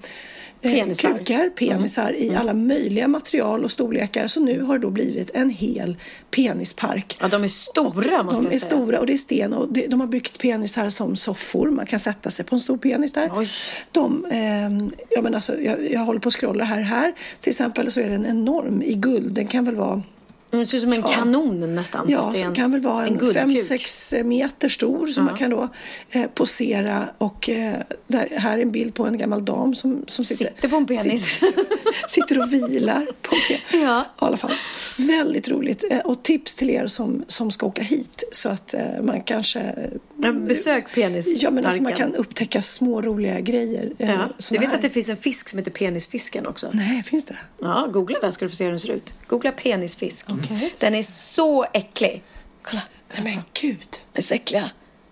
penisar. 0.61 1.17
kukar, 1.17 1.49
penisar 1.49 2.09
mm. 2.09 2.21
i 2.21 2.35
alla 2.35 2.53
möjliga 2.53 3.07
material 3.07 3.63
och 3.63 3.71
storlekar. 3.71 4.27
Så 4.27 4.39
nu 4.39 4.61
har 4.61 4.77
det 4.77 4.81
då 4.81 4.89
blivit 4.89 5.31
en 5.33 5.49
hel 5.49 5.97
penispark. 6.31 7.17
Ja, 7.21 7.27
de 7.27 7.43
är 7.43 7.47
stora 7.47 8.23
måste 8.23 8.41
de 8.41 8.53
jag 8.53 8.61
säga. 8.61 8.75
Är 8.75 8.79
stora 8.79 8.99
och 8.99 9.05
det 9.05 9.13
är 9.13 9.17
sten 9.17 9.53
och 9.53 9.67
de 9.67 9.99
har 9.99 10.07
byggt 10.07 10.39
penisar 10.39 10.89
som 10.89 11.15
soffor. 11.15 11.69
Man 11.69 11.85
kan 11.85 11.99
sätta 11.99 12.29
sig 12.29 12.45
på 12.45 12.55
en 12.55 12.61
stor 12.61 12.77
penis 12.77 13.13
där. 13.13 13.31
Oj. 13.35 13.47
De, 13.91 14.25
eh, 14.25 14.89
ja, 15.09 15.21
men 15.21 15.35
alltså, 15.35 15.61
jag, 15.61 15.91
jag 15.91 15.99
håller 15.99 16.19
på 16.19 16.27
att 16.27 16.33
scrolla 16.33 16.63
här. 16.63 16.81
Här 16.81 17.13
till 17.39 17.49
exempel 17.49 17.91
så 17.91 17.99
är 17.99 18.09
den 18.09 18.25
enorm 18.25 18.81
i 18.81 18.93
guld. 18.93 19.33
Den 19.33 19.47
kan 19.47 19.65
väl 19.65 19.75
vara 19.75 20.03
Mm, 20.51 20.63
det 20.63 20.67
ser 20.67 20.77
ut 20.77 20.83
som 20.83 20.93
en 20.93 20.99
ja. 20.99 21.07
kanon 21.07 21.75
nästan. 21.75 22.09
Ja, 22.09 22.33
som 22.33 22.55
kan 22.55 22.71
väl 22.71 22.81
vara 22.81 23.07
en 23.07 23.19
5-6 23.19 24.23
meter 24.23 24.69
stor 24.69 25.07
som 25.07 25.23
ja. 25.23 25.31
man 25.31 25.39
kan 25.39 25.49
då 25.49 25.69
eh, 26.09 26.27
posera. 26.27 27.09
Och 27.17 27.49
eh, 27.49 27.73
där, 28.07 28.29
här 28.35 28.57
är 28.57 28.61
en 28.61 28.71
bild 28.71 28.93
på 28.93 29.05
en 29.05 29.17
gammal 29.17 29.45
dam 29.45 29.75
som, 29.75 30.03
som 30.07 30.25
sitter, 30.25 30.45
sitter 30.45 30.69
på 30.69 30.75
en 30.75 30.85
penis. 30.85 31.25
Sitter, 31.25 31.53
sitter 32.07 32.39
och 32.39 32.53
vilar 32.53 33.07
på 33.21 33.35
en 33.35 33.41
penis. 33.47 33.61
Ja. 33.71 33.79
ja. 33.79 34.01
I 34.01 34.25
alla 34.25 34.37
fall. 34.37 34.53
Väldigt 34.97 35.49
roligt. 35.49 35.83
Eh, 35.89 35.99
och 35.99 36.23
tips 36.23 36.53
till 36.53 36.69
er 36.69 36.87
som, 36.87 37.25
som 37.27 37.51
ska 37.51 37.65
åka 37.65 37.81
hit 37.81 38.23
så 38.31 38.49
att 38.49 38.73
eh, 38.73 38.81
man 39.03 39.21
kanske... 39.21 39.75
Ja, 40.15 40.31
besök 40.31 40.95
penisparken. 40.95 41.41
Ja, 41.41 41.51
men 41.51 41.65
alltså 41.65 41.83
man 41.83 41.93
kan 41.93 42.15
upptäcka 42.15 42.61
små 42.61 43.01
roliga 43.01 43.39
grejer. 43.39 43.93
Eh, 43.97 44.09
ja. 44.09 44.29
Du 44.51 44.57
vet 44.57 44.69
här. 44.69 44.75
att 44.75 44.81
det 44.81 44.89
finns 44.89 45.09
en 45.09 45.17
fisk 45.17 45.49
som 45.49 45.59
heter 45.59 45.71
penisfisken 45.71 46.47
också? 46.47 46.69
Nej, 46.73 47.03
finns 47.03 47.25
det? 47.25 47.37
Ja, 47.59 47.87
googla 47.93 48.19
den 48.19 48.31
ska 48.31 48.45
du 48.45 48.49
få 48.49 48.55
se 48.55 48.63
hur 48.63 48.71
den 48.71 48.79
ser 48.79 48.91
ut. 48.91 49.13
Googla 49.27 49.51
penisfisk. 49.51 50.29
Okay. 50.43 50.69
Den 50.79 50.95
är 50.95 51.03
så 51.03 51.65
äcklig. 51.73 52.23
Kolla. 52.61 52.81
Nej 53.13 53.23
men 53.23 53.43
gud. 53.53 53.87
Den 53.91 53.99
är 54.13 54.21
så 54.21 54.33
äckliga. 54.33 54.69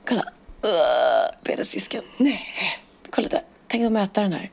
Kolla. 0.08 0.22
Uh, 0.66 1.44
penisfisken. 1.44 2.04
Nej. 2.18 2.42
Kolla 3.10 3.28
där. 3.28 3.44
Tänk 3.68 3.86
att 3.86 3.92
möta 3.92 4.22
den 4.22 4.34
här. 4.34 4.50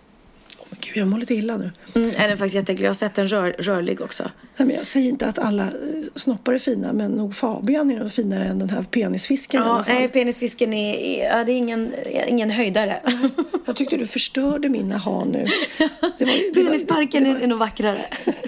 Oh, 0.58 0.66
men 0.70 0.78
gud, 0.80 0.96
jag 0.96 1.08
mår 1.08 1.18
lite 1.18 1.34
illa 1.34 1.56
nu. 1.56 1.70
Mm, 1.94 2.10
är 2.16 2.28
den 2.28 2.38
faktiskt 2.38 2.54
jätteäcklig. 2.54 2.86
Jag 2.86 2.90
har 2.90 2.94
sett 2.94 3.14
den 3.14 3.28
rör, 3.28 3.56
rörlig 3.58 4.02
också. 4.02 4.30
Nej, 4.56 4.66
men 4.66 4.76
jag 4.76 4.86
säger 4.86 5.08
inte 5.08 5.26
att 5.26 5.38
alla 5.38 5.62
eh, 5.62 5.70
snoppar 6.14 6.52
är 6.52 6.58
fina, 6.58 6.92
men 6.92 7.10
nog 7.10 7.34
Fabian 7.34 7.90
är 7.90 7.98
nog 7.98 8.12
finare 8.12 8.44
än 8.44 8.58
den 8.58 8.70
här 8.70 8.82
penisfisken 8.82 9.62
ja, 9.62 9.84
Nej, 9.88 10.08
penisfisken 10.08 10.74
är, 10.74 11.24
ja, 11.24 11.44
det 11.44 11.52
är 11.52 11.56
ingen, 11.56 11.94
ingen 12.26 12.50
höjdare. 12.50 13.00
jag 13.66 13.76
tyckte 13.76 13.96
du 13.96 14.06
förstörde 14.06 14.68
min 14.68 14.92
aha 14.92 15.24
nu. 15.24 15.46
Det 16.18 16.24
var, 16.24 16.54
det 16.54 16.64
Penisparken 16.64 17.24
var, 17.24 17.30
det 17.30 17.34
var... 17.34 17.40
är 17.44 17.46
nog 17.46 17.58
vackrare. 17.58 18.00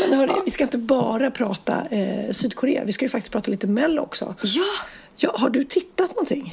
Men 0.00 0.18
hörni, 0.18 0.32
ja. 0.32 0.42
vi 0.44 0.50
ska 0.50 0.64
inte 0.64 0.78
bara 0.78 1.30
prata 1.30 1.86
eh, 1.90 2.30
Sydkorea. 2.32 2.84
Vi 2.84 2.92
ska 2.92 3.04
ju 3.04 3.08
faktiskt 3.08 3.32
prata 3.32 3.50
lite 3.50 3.66
Mello 3.66 4.02
också. 4.02 4.34
Ja! 4.42 4.62
ja! 5.16 5.32
Har 5.34 5.50
du 5.50 5.64
tittat 5.64 6.10
någonting? 6.10 6.52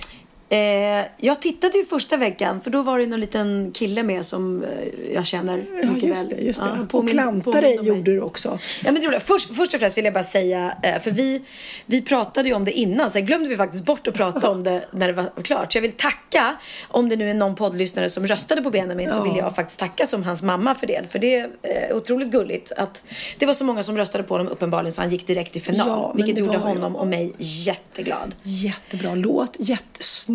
Eh, 0.50 1.06
jag 1.18 1.42
tittade 1.42 1.78
ju 1.78 1.84
första 1.84 2.18
veckan 2.18 2.62
för 2.62 2.70
då 2.72 2.82
var 2.82 3.00
det 3.00 3.06
någon 3.08 3.20
liten 3.20 3.72
kille 3.74 4.04
med 4.04 4.26
som 4.26 4.64
eh, 4.64 4.70
jag 5.14 5.26
känner 5.26 5.66
Ja, 5.84 5.92
mycket 5.92 6.10
just 6.10 6.32
väl. 6.32 6.38
det. 6.38 6.44
Just 6.44 6.60
det. 6.60 6.72
Ja, 6.76 6.82
och 6.82 6.90
påminn- 6.90 7.12
klanta 7.14 7.44
påminn 7.52 7.62
dig 7.64 7.80
om 7.80 7.86
mig. 7.86 7.88
gjorde 7.98 8.12
du 8.12 8.22
också. 8.22 8.50
Ja, 8.84 8.92
men 8.92 8.96
det 8.96 9.02
gjorde 9.02 9.20
först, 9.20 9.56
först 9.56 9.74
och 9.74 9.80
främst 9.80 9.98
vill 9.98 10.06
jag 10.06 10.14
bara 10.14 10.24
säga, 10.24 10.78
eh, 10.84 11.00
för 11.00 11.12
vi, 11.12 11.42
vi 11.86 12.02
pratade 12.02 12.50
ju 12.50 12.56
om 12.56 12.66
det 12.66 12.72
innan, 12.72 13.12
sen 13.12 13.26
glömde 13.26 13.50
vi 13.50 13.58
faktiskt 13.58 13.86
bort 13.86 14.08
att 14.08 14.14
prata 14.14 14.50
om 14.50 14.64
det 14.64 14.86
när 14.92 15.08
det 15.08 15.14
var 15.14 15.32
klart. 15.44 15.72
Så 15.72 15.78
jag 15.78 15.82
vill 15.82 15.92
tacka, 15.92 16.56
om 16.88 17.10
det 17.10 17.16
nu 17.16 17.30
är 17.30 17.34
någon 17.34 17.56
poddlyssnare 17.56 18.10
som 18.10 18.26
röstade 18.26 18.62
på 18.62 18.70
Benjamin, 18.70 19.10
så 19.10 19.16
Ja. 19.18 19.24
vill 19.24 19.36
jag 19.38 19.56
faktiskt 19.56 19.80
tacka 19.80 20.06
som 20.06 20.24
hans 20.24 20.44
mamma 20.44 20.76
för 20.76 20.88
det. 20.88 21.02
För 21.12 21.20
det 21.20 21.36
är 21.36 21.50
eh, 21.64 21.96
otroligt 21.98 22.32
gulligt 22.32 22.72
att 22.78 23.04
det 23.38 23.46
var 23.46 23.54
så 23.54 23.66
många 23.66 23.84
som 23.84 23.98
röstade 23.98 24.24
på 24.24 24.34
honom 24.34 24.48
uppenbarligen 24.48 24.92
så 24.92 25.02
han 25.02 25.10
gick 25.12 25.28
direkt 25.28 25.52
till 25.54 25.62
final. 25.62 25.88
Ja, 25.88 26.14
vilket 26.16 26.36
det 26.36 26.42
gjorde 26.42 26.58
honom 26.58 26.96
och 26.96 27.08
mig 27.08 27.34
jätteglad. 27.38 28.36
Jättebra 28.44 29.16
låt, 29.16 29.58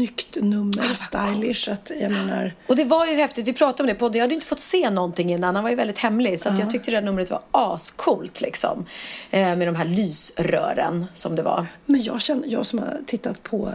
jättesnyggt 0.01 0.37
nummer, 0.45 0.95
stylish. 0.95 1.69
Att, 1.73 1.91
jag 2.01 2.13
menar, 2.13 2.53
Och 2.67 2.77
det 2.77 2.85
var 2.85 3.07
ju 3.07 3.15
häftigt, 3.15 3.49
vi 3.49 3.53
pratade 3.53 3.83
om 3.83 3.87
det 3.87 3.95
på 3.95 3.99
podden, 3.99 4.19
jag 4.19 4.25
hade 4.25 4.35
inte 4.35 4.47
fått 4.47 4.61
se 4.61 4.91
någonting 4.91 5.33
innan, 5.33 5.55
han 5.55 5.65
var 5.65 5.71
ju 5.71 5.77
väldigt 5.77 5.99
hemlig. 5.99 6.41
Så 6.41 6.49
att 6.49 6.59
jag 6.59 6.71
tyckte 6.71 6.91
det 6.91 6.97
här 6.97 7.05
numret 7.05 7.31
var 7.31 7.41
ascoolt 7.51 8.41
liksom. 8.41 8.87
Eh, 9.31 9.57
med 9.57 9.69
de 9.69 9.77
här 9.77 9.85
lysrören 9.85 11.07
som 11.15 11.37
det 11.37 11.43
var. 11.43 11.67
men 11.87 12.03
jag, 12.03 12.21
känner, 12.21 12.49
jag 12.49 12.67
som 12.67 12.79
har 12.79 12.99
tittat 13.07 13.43
på 13.43 13.73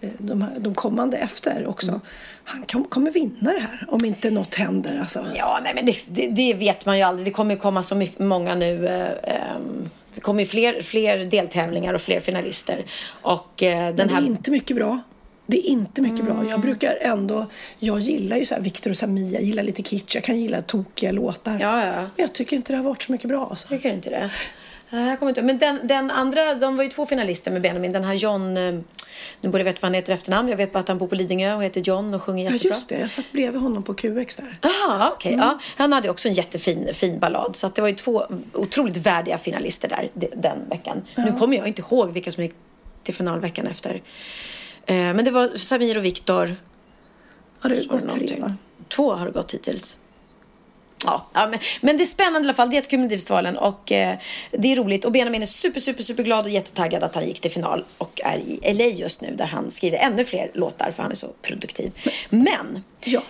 eh, 0.00 0.10
de, 0.18 0.42
här, 0.42 0.58
de 0.58 0.74
kommande 0.74 1.16
efter 1.16 1.66
också. 1.66 1.88
Mm. 1.88 2.00
Han 2.44 2.62
kom, 2.62 2.84
kommer 2.84 3.10
vinna 3.10 3.52
det 3.52 3.60
här 3.60 3.86
om 3.88 4.04
inte 4.04 4.30
något 4.30 4.54
händer. 4.54 4.98
Alltså. 5.00 5.26
Ja, 5.34 5.60
nej 5.62 5.74
men 5.74 5.86
det, 5.86 5.94
det, 6.10 6.28
det 6.28 6.54
vet 6.54 6.86
man 6.86 6.98
ju 6.98 7.02
aldrig. 7.04 7.26
Det 7.26 7.30
kommer 7.30 7.54
ju 7.54 7.60
komma 7.60 7.82
så 7.82 7.94
mycket, 7.94 8.18
många 8.18 8.54
nu. 8.54 8.86
Eh, 8.86 9.34
ehm, 9.34 9.90
det 10.14 10.20
kommer 10.20 10.40
ju 10.40 10.46
fler, 10.46 10.82
fler 10.82 11.18
deltävlingar 11.18 11.94
och 11.94 12.00
fler 12.00 12.20
finalister. 12.20 12.84
Och 13.22 13.62
eh, 13.62 13.78
Men 13.78 13.96
den 13.96 14.08
det 14.08 14.14
här... 14.14 14.22
är 14.22 14.26
inte 14.26 14.50
mycket 14.50 14.76
bra. 14.76 15.00
Det 15.46 15.56
är 15.58 15.62
inte 15.70 16.02
mycket 16.02 16.24
bra. 16.24 16.34
Mm. 16.34 16.48
Jag 16.48 16.60
brukar 16.60 16.98
ändå, 17.00 17.46
jag 17.78 18.00
gillar 18.00 18.36
ju 18.36 18.44
så 18.44 18.54
Victor 18.60 18.90
och 18.90 18.96
Samia, 18.96 19.32
jag 19.32 19.42
gillar 19.42 19.62
lite 19.62 19.82
kitsch, 19.82 20.14
jag 20.14 20.24
kan 20.24 20.40
gilla 20.40 20.62
tokiga 20.62 21.12
låtar. 21.12 21.58
Ja, 21.60 21.86
ja. 21.86 21.92
Men 21.92 22.10
jag 22.16 22.32
tycker 22.32 22.56
inte 22.56 22.72
det 22.72 22.76
har 22.76 22.84
varit 22.84 23.02
så 23.02 23.12
mycket 23.12 23.28
bra. 23.28 23.46
Alltså. 23.50 23.68
Tycker 23.68 23.90
inte 23.92 24.10
det? 24.10 24.30
Nej, 24.90 25.08
Jag 25.08 25.18
kommer 25.18 25.30
inte 25.30 25.42
Men 25.42 25.58
den, 25.58 25.80
den 25.86 26.10
andra, 26.10 26.54
de 26.54 26.76
var 26.76 26.84
ju 26.84 26.90
två 26.90 27.06
finalister 27.06 27.50
med 27.50 27.62
Benjamin. 27.62 27.92
Den 27.92 28.04
här 28.04 28.14
John, 28.14 28.56
eh, 28.56 28.72
nu 29.40 29.48
borde 29.48 29.58
jag 29.58 29.64
veta 29.64 29.78
vad 29.82 29.86
han 29.88 29.94
heter 29.94 30.12
efternamn. 30.12 30.48
Jag 30.48 30.56
vet 30.56 30.72
bara 30.72 30.78
att 30.78 30.88
han 30.88 30.98
bor 30.98 31.06
på 31.06 31.14
Lidingö 31.14 31.54
och 31.54 31.64
heter 31.64 31.80
John 31.80 32.14
och 32.14 32.22
sjunger 32.22 32.44
Ja 32.44 32.50
jättebra. 32.52 32.76
just 32.76 32.88
det, 32.88 32.98
jag 33.00 33.10
satt 33.10 33.32
bredvid 33.32 33.60
honom 33.62 33.82
på 33.82 33.94
QX 33.94 34.36
där. 34.36 34.58
Aha, 34.62 35.10
okej. 35.14 35.32
Mm. 35.32 35.46
ja. 35.46 35.58
Han 35.76 35.92
hade 35.92 36.10
också 36.10 36.28
en 36.28 36.34
jättefin 36.34 36.88
fin 36.94 37.18
ballad. 37.18 37.56
Så 37.56 37.66
att 37.66 37.74
det 37.74 37.82
var 37.82 37.88
ju 37.88 37.94
två 37.94 38.26
otroligt 38.54 38.96
värdiga 38.96 39.38
finalister 39.38 39.88
där 39.88 40.08
de- 40.14 40.30
den 40.36 40.68
veckan. 40.68 41.02
Nu 41.16 41.32
kommer 41.32 41.56
jag 41.56 41.68
inte 41.68 41.82
ihåg 41.82 42.12
vilka 42.12 42.32
som 42.32 42.42
gick 42.44 42.54
till 43.02 43.14
final 43.14 43.40
veckan 43.40 43.66
efter. 43.66 44.02
Eh, 44.86 44.94
men 44.94 45.24
det 45.24 45.30
var 45.30 45.56
Samir 45.56 45.96
och 45.96 46.04
Viktor. 46.04 46.56
Har 47.60 47.70
det 47.70 47.88
gått 47.88 48.10
tre 48.10 48.40
va? 48.40 48.56
Två 48.88 49.12
har 49.12 49.26
det 49.26 49.32
gått 49.32 49.54
hittills. 49.54 49.96
Ja, 51.04 51.26
ja 51.32 51.48
men, 51.48 51.58
men 51.80 51.96
det 51.96 52.04
är 52.04 52.06
spännande 52.06 52.40
i 52.40 52.44
alla 52.44 52.54
fall. 52.54 52.70
Det 52.70 52.76
är 52.76 52.80
ett 52.82 52.92
Melodifestivalen 52.92 53.56
och 53.56 53.92
eh, 53.92 54.18
det 54.50 54.72
är 54.72 54.76
roligt. 54.76 55.04
Och 55.04 55.12
Benjamin 55.12 55.42
är 55.42 55.46
super, 55.46 55.80
super, 55.80 56.02
super 56.02 56.22
glad 56.22 56.44
och 56.44 56.50
jättetaggad 56.50 57.04
att 57.04 57.14
han 57.14 57.26
gick 57.26 57.40
till 57.40 57.50
final 57.50 57.84
och 57.98 58.20
är 58.24 58.38
i 58.38 58.74
LA 58.74 58.84
just 58.84 59.20
nu 59.20 59.34
där 59.36 59.46
han 59.46 59.70
skriver 59.70 59.98
ännu 59.98 60.24
fler 60.24 60.50
låtar 60.54 60.90
för 60.90 61.02
han 61.02 61.12
är 61.12 61.16
så 61.16 61.28
produktiv. 61.42 61.92
Men 62.30 62.84
Ja. 63.04 63.22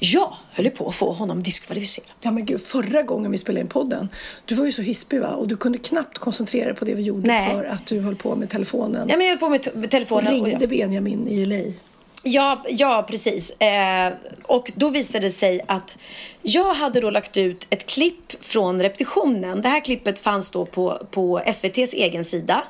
Jag 0.00 0.32
höll 0.50 0.70
på 0.70 0.88
att 0.88 0.94
få 0.94 1.12
honom 1.12 1.42
diskvalificerad. 1.42 2.08
Ja 2.20 2.30
men 2.30 2.44
gud, 2.46 2.60
förra 2.60 3.02
gången 3.02 3.30
vi 3.30 3.38
spelade 3.38 3.60
in 3.60 3.66
podden, 3.66 4.08
du 4.44 4.54
var 4.54 4.64
ju 4.64 4.72
så 4.72 4.82
hispig 4.82 5.20
va? 5.20 5.28
Och 5.28 5.48
du 5.48 5.56
kunde 5.56 5.78
knappt 5.78 6.18
koncentrera 6.18 6.64
dig 6.64 6.74
på 6.74 6.84
det 6.84 6.94
vi 6.94 7.02
gjorde 7.02 7.26
Nej. 7.26 7.50
för 7.50 7.64
att 7.64 7.86
du 7.86 8.00
höll 8.00 8.16
på 8.16 8.36
med 8.36 8.50
telefonen. 8.50 9.08
Ja, 9.08 9.16
men 9.16 9.26
jag 9.26 9.32
höll 9.32 9.38
på 9.38 9.48
med, 9.48 9.68
med 9.74 9.84
och 9.84 9.90
telefonen. 9.90 10.26
och 10.26 10.32
ringde 10.32 10.50
jag, 10.60 10.68
Benjamin 10.68 11.28
i 11.28 11.44
LA. 11.44 11.72
Ja, 12.24 12.64
ja, 12.68 13.06
precis. 13.08 13.50
Eh, 13.50 14.12
och 14.42 14.72
då 14.74 14.88
visade 14.88 15.26
det 15.26 15.30
sig 15.30 15.60
att 15.66 15.98
jag 16.42 16.74
hade 16.74 17.00
då 17.00 17.10
lagt 17.10 17.36
ut 17.36 17.66
ett 17.70 17.86
klipp 17.86 18.44
från 18.44 18.82
repetitionen. 18.82 19.62
Det 19.62 19.68
här 19.68 19.80
klippet 19.80 20.20
fanns 20.20 20.50
då 20.50 20.66
på, 20.66 21.06
på 21.10 21.38
SVTs 21.38 21.94
egen 21.94 22.24
sida. 22.24 22.64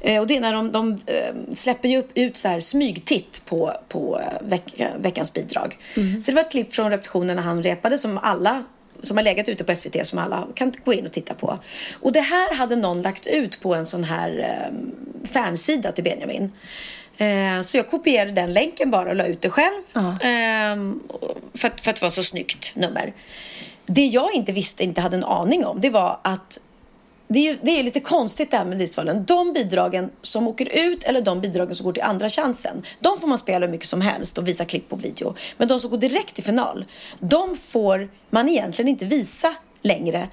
Eh, 0.00 0.20
och 0.20 0.26
det 0.26 0.36
är 0.36 0.40
när 0.40 0.52
de, 0.52 0.72
de 0.72 0.92
eh, 0.92 1.54
släpper 1.54 1.88
ju 1.88 1.98
upp, 1.98 2.10
ut 2.14 2.36
så 2.36 2.48
här 2.48 2.60
smygtitt 2.60 3.42
på, 3.46 3.72
på 3.88 4.20
eh, 4.20 4.48
veck, 4.48 4.82
veckans 4.98 5.32
bidrag. 5.32 5.78
Så 5.94 6.30
det 6.30 6.32
var 6.32 6.42
ett 6.42 6.50
klipp 6.50 6.74
från 6.74 6.90
repetitionen 6.90 7.36
när 7.36 7.42
han 7.42 7.62
repade 7.62 7.98
som 7.98 8.18
alla 8.18 8.64
som 9.00 9.16
har 9.16 9.24
legat 9.24 9.48
ute 9.48 9.64
på 9.64 9.74
SVT 9.74 10.06
som 10.06 10.18
alla 10.18 10.48
kan 10.54 10.72
gå 10.84 10.92
in 10.92 11.06
och 11.06 11.12
titta 11.12 11.34
på. 11.34 11.58
Och 12.00 12.12
det 12.12 12.20
här 12.20 12.54
hade 12.54 12.76
någon 12.76 13.02
lagt 13.02 13.26
ut 13.26 13.60
på 13.60 13.74
en 13.74 13.86
sån 13.86 14.04
här 14.04 14.38
eh, 14.38 15.28
fansida 15.28 15.92
till 15.92 16.04
Benjamin. 16.04 16.52
Eh, 17.18 17.60
så 17.62 17.76
jag 17.76 17.90
kopierade 17.90 18.32
den 18.32 18.52
länken 18.52 18.90
bara 18.90 19.08
och 19.10 19.16
la 19.16 19.26
ut 19.26 19.40
det 19.40 19.50
själv. 19.50 19.82
Eh, 19.96 20.94
för, 21.54 21.68
att, 21.68 21.80
för 21.80 21.90
att 21.90 21.96
det 21.96 22.02
var 22.02 22.10
så 22.10 22.22
snyggt 22.22 22.76
nummer. 22.76 23.14
Det 23.86 24.06
jag 24.06 24.34
inte 24.34 24.52
visste, 24.52 24.84
inte 24.84 25.00
hade 25.00 25.16
en 25.16 25.24
aning 25.24 25.66
om, 25.66 25.80
det 25.80 25.90
var 25.90 26.20
att 26.24 26.58
det 27.28 27.38
är, 27.38 27.52
ju, 27.52 27.58
det 27.62 27.70
är 27.70 27.82
lite 27.82 28.00
konstigt 28.00 28.50
det 28.50 28.56
här 28.56 28.64
med 28.64 28.70
Melodifestivalen. 28.70 29.24
De 29.24 29.52
bidragen 29.52 30.10
som 30.22 30.48
åker 30.48 30.68
ut 30.78 31.04
eller 31.04 31.20
de 31.20 31.40
bidragen 31.40 31.74
som 31.74 31.84
går 31.84 31.92
till 31.92 32.02
andra 32.02 32.28
chansen, 32.28 32.82
de 33.00 33.18
får 33.18 33.28
man 33.28 33.38
spela 33.38 33.66
hur 33.66 33.72
mycket 33.72 33.88
som 33.88 34.00
helst 34.00 34.38
och 34.38 34.48
visa 34.48 34.64
klipp 34.64 34.88
på 34.88 34.96
video. 34.96 35.34
Men 35.56 35.68
de 35.68 35.80
som 35.80 35.90
går 35.90 35.98
direkt 35.98 36.34
till 36.34 36.44
final, 36.44 36.84
de 37.20 37.56
får 37.56 38.08
man 38.30 38.48
egentligen 38.48 38.88
inte 38.88 39.04
visa 39.04 39.54
längre 39.82 40.28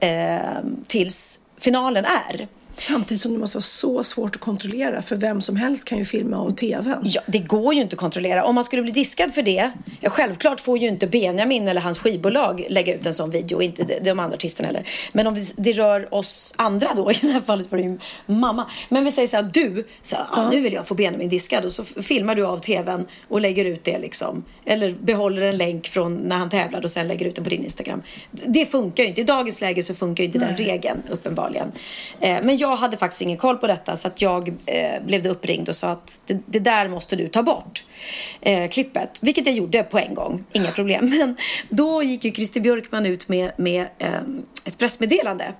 eh, 0.00 0.38
tills 0.86 1.40
finalen 1.58 2.04
är. 2.04 2.48
Samtidigt 2.78 3.22
som 3.22 3.32
det 3.32 3.38
måste 3.38 3.56
vara 3.56 3.62
så 3.62 4.04
svårt 4.04 4.36
att 4.36 4.40
kontrollera 4.40 5.02
för 5.02 5.16
vem 5.16 5.40
som 5.40 5.56
helst 5.56 5.84
kan 5.84 5.98
ju 5.98 6.04
filma 6.04 6.36
av 6.36 6.50
TVn. 6.50 7.00
Ja, 7.04 7.20
det 7.26 7.38
går 7.38 7.74
ju 7.74 7.80
inte 7.80 7.94
att 7.94 8.00
kontrollera. 8.00 8.44
Om 8.44 8.54
man 8.54 8.64
skulle 8.64 8.82
bli 8.82 8.92
diskad 8.92 9.34
för 9.34 9.42
det, 9.42 9.70
ja, 10.00 10.10
självklart 10.10 10.60
får 10.60 10.78
ju 10.78 10.88
inte 10.88 11.06
Benjamin 11.06 11.68
eller 11.68 11.80
hans 11.80 11.98
skivbolag 11.98 12.66
lägga 12.68 12.94
ut 12.94 13.06
en 13.06 13.14
sån 13.14 13.30
video, 13.30 13.62
inte 13.62 14.00
de, 14.02 14.10
andra 14.10 14.34
artisterna 14.34 14.66
heller. 14.66 14.88
Men 15.12 15.26
om 15.26 15.34
vi, 15.34 15.52
det 15.56 15.72
rör 15.72 16.14
oss 16.14 16.54
andra 16.56 16.94
då, 16.94 17.10
i 17.12 17.14
det 17.20 17.28
här 17.28 17.40
fallet 17.40 17.70
var 17.70 17.78
det 17.78 17.84
ju 17.84 17.98
mamma. 18.26 18.70
Men 18.88 19.04
vi 19.04 19.12
säger 19.12 19.28
så 19.28 19.36
här, 19.36 19.50
du, 19.52 19.86
så 20.02 20.16
här, 20.16 20.26
ah, 20.30 20.50
nu 20.50 20.60
vill 20.60 20.72
jag 20.72 20.86
få 20.86 20.94
Benjamin 20.94 21.28
diskad 21.28 21.64
och 21.64 21.72
så 21.72 21.84
filmar 21.84 22.34
du 22.34 22.46
av 22.46 22.58
TVn 22.58 23.06
och 23.28 23.40
lägger 23.40 23.64
ut 23.64 23.84
det 23.84 23.98
liksom. 23.98 24.44
Eller 24.64 24.90
behåller 24.90 25.42
en 25.42 25.56
länk 25.56 25.86
från 25.86 26.16
när 26.16 26.36
han 26.36 26.48
tävlade 26.48 26.84
och 26.84 26.90
sen 26.90 27.08
lägger 27.08 27.26
ut 27.26 27.34
den 27.34 27.44
på 27.44 27.50
din 27.50 27.64
Instagram. 27.64 28.02
Det 28.30 28.66
funkar 28.66 29.02
ju 29.02 29.08
inte. 29.08 29.20
I 29.20 29.24
dagens 29.24 29.60
läge 29.60 29.82
så 29.82 29.94
funkar 29.94 30.24
ju 30.24 30.26
inte 30.26 30.38
den 30.38 30.56
regeln 30.56 31.02
uppenbarligen. 31.10 31.72
Eh, 32.20 32.38
men 32.42 32.56
jag 32.56 32.65
jag 32.70 32.76
hade 32.76 32.96
faktiskt 32.96 33.22
ingen 33.22 33.36
koll 33.36 33.56
på 33.56 33.66
detta 33.66 33.96
så 33.96 34.08
att 34.08 34.22
jag 34.22 34.48
eh, 34.48 35.02
blev 35.06 35.22
då 35.22 35.30
uppringd 35.30 35.68
och 35.68 35.76
sa 35.76 35.88
att 35.88 36.20
det, 36.26 36.38
det 36.46 36.58
där 36.58 36.88
måste 36.88 37.16
du 37.16 37.28
ta 37.28 37.42
bort. 37.42 37.84
Eh, 38.40 38.68
klippet. 38.68 39.18
Vilket 39.22 39.46
jag 39.46 39.54
gjorde 39.54 39.82
på 39.82 39.98
en 39.98 40.14
gång. 40.14 40.44
Inga 40.52 40.70
problem. 40.70 41.10
Men 41.18 41.36
då 41.68 42.02
gick 42.02 42.24
ju 42.24 42.32
Christer 42.32 42.60
Björkman 42.60 43.06
ut 43.06 43.28
med, 43.28 43.52
med 43.56 43.86
eh, 43.98 44.20
ett 44.64 44.78
pressmeddelande. 44.78 45.54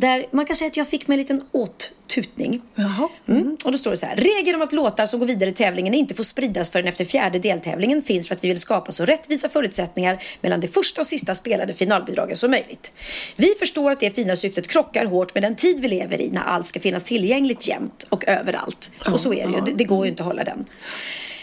Där 0.00 0.26
man 0.30 0.46
kan 0.46 0.56
säga 0.56 0.68
att 0.68 0.76
jag 0.76 0.88
fick 0.88 1.08
mig 1.08 1.14
en 1.14 1.18
liten 1.18 1.42
åttutning. 1.52 2.62
Jaha. 2.74 3.08
Mm. 3.28 3.56
Och 3.64 3.72
då 3.72 3.78
står 3.78 3.90
det 3.90 3.96
så 3.96 4.06
här. 4.06 4.16
Regeln 4.16 4.56
om 4.56 4.62
att 4.62 4.72
låtar 4.72 5.06
som 5.06 5.20
går 5.20 5.26
vidare 5.26 5.50
i 5.50 5.52
tävlingen 5.52 5.94
inte 5.94 6.14
får 6.14 6.24
spridas 6.24 6.70
förrän 6.70 6.86
efter 6.86 7.04
fjärde 7.04 7.38
deltävlingen 7.38 8.02
finns 8.02 8.28
för 8.28 8.34
att 8.34 8.44
vi 8.44 8.48
vill 8.48 8.58
skapa 8.58 8.92
så 8.92 9.04
rättvisa 9.04 9.48
förutsättningar 9.48 10.22
mellan 10.40 10.60
det 10.60 10.68
första 10.68 11.00
och 11.00 11.06
sista 11.06 11.34
spelade 11.34 11.72
finalbidragen 11.72 12.36
som 12.36 12.50
möjligt. 12.50 12.90
Vi 13.36 13.54
förstår 13.58 13.90
att 13.90 14.00
det 14.00 14.10
fina 14.10 14.36
syftet 14.36 14.68
krockar 14.68 15.04
hårt 15.04 15.34
med 15.34 15.42
den 15.42 15.56
tid 15.56 15.80
vi 15.80 15.88
lever 15.88 16.20
i 16.20 16.30
när 16.30 16.42
allt 16.42 16.66
ska 16.66 16.80
finnas 16.80 17.04
tillgängligt 17.04 17.68
jämt 17.68 18.06
och 18.08 18.28
överallt. 18.28 18.90
Och 19.12 19.20
så 19.20 19.34
är 19.34 19.46
det 19.46 19.52
ju. 19.52 19.60
Det, 19.60 19.72
det 19.72 19.84
går 19.84 20.04
ju 20.04 20.10
inte 20.10 20.22
att 20.22 20.26
hålla 20.26 20.44
den. 20.44 20.64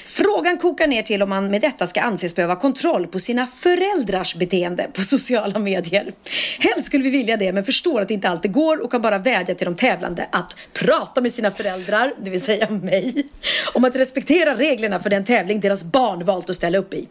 Frågan 0.07 0.57
kokar 0.57 0.87
ner 0.87 1.01
till 1.01 1.23
om 1.23 1.29
man 1.29 1.51
med 1.51 1.61
detta 1.61 1.87
ska 1.87 2.01
anses 2.01 2.35
behöva 2.35 2.55
kontroll 2.55 3.07
på 3.07 3.19
sina 3.19 3.47
föräldrars 3.47 4.35
beteende 4.35 4.87
på 4.93 5.01
sociala 5.01 5.59
medier. 5.59 6.13
Helst 6.59 6.85
skulle 6.85 7.03
vi 7.03 7.09
vilja 7.09 7.37
det, 7.37 7.53
men 7.53 7.63
förstår 7.63 8.01
att 8.01 8.07
det 8.07 8.13
inte 8.13 8.29
alltid 8.29 8.51
går 8.51 8.83
och 8.83 8.91
kan 8.91 9.01
bara 9.01 9.17
vädja 9.17 9.55
till 9.55 9.65
de 9.65 9.75
tävlande 9.75 10.27
att 10.31 10.55
prata 10.73 11.21
med 11.21 11.31
sina 11.31 11.51
föräldrar, 11.51 12.13
det 12.23 12.29
vill 12.29 12.41
säga 12.41 12.69
mig, 12.69 13.27
om 13.73 13.85
att 13.85 13.95
respektera 13.95 14.53
reglerna 14.53 14.99
för 14.99 15.09
den 15.09 15.25
tävling 15.25 15.59
deras 15.59 15.83
barn 15.83 16.25
valt 16.25 16.49
att 16.49 16.55
ställa 16.55 16.77
upp 16.77 16.93
i. 16.93 17.07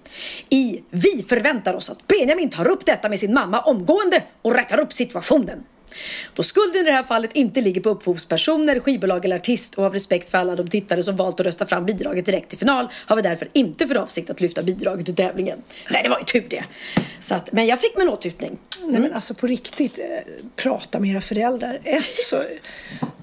I 0.48 0.82
Vi 0.90 1.24
förväntar 1.28 1.74
oss 1.74 1.90
att 1.90 2.06
Benjamin 2.06 2.50
tar 2.50 2.68
upp 2.68 2.86
detta 2.86 3.08
med 3.08 3.18
sin 3.18 3.34
mamma 3.34 3.60
omgående 3.60 4.22
och 4.42 4.54
rättar 4.54 4.80
upp 4.80 4.92
situationen. 4.92 5.64
Då 6.34 6.42
skulden 6.42 6.80
i 6.80 6.84
det 6.84 6.92
här 6.92 7.02
fallet 7.02 7.30
inte 7.32 7.60
ligger 7.60 7.80
på 7.80 7.88
upphovspersoner, 7.88 8.80
skivbolag 8.80 9.24
eller 9.24 9.36
artist 9.36 9.74
och 9.74 9.84
av 9.84 9.92
respekt 9.92 10.28
för 10.28 10.38
alla 10.38 10.56
de 10.56 10.68
tittare 10.68 11.02
som 11.02 11.16
valt 11.16 11.40
att 11.40 11.46
rösta 11.46 11.66
fram 11.66 11.86
bidraget 11.86 12.26
direkt 12.26 12.48
till 12.48 12.58
final 12.58 12.88
har 13.06 13.16
vi 13.16 13.22
därför 13.22 13.48
inte 13.52 13.86
för 13.86 13.98
avsikt 13.98 14.30
att 14.30 14.40
lyfta 14.40 14.62
bidraget 14.62 15.08
ur 15.08 15.12
tävlingen. 15.12 15.58
Nej, 15.90 16.02
det 16.02 16.08
var 16.08 16.18
ju 16.18 16.24
tur 16.24 16.46
det. 16.48 16.64
Så 17.18 17.34
att, 17.34 17.52
men 17.52 17.66
jag 17.66 17.80
fick 17.80 17.96
mig 17.96 18.06
en 18.06 18.12
åtutning. 18.12 18.58
Nej 18.84 19.00
men 19.00 19.12
alltså 19.12 19.34
på 19.34 19.46
riktigt, 19.46 19.98
eh, 19.98 20.04
prata 20.56 21.00
med 21.00 21.10
era 21.10 21.20
föräldrar. 21.20 21.80
Ett 21.84 22.18
så, 22.18 22.42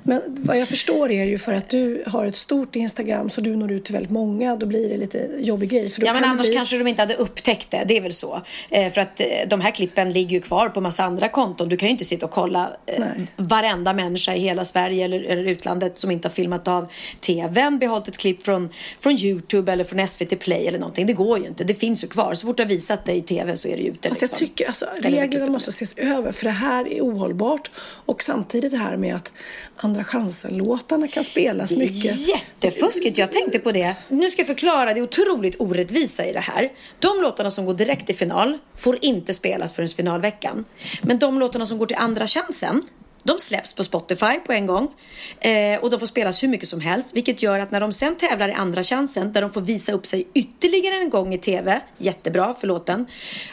Men 0.03 0.21
vad 0.27 0.57
jag 0.57 0.67
förstår 0.69 1.11
är 1.11 1.25
ju 1.25 1.37
för 1.37 1.53
att 1.53 1.69
du 1.69 2.03
har 2.07 2.25
ett 2.25 2.35
stort 2.35 2.75
Instagram 2.75 3.29
så 3.29 3.41
du 3.41 3.55
når 3.55 3.71
ut 3.71 3.85
till 3.85 3.93
väldigt 3.93 4.11
många. 4.11 4.55
Då 4.55 4.65
blir 4.65 4.89
det 4.89 4.97
lite 4.97 5.29
jobbig 5.39 5.69
grej. 5.69 5.89
För 5.89 6.05
Ja, 6.05 6.13
men 6.13 6.23
annars 6.23 6.47
bli... 6.47 6.55
kanske 6.55 6.77
de 6.77 6.87
inte 6.87 7.01
hade 7.01 7.15
upptäckt 7.15 7.71
det. 7.71 7.83
Det 7.87 7.97
är 7.97 8.01
väl 8.01 8.11
så. 8.11 8.41
Eh, 8.69 8.91
för 8.91 9.01
att 9.01 9.19
eh, 9.19 9.25
de 9.47 9.61
här 9.61 9.71
klippen 9.71 10.11
ligger 10.13 10.31
ju 10.31 10.41
kvar 10.41 10.69
på 10.69 10.81
massa 10.81 11.03
andra 11.03 11.29
konton. 11.29 11.69
Du 11.69 11.77
kan 11.77 11.87
ju 11.87 11.91
inte 11.91 12.05
sitta 12.05 12.25
och 12.25 12.31
kolla 12.31 12.60
eh, 12.85 13.05
varenda 13.35 13.93
människa 13.93 14.33
i 14.33 14.39
hela 14.39 14.65
Sverige 14.65 15.05
eller, 15.05 15.23
eller 15.23 15.43
utlandet 15.43 15.97
som 15.97 16.11
inte 16.11 16.27
har 16.27 16.33
filmat 16.33 16.67
av 16.67 16.91
TVn, 17.19 17.79
behållit 17.79 18.07
ett 18.07 18.17
klipp 18.17 18.43
från, 18.43 18.69
från 18.99 19.13
YouTube 19.13 19.71
eller 19.71 19.83
från 19.83 20.07
SVT 20.07 20.39
Play 20.39 20.67
eller 20.67 20.79
någonting. 20.79 21.05
Det 21.05 21.13
går 21.13 21.39
ju 21.39 21.47
inte. 21.47 21.63
Det 21.63 21.75
finns 21.75 22.03
ju 22.03 22.07
kvar. 22.07 22.33
Så 22.33 22.47
fort 22.47 22.57
du 22.57 22.63
har 22.63 22.67
visat 22.67 23.05
det 23.05 23.13
i 23.13 23.21
TV 23.21 23.57
så 23.57 23.67
är 23.67 23.77
det 23.77 23.83
ju 23.83 23.89
ute. 23.89 24.09
Fast 24.09 24.21
liksom. 24.21 24.37
jag 24.39 24.47
tycker 24.47 24.67
alltså, 24.67 24.85
reglerna 25.01 25.51
måste 25.51 25.69
ses 25.69 25.97
över 25.97 26.31
för 26.31 26.45
det 26.45 26.51
här 26.51 26.87
är 26.87 27.01
ohållbart. 27.01 27.71
Och 28.05 28.23
samtidigt 28.23 28.71
det 28.71 28.77
här 28.77 28.97
med 28.97 29.15
att 29.15 29.33
Andra 29.83 30.03
chansen-låtarna 30.03 31.07
kan 31.07 31.23
spelas 31.23 31.71
mycket. 31.71 32.27
Jättefuskigt, 32.27 33.17
jag 33.17 33.31
tänkte 33.31 33.59
på 33.59 33.71
det. 33.71 33.95
Nu 34.07 34.29
ska 34.29 34.39
jag 34.39 34.47
förklara 34.47 34.93
det 34.93 35.01
otroligt 35.01 35.61
orättvisa 35.61 36.25
i 36.25 36.33
det 36.33 36.39
här. 36.39 36.71
De 36.99 37.21
låtarna 37.21 37.49
som 37.49 37.65
går 37.65 37.73
direkt 37.73 38.05
till 38.05 38.15
final 38.15 38.57
får 38.75 38.97
inte 39.01 39.33
spelas 39.33 39.73
förrän 39.73 39.87
finalveckan. 39.87 40.65
Men 41.01 41.19
de 41.19 41.39
låtarna 41.39 41.65
som 41.65 41.77
går 41.77 41.85
till 41.85 41.97
andra 41.97 42.27
chansen 42.27 42.83
de 43.23 43.39
släpps 43.39 43.73
på 43.73 43.83
Spotify 43.83 44.39
på 44.45 44.53
en 44.53 44.65
gång 44.67 44.91
eh, 45.39 45.79
och 45.81 45.89
de 45.89 45.99
får 45.99 46.07
spelas 46.07 46.43
hur 46.43 46.47
mycket 46.47 46.69
som 46.69 46.81
helst 46.81 47.15
vilket 47.15 47.43
gör 47.43 47.59
att 47.59 47.71
när 47.71 47.79
de 47.81 47.91
sen 47.93 48.15
tävlar 48.15 48.49
i 48.49 48.53
andra 48.53 48.83
chansen 48.83 49.33
där 49.33 49.41
de 49.41 49.51
får 49.51 49.61
visa 49.61 49.91
upp 49.91 50.05
sig 50.05 50.27
ytterligare 50.33 50.95
en 50.95 51.09
gång 51.09 51.33
i 51.33 51.37
TV, 51.37 51.81
jättebra 51.97 52.53
för 52.53 52.67
låten, 52.67 53.05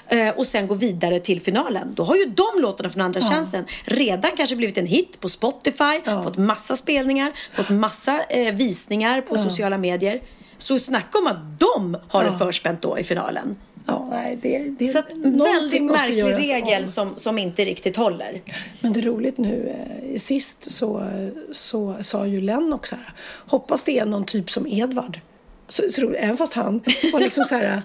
eh, 0.08 0.28
och 0.28 0.46
sen 0.46 0.66
gå 0.66 0.74
vidare 0.74 1.20
till 1.20 1.40
finalen. 1.40 1.92
Då 1.94 2.02
har 2.02 2.16
ju 2.16 2.24
de 2.24 2.60
låtarna 2.62 2.88
från 2.88 3.02
andra 3.02 3.20
Ja. 3.20 3.26
chansen 3.26 3.64
redan 3.84 4.30
kanske 4.36 4.56
blivit 4.56 4.78
en 4.78 4.86
hit 4.86 5.20
på 5.20 5.28
Spotify, 5.28 6.00
fått 6.24 6.36
massa 6.36 6.76
spelningar, 6.76 7.32
fått 7.50 7.68
massa 7.70 8.20
eh, 8.28 8.54
visningar 8.54 9.20
på 9.20 9.34
Ja. 9.36 9.42
sociala 9.42 9.78
medier. 9.78 10.22
Så 10.60 10.78
snacka 10.78 11.18
om 11.18 11.26
att 11.26 11.58
de 11.58 11.96
har 12.08 12.24
det 12.24 12.30
Ja. 12.30 12.38
förspänt 12.46 12.82
då 12.82 12.98
i 12.98 13.04
finalen. 13.04 13.56
Ja, 13.88 14.06
nej, 14.10 14.38
det, 14.42 14.58
det, 14.78 14.84
Så 14.84 14.98
att 14.98 15.12
väldigt 15.22 15.82
märklig 15.82 16.38
regel 16.38 16.82
om. 16.82 16.86
som, 16.86 17.12
som 17.16 17.38
inte 17.38 17.64
riktigt 17.64 17.96
håller. 17.96 18.42
Men 18.80 18.92
det 18.92 19.00
är 19.00 19.02
roligt 19.02 19.38
nu, 19.38 19.74
eh, 20.12 20.18
sist 20.18 20.70
så, 20.70 21.06
så 21.50 21.94
sa 22.00 22.26
ju 22.26 22.40
Len 22.40 22.72
också 22.72 22.96
här, 22.96 23.12
hoppas 23.46 23.84
det 23.84 23.98
är 23.98 24.06
någon 24.06 24.24
typ 24.24 24.50
som 24.50 24.66
Edvard. 24.66 25.20
Så, 25.68 25.82
så 25.90 26.02
roligt, 26.02 26.20
även 26.20 26.36
fast 26.36 26.54
han 26.54 26.80
var 27.12 27.20
liksom 27.20 27.44
så 27.44 27.54
här 27.54 27.82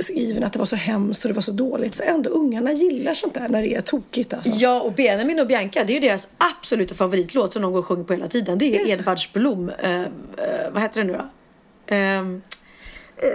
skriven 0.00 0.44
att 0.44 0.52
det 0.52 0.58
var 0.58 0.66
så 0.66 0.76
hemskt 0.76 1.24
och 1.24 1.28
det 1.28 1.34
var 1.34 1.42
så 1.42 1.52
dåligt 1.52 1.94
så 1.94 2.02
ändå 2.02 2.30
ungarna 2.30 2.72
gillar 2.72 3.14
sånt 3.14 3.34
där 3.34 3.48
när 3.48 3.62
det 3.62 3.74
är 3.74 3.80
tokigt 3.80 4.34
alltså. 4.34 4.52
Ja, 4.54 4.80
och 4.80 4.92
Benjamin 4.92 5.40
och 5.40 5.46
Bianca, 5.46 5.84
det 5.84 5.92
är 5.92 5.94
ju 5.94 6.00
deras 6.00 6.28
absoluta 6.38 6.94
favoritlåt 6.94 7.52
som 7.52 7.62
de 7.62 7.72
går 7.72 7.78
och 7.78 7.86
sjunger 7.86 8.04
på 8.04 8.12
hela 8.12 8.28
tiden. 8.28 8.58
Det 8.58 8.76
är 8.76 8.86
ju 8.86 8.92
Edvards 8.92 9.32
Blom. 9.32 9.68
Eh, 9.68 10.00
eh, 10.00 10.06
vad 10.72 10.82
heter 10.82 11.00
den 11.00 11.06
nu 11.06 11.12
då? 11.12 11.94
Eh, 11.94 12.22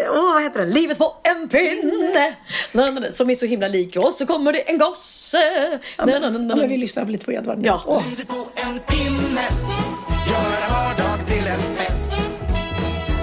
Åh, 0.10 0.34
vad 0.34 0.44
heter 0.44 0.60
den? 0.60 0.70
Livet 0.70 0.98
på 0.98 1.16
en 1.24 1.50
pinne. 1.50 2.36
Na, 2.72 2.92
na, 2.92 3.00
na, 3.00 3.12
Som 3.12 3.30
är 3.30 3.36
så 3.36 3.46
himla 3.46 3.68
lik 3.68 3.98
oss. 3.98 4.18
Så 4.18 4.26
kommer 4.26 4.54
det 4.54 4.60
en 4.60 4.78
gosse. 4.78 5.38
Ja, 5.98 6.06
men, 6.06 6.24
ja, 6.24 6.56
men 6.56 6.70
vi 6.70 6.78
lyssnar 6.78 7.06
lite 7.06 7.26
på 7.26 7.32
Edvard 7.32 7.60
nu. 7.60 7.68
Ja. 7.68 7.82
Åh. 7.88 8.04
Livet 8.10 8.28
på 8.28 8.48
en 8.56 8.80
pinne 8.80 9.48
Gör 10.30 10.66
en 10.66 10.74
vardag 10.74 11.28
till 11.28 11.48
en 11.48 11.76
fest 11.76 12.12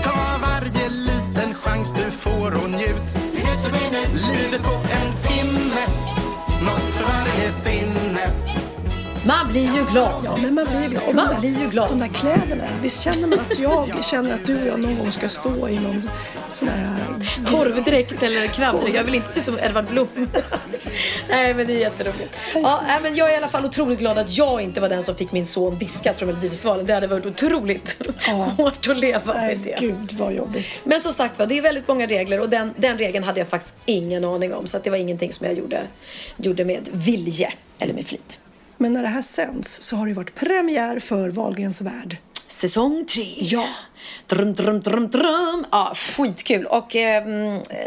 Ta 0.04 0.38
varje 0.42 0.88
liten 0.88 1.54
chans 1.54 1.94
du 1.94 2.10
får 2.10 2.54
och 2.64 2.70
njut 2.70 3.24
Livet 4.32 4.62
på 4.62 4.83
Man 9.26 9.48
blir 9.52 9.74
ju 9.76 9.84
glad. 9.92 10.22
Ja, 10.24 10.36
men 10.42 10.54
man 10.54 10.64
blir 10.70 10.82
ju 10.82 10.88
glad. 10.88 11.14
Man 11.14 11.28
där- 11.28 11.40
blir 11.40 11.60
ju 11.62 11.68
glad. 11.68 11.88
De 11.90 11.98
där 11.98 12.08
kläderna. 12.08 12.64
Visst 12.82 13.02
känner 13.02 13.26
man 13.28 13.38
att 13.38 13.58
jag 13.58 14.04
känner 14.10 14.34
att 14.34 14.46
du 14.46 14.60
och 14.62 14.66
jag 14.68 14.80
någon 14.80 14.98
gång 14.98 15.12
ska 15.12 15.28
stå 15.28 15.68
i 15.68 15.78
någon 15.78 16.08
sån 16.50 16.68
här... 16.68 16.96
Korvdräkt 17.50 18.22
eller 18.22 18.46
krabbdräkt. 18.46 18.94
Jag 18.96 19.04
vill 19.04 19.14
inte 19.14 19.28
se 19.32 19.40
ut 19.40 19.46
som 19.46 19.58
Edvard 19.58 19.84
Blom. 19.86 20.08
nej, 21.28 21.54
men 21.54 21.66
det 21.66 21.72
är 21.72 21.80
jätteroligt. 21.80 22.36
Ja, 22.54 22.82
nej, 22.86 22.98
men 23.02 23.14
jag 23.14 23.28
är 23.30 23.34
i 23.34 23.36
alla 23.36 23.48
fall 23.48 23.64
otroligt 23.64 23.98
glad 23.98 24.18
att 24.18 24.36
jag 24.36 24.60
inte 24.60 24.80
var 24.80 24.88
den 24.88 25.02
som 25.02 25.14
fick 25.14 25.32
min 25.32 25.46
son 25.46 25.78
diskad 25.78 26.16
från 26.16 26.26
Melodifestivalen. 26.28 26.86
Det 26.86 26.94
hade 26.94 27.06
varit 27.06 27.26
otroligt 27.26 28.10
hårt 28.56 28.88
att 28.88 28.96
leva 28.98 29.34
med 29.34 29.58
det. 29.58 29.76
Gud 29.80 30.12
vad 30.12 30.34
jobbigt. 30.34 30.80
Men 30.84 31.00
som 31.00 31.12
sagt 31.12 31.38
var, 31.38 31.46
det 31.46 31.58
är 31.58 31.62
väldigt 31.62 31.88
många 31.88 32.06
regler 32.06 32.40
och 32.40 32.48
den, 32.48 32.74
den 32.76 32.98
regeln 32.98 33.24
hade 33.24 33.40
jag 33.40 33.48
faktiskt 33.48 33.74
ingen 33.84 34.24
aning 34.24 34.54
om. 34.54 34.66
Så 34.66 34.78
det 34.84 34.90
var 34.90 34.96
ingenting 34.96 35.32
som 35.32 35.46
jag 35.46 35.56
gjorde, 35.58 35.80
gjorde 36.36 36.64
med 36.64 36.88
vilje 36.92 37.52
eller 37.78 37.94
med 37.94 38.06
flit. 38.06 38.40
Men 38.78 38.92
när 38.92 39.02
det 39.02 39.08
här 39.08 39.22
sänds 39.22 39.82
så 39.82 39.96
har 39.96 40.06
det 40.06 40.12
varit 40.12 40.34
premiär 40.34 40.98
för 40.98 41.28
Wahlgrens 41.28 41.80
värld. 41.80 42.16
Säsong 42.46 43.04
tre. 43.04 43.34
Ja. 43.40 43.68
Drum, 44.26 44.54
drum, 44.54 44.80
drum, 44.80 45.08
drum. 45.08 45.66
Ja, 45.70 45.92
skitkul. 45.94 46.66
Och 46.66 46.96
eh, 46.96 47.24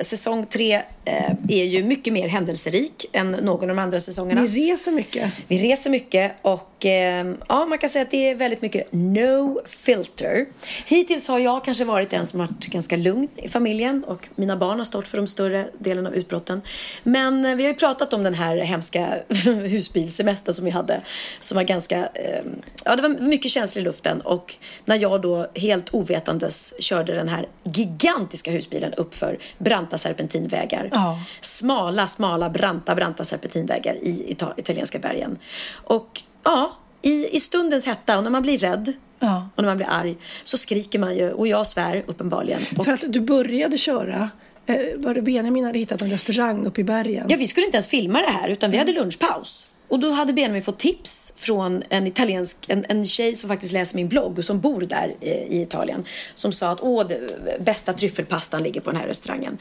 säsong 0.02 0.46
tre 0.46 0.74
eh, 1.06 1.32
är 1.50 1.64
ju 1.64 1.84
mycket 1.84 2.14
mer 2.14 2.28
händelserik 2.28 3.06
än 3.14 3.32
någon 3.32 3.62
av 3.62 3.68
de 3.68 3.80
andra 3.80 4.00
säsongerna. 4.00 4.42
Ni 4.42 4.48
reser 4.48 4.92
mycket. 4.92 5.34
Vi 5.48 5.58
reser 5.58 5.90
mycket 5.90 6.36
och 6.42 6.86
eh, 6.86 7.34
ja, 7.50 7.66
man 7.66 7.78
kan 7.78 7.90
säga 7.90 8.02
att 8.02 8.12
det 8.12 8.30
är 8.30 8.36
väldigt 8.36 8.62
mycket 8.62 8.94
no 8.94 9.62
filter. 9.66 10.46
Hittills 10.86 11.28
har 11.28 11.40
jag 11.40 11.66
kanske 11.66 11.86
varit 11.86 12.10
den 12.10 12.26
som 12.26 12.40
varit 12.40 12.66
ganska 12.66 12.98
lugn 12.98 13.28
i 13.36 13.48
familjen 13.48 14.04
och 14.04 14.28
mina 14.36 14.58
barn 14.58 14.78
har 14.78 14.86
stått 14.86 15.08
för 15.08 15.18
de 15.18 15.28
större 15.28 15.68
delen 15.80 16.08
av 16.08 16.16
utbrotten. 16.16 16.62
Men 17.04 17.46
eh, 17.46 17.56
vi 17.56 17.64
har 17.64 17.70
ju 17.70 17.76
pratat 17.76 18.14
om 18.14 18.24
den 18.24 18.34
här 18.34 18.58
hemska 18.58 19.20
husbilsemestern 19.46 20.54
som 20.54 20.66
vi 20.66 20.72
hade 20.72 21.02
som 21.40 21.56
var 21.56 21.64
ganska, 21.64 21.98
eh, 22.14 22.42
ja 22.86 22.96
det 22.96 23.02
var 23.02 23.10
mycket 23.10 23.52
känsla 23.52 23.82
i 23.82 23.84
luften 23.84 24.22
och 24.22 24.56
när 24.86 24.96
jag 24.96 25.22
då 25.22 25.48
helt 25.56 25.90
ovetandes 26.10 26.74
körde 26.80 27.14
den 27.14 27.30
här 27.30 27.48
gigantiska 27.64 28.52
husbilen 28.52 28.94
uppför 28.94 29.38
branta 29.58 29.98
serpentinvägar. 29.98 30.90
Ja. 30.92 31.20
Smala, 31.42 32.08
smala, 32.08 32.50
branta, 32.50 32.96
branta 32.96 33.24
serpentinvägar 33.24 33.96
i 33.96 34.26
ita- 34.34 34.54
italienska 34.58 35.00
bergen. 35.00 35.38
Och 35.84 36.22
ja, 36.44 36.78
i, 37.02 37.36
i 37.36 37.40
stundens 37.40 37.86
hetta 37.86 38.18
och 38.18 38.24
när 38.24 38.32
man 38.32 38.42
blir 38.42 38.58
rädd 38.58 38.94
Ja. 39.20 39.50
och 39.56 39.64
när 39.64 39.70
man 39.70 39.78
blir 39.78 39.88
arg 39.90 40.18
så 40.44 40.58
skriker 40.58 41.00
man 41.00 41.16
ju 41.16 41.32
och 41.32 41.48
jag 41.48 41.68
svär 41.68 42.04
uppenbarligen. 42.08 42.62
Och, 42.78 42.86
För 42.86 42.92
att 42.92 43.04
du 43.08 43.20
började 43.22 43.78
köra, 43.78 44.30
eh, 44.66 44.76
var 44.96 45.14
det 45.14 45.22
Benjamin 45.22 45.66
hade 45.66 45.80
hittat 45.80 46.02
en 46.02 46.10
restaurang 46.10 46.66
uppe 46.66 46.82
i 46.82 46.84
bergen? 46.84 47.26
Ja, 47.30 47.36
vi 47.40 47.48
skulle 47.48 47.66
inte 47.66 47.76
ens 47.78 47.88
filma 47.88 48.20
det 48.22 48.30
här 48.32 48.50
utan 48.50 48.72
vi 48.72 48.78
hade 48.78 48.92
lunchpaus. 48.92 49.68
Och 49.88 50.00
då 50.00 50.12
hade 50.12 50.34
Benjamin 50.34 50.64
fått 50.64 50.80
tips 50.80 51.34
från 51.36 51.84
en 51.90 52.08
italiensk, 52.08 52.58
en, 52.68 52.86
en 52.90 53.06
tjej 53.06 53.36
som 53.36 53.50
faktiskt 53.50 53.74
läser 53.74 53.96
min 53.96 54.08
blogg 54.08 54.38
och 54.38 54.46
som 54.46 54.60
bor 54.60 54.82
där 54.82 55.16
i 55.22 55.62
Italien. 55.62 56.06
Som 56.36 56.52
sa 56.52 56.70
att 56.70 56.82
åh, 56.82 57.08
det, 57.08 57.20
bästa 57.60 57.94
tryffelpastan 57.94 58.64
ligger 58.64 58.82
på 58.82 58.92
den 58.92 59.00
här 59.00 59.08
restaurangen. 59.08 59.58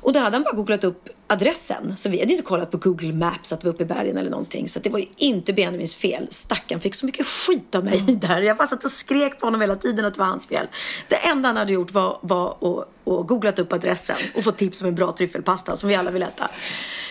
Och 0.00 0.12
då 0.12 0.20
hade 0.20 0.36
han 0.36 0.42
bara 0.42 0.54
googlat 0.54 0.84
upp 0.84 1.08
adressen. 1.26 1.96
Så 1.96 2.08
vi 2.08 2.18
hade 2.18 2.28
ju 2.28 2.36
inte 2.36 2.48
kollat 2.48 2.70
på 2.70 2.76
Google 2.76 3.12
Maps 3.12 3.52
att 3.52 3.64
vi 3.64 3.68
var 3.68 3.74
uppe 3.74 3.82
i 3.82 3.86
bergen 3.86 4.16
eller 4.16 4.30
någonting. 4.30 4.68
Så 4.68 4.78
att 4.78 4.84
det 4.84 4.90
var 4.90 4.98
ju 4.98 5.06
inte 5.16 5.52
Benjamins 5.52 5.96
fel. 5.96 6.26
Stackarn 6.30 6.80
fick 6.80 6.94
så 6.94 7.06
mycket 7.06 7.26
skit 7.26 7.74
av 7.74 7.84
mig 7.84 7.98
där. 8.06 8.42
Jag 8.42 8.56
bara 8.56 8.68
satt 8.68 8.84
och 8.84 8.90
skrek 8.90 9.40
på 9.40 9.46
honom 9.46 9.60
hela 9.60 9.76
tiden 9.76 10.04
att 10.04 10.14
det 10.14 10.20
var 10.20 10.26
hans 10.26 10.48
fel. 10.48 10.66
Det 11.08 11.16
enda 11.16 11.48
han 11.48 11.56
hade 11.56 11.72
gjort 11.72 11.92
var, 11.92 12.18
var 12.22 12.50
att, 12.50 13.12
att 13.12 13.26
googlat 13.26 13.58
upp 13.58 13.72
adressen 13.72 14.16
och 14.34 14.44
fått 14.44 14.56
tips 14.56 14.82
om 14.82 14.88
en 14.88 14.94
bra 14.94 15.12
tryffelpasta 15.12 15.76
som 15.76 15.88
vi 15.88 15.94
alla 15.94 16.10
vill 16.10 16.22
äta. 16.22 16.50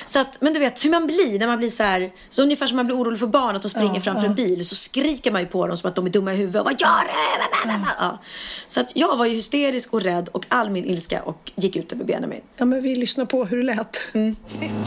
Så 0.06 0.20
att, 0.20 0.42
men 0.42 0.54
du 0.54 0.60
vet 0.60 0.86
hur 0.86 0.90
man 0.90 1.08
blir 1.08 1.40
när 1.40 1.48
man 1.48 1.58
blir 1.58 1.70
så 1.70 1.84
här, 1.84 2.12
så 2.30 2.44
ungefär 2.44 2.68
som 2.68 2.76
man 2.76 2.86
blir 2.86 2.96
orolig 2.96 3.20
för 3.20 3.28
barn 3.28 3.56
att 3.56 3.62
de 3.62 3.70
springer 3.70 3.96
Ja, 3.96 4.02
framför 4.02 4.24
ja. 4.24 4.30
en 4.30 4.36
bil 4.36 4.66
så 4.66 4.76
skriker 4.76 5.32
man 5.32 5.42
ju 5.42 5.48
på 5.48 5.68
dem 5.68 5.78
som 5.78 5.90
att 5.90 5.96
de 5.96 6.06
är 6.06 6.10
dumma 6.10 6.34
i 6.34 6.38
huvudet 6.38 6.60
och 6.60 6.66
vad 6.66 6.82
gör 6.82 7.04
du? 7.04 7.86
Ja. 8.00 8.22
Så 8.68 8.82
att 8.82 8.96
jag 8.96 9.18
var 9.18 9.26
ju 9.26 9.34
hysterisk 9.34 9.94
och 9.94 10.02
rädd 10.02 10.30
och 10.32 10.46
all 10.48 10.70
min 10.70 10.86
ilska 10.86 11.22
och 11.22 11.52
gick 11.56 11.76
ut 11.76 11.94
över 11.94 12.06
Benjamin. 12.06 12.42
Ja, 12.58 12.66
men 12.66 12.82
vi 12.82 12.96
lyssnar 12.96 13.26
på 13.26 13.46
hur 13.46 13.58
det 13.58 13.64
lät. 13.64 14.05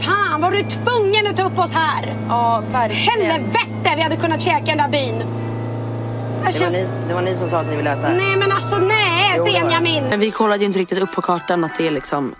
Fan, 0.01 0.41
var 0.41 0.51
du 0.51 0.63
tvungen 0.63 1.27
att 1.27 1.37
ta 1.37 1.43
upp 1.43 1.59
oss 1.59 1.71
här? 1.71 2.15
Ja, 2.27 2.63
verkligen. 2.71 3.31
Helvete, 3.31 3.93
vi 3.95 4.01
hade 4.01 4.15
kunnat 4.15 4.41
käka 4.41 4.65
den 4.65 4.77
där 4.77 4.89
byn. 4.89 5.23
Det 6.51 6.59
var, 6.59 6.69
ni, 6.71 6.87
det 7.07 7.13
var 7.13 7.21
ni 7.21 7.35
som 7.35 7.47
sa 7.47 7.57
att 7.57 7.67
ni 7.69 7.75
ville 7.75 7.91
äta 7.91 8.09
Nej, 8.09 8.37
men 8.37 8.51
alltså 8.51 8.77
nej, 8.77 9.33
Jo. 9.37 9.43
Benjamin. 9.43 10.03
Men 10.09 10.19
vi 10.19 10.31
kollade 10.31 10.59
ju 10.59 10.65
inte 10.65 10.79
riktigt 10.79 10.99
upp 10.99 11.11
på 11.15 11.21
kartan 11.21 11.63
att 11.63 11.77
det 11.77 11.87
är 11.87 11.91
liksom 11.91 12.35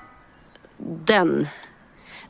den, 1.05 1.47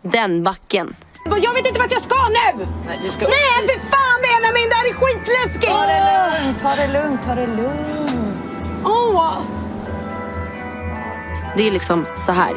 den 0.01 0.43
backen. 0.43 0.95
Jag 1.41 1.53
vet 1.53 1.67
inte 1.67 1.79
vart 1.79 1.91
jag 1.91 2.01
ska 2.01 2.15
nu! 2.29 2.65
Nej, 2.87 2.99
du 3.03 3.09
ska 3.09 3.27
Nej, 3.27 3.67
för 3.67 3.79
fan 3.89 4.21
Benjamin, 4.21 4.69
det 4.69 4.75
här 4.75 4.85
är 4.85 4.93
skitläskigt! 4.93 5.73
Ta 5.73 5.85
det 5.87 6.01
lugnt, 6.45 6.61
ta 6.61 6.75
det 6.75 6.87
lugnt, 6.87 7.21
ta 7.23 7.35
det 7.35 7.47
lugnt. 7.47 8.73
Åh! 8.85 9.33
Det 11.57 11.67
är 11.67 11.71
liksom 11.71 12.05
så 12.17 12.31
här. 12.31 12.53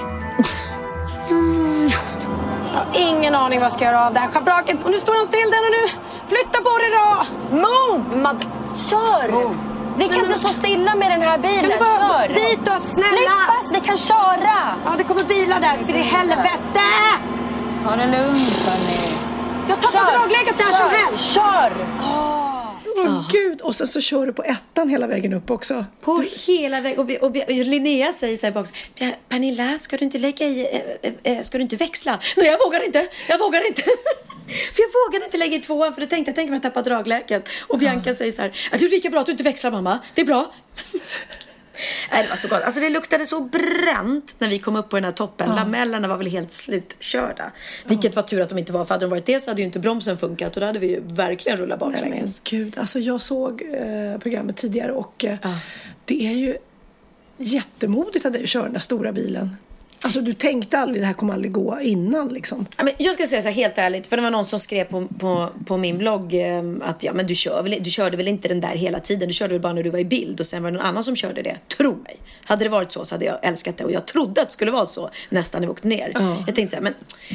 Jag 2.73 2.79
har 2.79 2.87
ingen 3.09 3.35
aning 3.35 3.61
vad 3.61 3.67
jag 3.67 3.73
ska 3.73 3.85
göra 3.85 4.07
av 4.07 4.13
det 4.15 4.21
här 4.21 4.29
schabraket. 4.29 4.77
Och 4.85 4.91
nu 4.91 4.99
står 4.99 5.15
han 5.15 5.27
still 5.27 5.51
där 5.51 5.63
och 5.67 5.73
nu. 5.79 5.85
Flytta 6.27 6.59
på 6.67 6.79
dig 6.83 6.91
då! 6.99 7.09
Move! 7.57 8.23
Mad 8.23 8.47
Kör! 8.91 9.51
Vi 9.97 10.09
kan 10.09 10.25
inte 10.25 10.39
stå 10.39 10.49
stilla 10.49 10.95
med 10.95 11.11
den 11.11 11.23
här 11.23 11.39
bilen. 11.39 11.61
Kan 11.61 11.71
du 11.71 11.79
bara 11.79 12.09
Kör! 12.19 12.29
ditåt, 12.29 12.85
snälla! 12.89 13.11
Flippas, 13.11 13.73
vi 13.73 13.81
kan 13.81 13.97
köra! 13.97 14.59
Ja, 14.85 14.91
det 14.99 15.05
kommer 15.05 15.25
bilar 15.25 15.61
där, 15.61 15.87
för 15.87 15.95
i 15.95 16.03
helvete! 16.03 16.89
Ta 17.85 17.97
det 17.97 18.07
lugnt 18.07 18.63
hörni. 18.67 19.15
Jag 19.69 19.81
tappar 19.81 20.13
dragläget 20.13 20.59
när 20.59 20.73
som 20.73 20.91
helst. 20.91 21.35
Kör! 21.35 22.42
Åh 23.03 23.29
gud, 23.33 23.61
och 23.61 23.75
sen 23.75 23.87
så 23.87 24.01
kör 24.01 24.27
du 24.27 24.33
på 24.33 24.43
ettan 24.43 24.89
hela 24.89 25.07
vägen 25.07 25.33
upp 25.33 25.51
också. 25.51 25.87
På 26.01 26.25
hela 26.47 26.81
vägen. 26.81 26.99
Och, 27.01 27.11
och, 27.11 27.37
och 27.37 27.51
Linnea 27.51 28.13
säger 28.13 28.37
så 28.37 28.47
här 28.47 28.53
bak. 28.53 28.69
Pernilla, 29.29 29.79
ska 29.79 29.97
du 29.97 30.05
inte 30.05 30.19
lägga 30.19 30.47
i, 30.47 30.83
eh, 31.03 31.13
eh, 31.23 31.43
ska 31.43 31.59
du 31.59 31.63
inte 31.63 31.77
växla? 31.77 32.21
Nej, 32.37 32.47
jag 32.47 32.59
vågar 32.67 32.85
inte. 32.85 33.09
Jag 33.29 33.39
vågar 33.39 33.67
inte. 33.67 33.83
för 34.75 34.83
jag 34.83 35.07
vågade 35.09 35.25
inte 35.25 35.37
lägga 35.37 35.57
i 35.57 35.61
tvåan 35.61 35.95
för 35.95 36.01
då 36.01 36.07
tänkte 36.07 36.29
jag, 36.29 36.37
tänk 36.37 36.49
om 36.49 36.53
jag 36.53 36.63
tappar 36.63 36.83
dragläket. 36.83 37.49
Och 37.61 37.79
Bianca 37.79 38.15
säger 38.15 38.33
så 38.33 38.43
här, 38.43 38.53
"Ja, 38.73 38.79
det 38.79 38.85
är 38.85 38.91
lika 38.91 39.11
bra 39.11 39.21
att 39.21 39.27
du 39.27 39.33
inte 39.33 39.45
växlar 39.45 39.71
mamma. 39.71 39.99
Det 40.15 40.21
är 40.21 40.27
bra. 40.27 40.53
Nej, 42.13 42.23
det 42.23 42.29
var 42.29 42.37
så 42.37 42.49
gott. 42.49 42.63
Alltså 42.63 42.81
det 42.81 42.91
luktade 42.91 43.27
så 43.27 43.41
bränt 43.41 44.35
när 44.39 44.49
vi 44.49 44.59
kom 44.59 44.77
upp 44.77 44.89
på 44.89 44.97
den 44.97 45.05
här 45.05 45.13
toppen. 45.13 45.49
Ja. 45.49 45.57
Lamellerna 45.57 46.09
var 46.09 46.17
väl 46.17 46.27
helt 46.27 46.53
slutkörda. 46.53 47.53
Vilket 47.85 48.17
var 48.17 48.23
tur 48.23 48.41
att 48.41 48.49
de 48.49 48.59
inte 48.59 48.73
var. 48.73 48.85
För 48.85 48.95
hade 48.95 49.05
de 49.05 49.11
varit 49.11 49.27
det 49.27 49.41
så 49.41 49.51
hade 49.51 49.61
ju 49.61 49.67
inte 49.67 49.79
bromsen 49.79 50.19
funkat 50.19 50.57
och 50.57 50.61
då 50.61 50.67
hade 50.67 50.79
vi 50.79 50.89
ju 50.89 51.01
verkligen 51.01 51.59
rullat 51.59 51.79
baklänges. 51.79 52.41
gud, 52.45 52.79
alltså 52.79 52.99
jag 52.99 53.21
såg 53.21 53.63
eh, 53.63 54.19
programmet 54.19 54.57
tidigare 54.57 54.93
och 54.93 55.25
eh, 55.25 55.39
det 56.05 56.27
är 56.27 56.33
ju 56.33 56.57
jättemodigt 57.37 58.27
av 58.27 58.33
dig 58.33 58.43
att 58.43 58.49
köra 58.49 58.63
den 58.63 58.73
där 58.73 58.81
stora 58.81 59.13
bilen. 59.13 59.57
Alltså 60.05 60.21
du 60.21 60.33
tänkte 60.33 60.79
aldrig 60.79 61.03
det 61.03 61.07
här 61.07 61.15
kommer 61.15 61.35
aldrig 61.35 61.53
gå 61.53 61.81
innan 61.81 62.29
liksom. 62.29 62.67
Ja, 62.77 62.85
men 62.85 62.95
jag 62.99 63.15
ska 63.15 63.27
säga 63.27 63.43
så 63.43 63.49
här 63.49 63.55
helt 63.55 63.79
ärligt, 63.79 64.07
för 64.07 64.17
det 64.17 64.23
var 64.23 64.31
någon 64.31 64.45
som 64.45 64.59
skrev 64.59 64.85
på, 64.85 65.09
på, 65.19 65.49
på 65.67 65.77
min 65.77 65.99
blogg 65.99 66.35
eh, 66.35 66.63
att 66.83 67.05
ja, 67.05 67.13
men 67.13 67.27
du, 67.27 67.35
kör 67.35 67.63
väl, 67.63 67.77
du 67.81 67.91
körde 67.91 68.17
väl 68.17 68.29
inte 68.29 68.49
den 68.49 68.61
där 68.61 68.69
hela 68.69 69.01
tiden, 69.01 69.29
du 69.29 69.35
körde 69.35 69.55
väl 69.55 69.61
bara 69.61 69.73
när 69.73 69.83
du 69.83 69.91
var 69.91 69.99
i 69.99 70.05
bild 70.05 70.41
och 70.41 70.47
sen 70.47 70.63
var 70.63 70.71
det 70.71 70.77
någon 70.77 70.87
annan 70.87 71.05
som 71.05 71.17
körde 71.17 71.43
det. 71.43 71.59
Tro 71.77 71.97
mig. 71.97 72.17
Hade 72.45 72.65
det 72.65 72.69
varit 72.69 72.93
så 72.93 73.05
så 73.05 73.15
hade 73.15 73.25
jag 73.25 73.39
älskat 73.43 73.77
det 73.77 73.85
och 73.85 73.93
jag 73.93 74.07
trodde 74.07 74.43
att 74.43 74.49
det 74.49 74.53
skulle 74.53 74.71
vara 74.71 74.87
så 74.87 75.11
nästan 75.29 75.61
när 75.61 75.69
vi 75.69 75.73
åkte 75.73 75.89
ner. 75.89 76.13
Ja. 76.15 76.37
Jag 76.47 76.55
tänkte 76.55 76.77
så 76.77 76.77
här, 76.77 76.83
men 76.83 76.95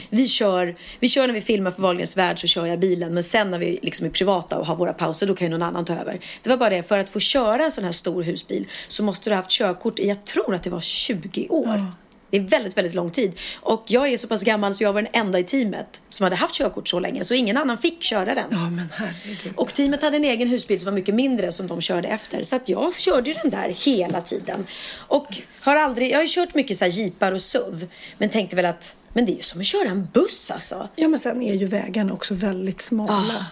vi 0.10 0.28
kör, 0.28 0.76
vi 1.00 1.10
kör 1.10 1.28
när 1.28 1.34
vi 1.34 1.42
filmar 1.42 1.72
för 1.72 1.82
Wahlgrens 1.82 2.18
värld 2.18 2.42
så 2.42 2.48
kör 2.48 2.66
jag 2.66 2.80
bilen 2.80 3.14
men 3.14 3.24
sen 3.24 3.50
när 3.50 3.60
vi 3.60 3.80
liksom 3.82 4.06
är 4.06 4.12
privata 4.12 4.58
och 4.58 4.66
har 4.66 4.76
våra 4.76 4.94
pauser 4.94 5.28
då 5.28 5.36
kan 5.36 5.46
ju 5.46 5.52
någon 5.52 5.64
annan 5.64 5.86
ta 5.86 5.94
över. 5.94 6.20
Det 6.42 6.50
var 6.50 6.58
bara 6.58 6.70
det, 6.70 6.84
för 6.84 6.98
att 6.98 7.10
få 7.10 7.20
köra 7.20 7.64
en 7.64 7.72
sån 7.72 7.84
här 7.84 7.92
stor 7.92 8.24
husbil 8.24 8.68
så 8.88 9.04
måste 9.04 9.30
du 9.30 9.34
ha 9.34 9.42
haft 9.42 9.52
körkort 9.52 10.00
i, 10.00 10.08
jag 10.08 10.26
tror 10.26 10.56
att 10.56 10.64
det 10.64 10.70
var 10.70 10.82
20 10.82 11.48
år. 11.50 11.92
Det 12.30 12.38
är 12.38 12.42
väldigt, 12.42 12.78
väldigt 12.78 12.94
lång 12.94 13.10
tid. 13.10 13.40
Och 13.62 13.84
jag 13.88 14.08
är 14.08 14.18
så 14.18 14.28
pass 14.28 14.44
gammal 14.44 14.76
så 14.76 14.84
jag 14.84 14.94
var 14.94 15.02
den 15.02 15.12
enda 15.14 15.40
i 15.40 15.44
teamet 15.44 16.02
som 16.10 16.24
hade 16.24 16.36
haft 16.36 16.56
körkort 16.56 16.88
så 16.88 17.00
länge. 17.00 17.24
Så 17.24 17.34
ingen 17.34 17.58
annan 17.58 17.78
fick 17.78 18.04
köra 18.04 18.36
den. 18.36 18.48
Ja 18.52 18.70
men 18.70 18.90
herregud. 18.94 19.54
Och 19.56 19.74
teamet 19.74 20.04
hade 20.04 20.18
en 20.18 20.24
egen 20.24 20.48
husbil 20.48 20.80
som 20.80 20.86
var 20.86 20.94
mycket 20.94 21.16
mindre 21.16 21.52
som 21.52 21.68
de 21.68 21.82
körde 21.82 22.08
efter. 22.08 22.44
Så 22.44 22.56
att 22.56 22.70
jag 22.70 22.96
körde 22.96 23.30
ju 23.30 23.36
den 23.42 23.52
där 23.52 23.70
hela 23.86 24.22
tiden. 24.22 24.68
Och 24.98 25.28
har 25.62 25.76
aldrig, 25.76 26.12
jag 26.12 26.18
har 26.18 26.24
ju 26.24 26.28
kört 26.30 26.56
mycket 26.56 26.78
så 26.78 26.86
här 26.86 26.92
jeepar 26.92 27.32
och 27.32 27.42
SUV. 27.42 27.88
Men 28.18 28.30
tänkte 28.30 28.56
väl 28.56 28.66
att, 28.66 28.96
men 29.14 29.26
det 29.26 29.32
är 29.32 29.36
ju 29.36 29.42
som 29.42 29.60
att 29.60 29.66
köra 29.66 29.90
en 29.90 30.08
buss 30.14 30.52
alltså. 30.52 30.88
Ja 30.96 31.08
men 31.08 31.20
sen 31.20 31.42
är 31.42 31.54
ju 31.54 31.66
vägarna 31.66 32.14
också 32.14 32.34
väldigt 32.34 32.82
smala. 32.82 33.14
Ah. 33.14 33.46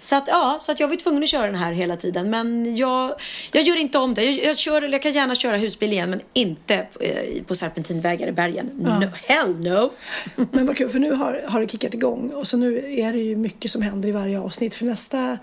Så 0.00 0.16
att, 0.16 0.28
ja, 0.28 0.56
så 0.60 0.72
att 0.72 0.80
jag 0.80 0.88
var 0.88 0.96
tvungen 0.96 1.22
att 1.22 1.28
köra 1.28 1.46
den 1.46 1.54
här 1.54 1.72
hela 1.72 1.96
tiden. 1.96 2.30
Men 2.30 2.76
jag, 2.76 3.14
jag 3.52 3.62
gör 3.62 3.76
inte 3.76 3.98
om 3.98 4.14
det. 4.14 4.24
Jag, 4.24 4.44
jag, 4.44 4.58
kör, 4.58 4.82
jag 4.82 5.02
kan 5.02 5.12
gärna 5.12 5.34
köra 5.34 5.56
husbil 5.56 5.92
igen 5.92 6.10
men 6.10 6.20
inte 6.32 6.86
eh, 7.00 7.42
på 7.42 7.54
serpentinvägar 7.54 8.28
i 8.28 8.32
bergen. 8.32 8.70
Ja. 8.84 8.98
No, 8.98 9.06
hell 9.26 9.60
no! 9.60 9.92
Men 10.52 10.66
vad 10.66 10.76
kul, 10.76 10.88
för 10.88 10.98
nu 10.98 11.12
har, 11.12 11.44
har 11.48 11.60
det 11.60 11.70
kickat 11.70 11.94
igång 11.94 12.30
och 12.30 12.46
så 12.46 12.56
nu 12.56 12.98
är 13.00 13.12
det 13.12 13.18
ju 13.18 13.36
mycket 13.36 13.70
som 13.70 13.82
händer 13.82 14.08
i 14.08 14.12
varje 14.12 14.40
avsnitt. 14.40 14.74
För 14.74 14.84
nästa 14.84 15.38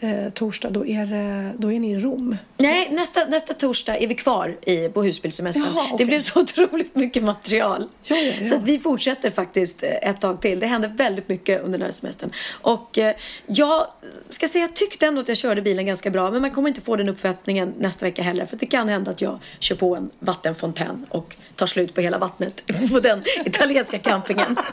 eh, 0.00 0.28
torsdag 0.34 0.70
då 0.70 0.86
är, 0.86 1.06
det- 1.06 1.52
då 1.58 1.72
är 1.72 1.80
ni 1.80 1.90
i 1.92 1.98
Rom. 1.98 2.36
Nej, 2.56 2.88
nästa, 2.90 3.24
nästa 3.24 3.54
torsdag 3.54 3.96
är 3.98 4.06
vi 4.06 4.14
kvar 4.14 4.56
i, 4.66 4.88
på 4.88 5.02
husbilsemestern. 5.02 5.64
Jaha, 5.74 5.84
okej. 5.84 5.94
Det 5.98 6.04
blev 6.04 6.20
så 6.20 6.40
otroligt 6.40 6.94
mycket 6.94 7.22
material. 7.22 7.88
Ja, 8.04 8.16
ja, 8.16 8.32
ja. 8.40 8.48
Så 8.48 8.56
att 8.56 8.62
vi 8.62 8.78
fortsätter 8.78 9.30
faktiskt 9.30 9.82
eh, 9.82 9.90
ett 10.10 10.20
tag 10.20 10.40
till. 10.40 10.60
Det 10.60 10.66
hände 10.66 10.88
väldigt 10.88 11.28
mycket 11.28 11.62
under 11.62 11.78
den 11.78 11.84
här 11.86 11.92
semestern. 11.92 12.30
Och 12.62 12.98
eh, 12.98 13.14
jag 13.46 13.86
ska 14.28 14.48
säga, 14.48 14.62
jag 14.64 14.74
tyckte 14.74 15.06
ändå 15.06 15.20
att 15.20 15.28
jag 15.28 15.36
körde 15.36 15.62
bilen 15.62 15.86
ganska 15.86 16.10
bra. 16.10 16.30
Men 16.30 16.40
man 16.42 16.50
kommer 16.50 16.68
inte 16.68 16.80
få 16.80 16.96
den 16.96 17.08
uppfattningen 17.08 17.74
nästa 17.78 18.04
vecka 18.04 18.22
heller. 18.22 18.44
För 18.46 18.56
det 18.56 18.66
kan 18.66 18.88
hända 18.88 19.10
att 19.10 19.20
jag 19.22 19.38
kör 19.58 19.76
på 19.76 19.96
en 19.96 20.10
vattenfontän 20.18 21.06
och 21.08 21.36
tar 21.54 21.66
slut 21.66 21.94
på 21.94 22.00
hela 22.00 22.18
vattnet 22.18 22.64
på 22.92 23.00
den 23.00 23.22
italienska 23.46 23.98
campingen. 23.98 24.56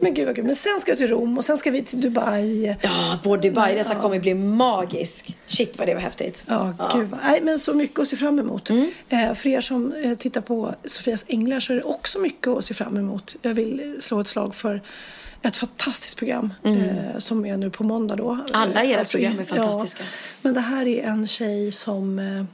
Men 0.00 0.14
gud 0.14 0.26
vad 0.26 0.36
kul. 0.36 0.44
Men 0.44 0.54
sen 0.54 0.80
ska 0.80 0.92
vi 0.92 0.98
till 0.98 1.08
Rom 1.08 1.38
och 1.38 1.44
sen 1.44 1.56
ska 1.58 1.70
vi 1.70 1.82
till 1.82 2.00
Dubai. 2.00 2.76
Ja, 2.82 3.18
vår 3.24 3.38
Dubai-resa 3.38 3.94
kommer 4.00 4.18
bli 4.20 4.34
magisk. 4.34 5.36
Shit 5.46 5.78
vad 5.78 5.88
det 5.88 5.94
var 5.94 6.00
häftigt. 6.00 6.44
Ja, 6.46 6.74
gud. 6.94 7.08
vad- 7.08 7.20
Nej, 7.24 7.40
men 7.42 7.58
så 7.58 7.74
mycket 7.74 8.00
att 8.00 8.08
se 8.08 8.16
fram 8.16 8.38
emot. 8.38 8.70
Mm. 8.70 8.90
Eh, 9.08 9.34
för 9.34 9.48
er 9.48 9.60
som 9.60 9.92
eh, 9.92 10.14
tittar 10.14 10.40
på 10.40 10.74
Sofias 10.84 11.24
Änglar 11.28 11.60
så 11.60 11.72
är 11.72 11.76
det 11.76 11.82
också 11.82 12.18
mycket 12.18 12.48
att 12.48 12.64
se 12.64 12.74
fram 12.74 12.96
emot. 12.96 13.36
Jag 13.42 13.54
vill 13.54 13.96
slå 13.98 14.20
ett 14.20 14.28
slag 14.28 14.54
för 14.54 14.82
ett 15.42 15.56
fantastiskt 15.56 16.16
program 16.16 16.54
eh, 16.64 17.18
som 17.18 17.46
är 17.46 17.56
nu 17.56 17.70
på 17.70 17.84
måndag 17.84 18.16
då. 18.16 18.30
Mm. 18.30 18.44
Alla 18.52 18.84
era 18.84 19.00
Eh, 19.00 19.06
program 19.06 19.38
är 19.38 19.44
fantastiska. 19.44 20.02
Ja, 20.02 20.08
men 20.42 20.54
det 20.54 20.60
här 20.60 20.86
är 20.88 21.02
en 21.02 21.26
tjej 21.26 21.72
som, 21.72 22.18
eh, 22.18 22.44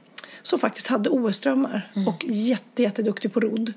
som 0.48 0.58
faktiskt 0.58 0.86
hade 0.86 1.10
OS-drömmar 1.10 1.88
Mm. 1.96 2.08
och 2.08 2.24
jätte, 2.28 2.82
jätteduktig 2.82 3.32
på 3.32 3.40
rodd. 3.40 3.72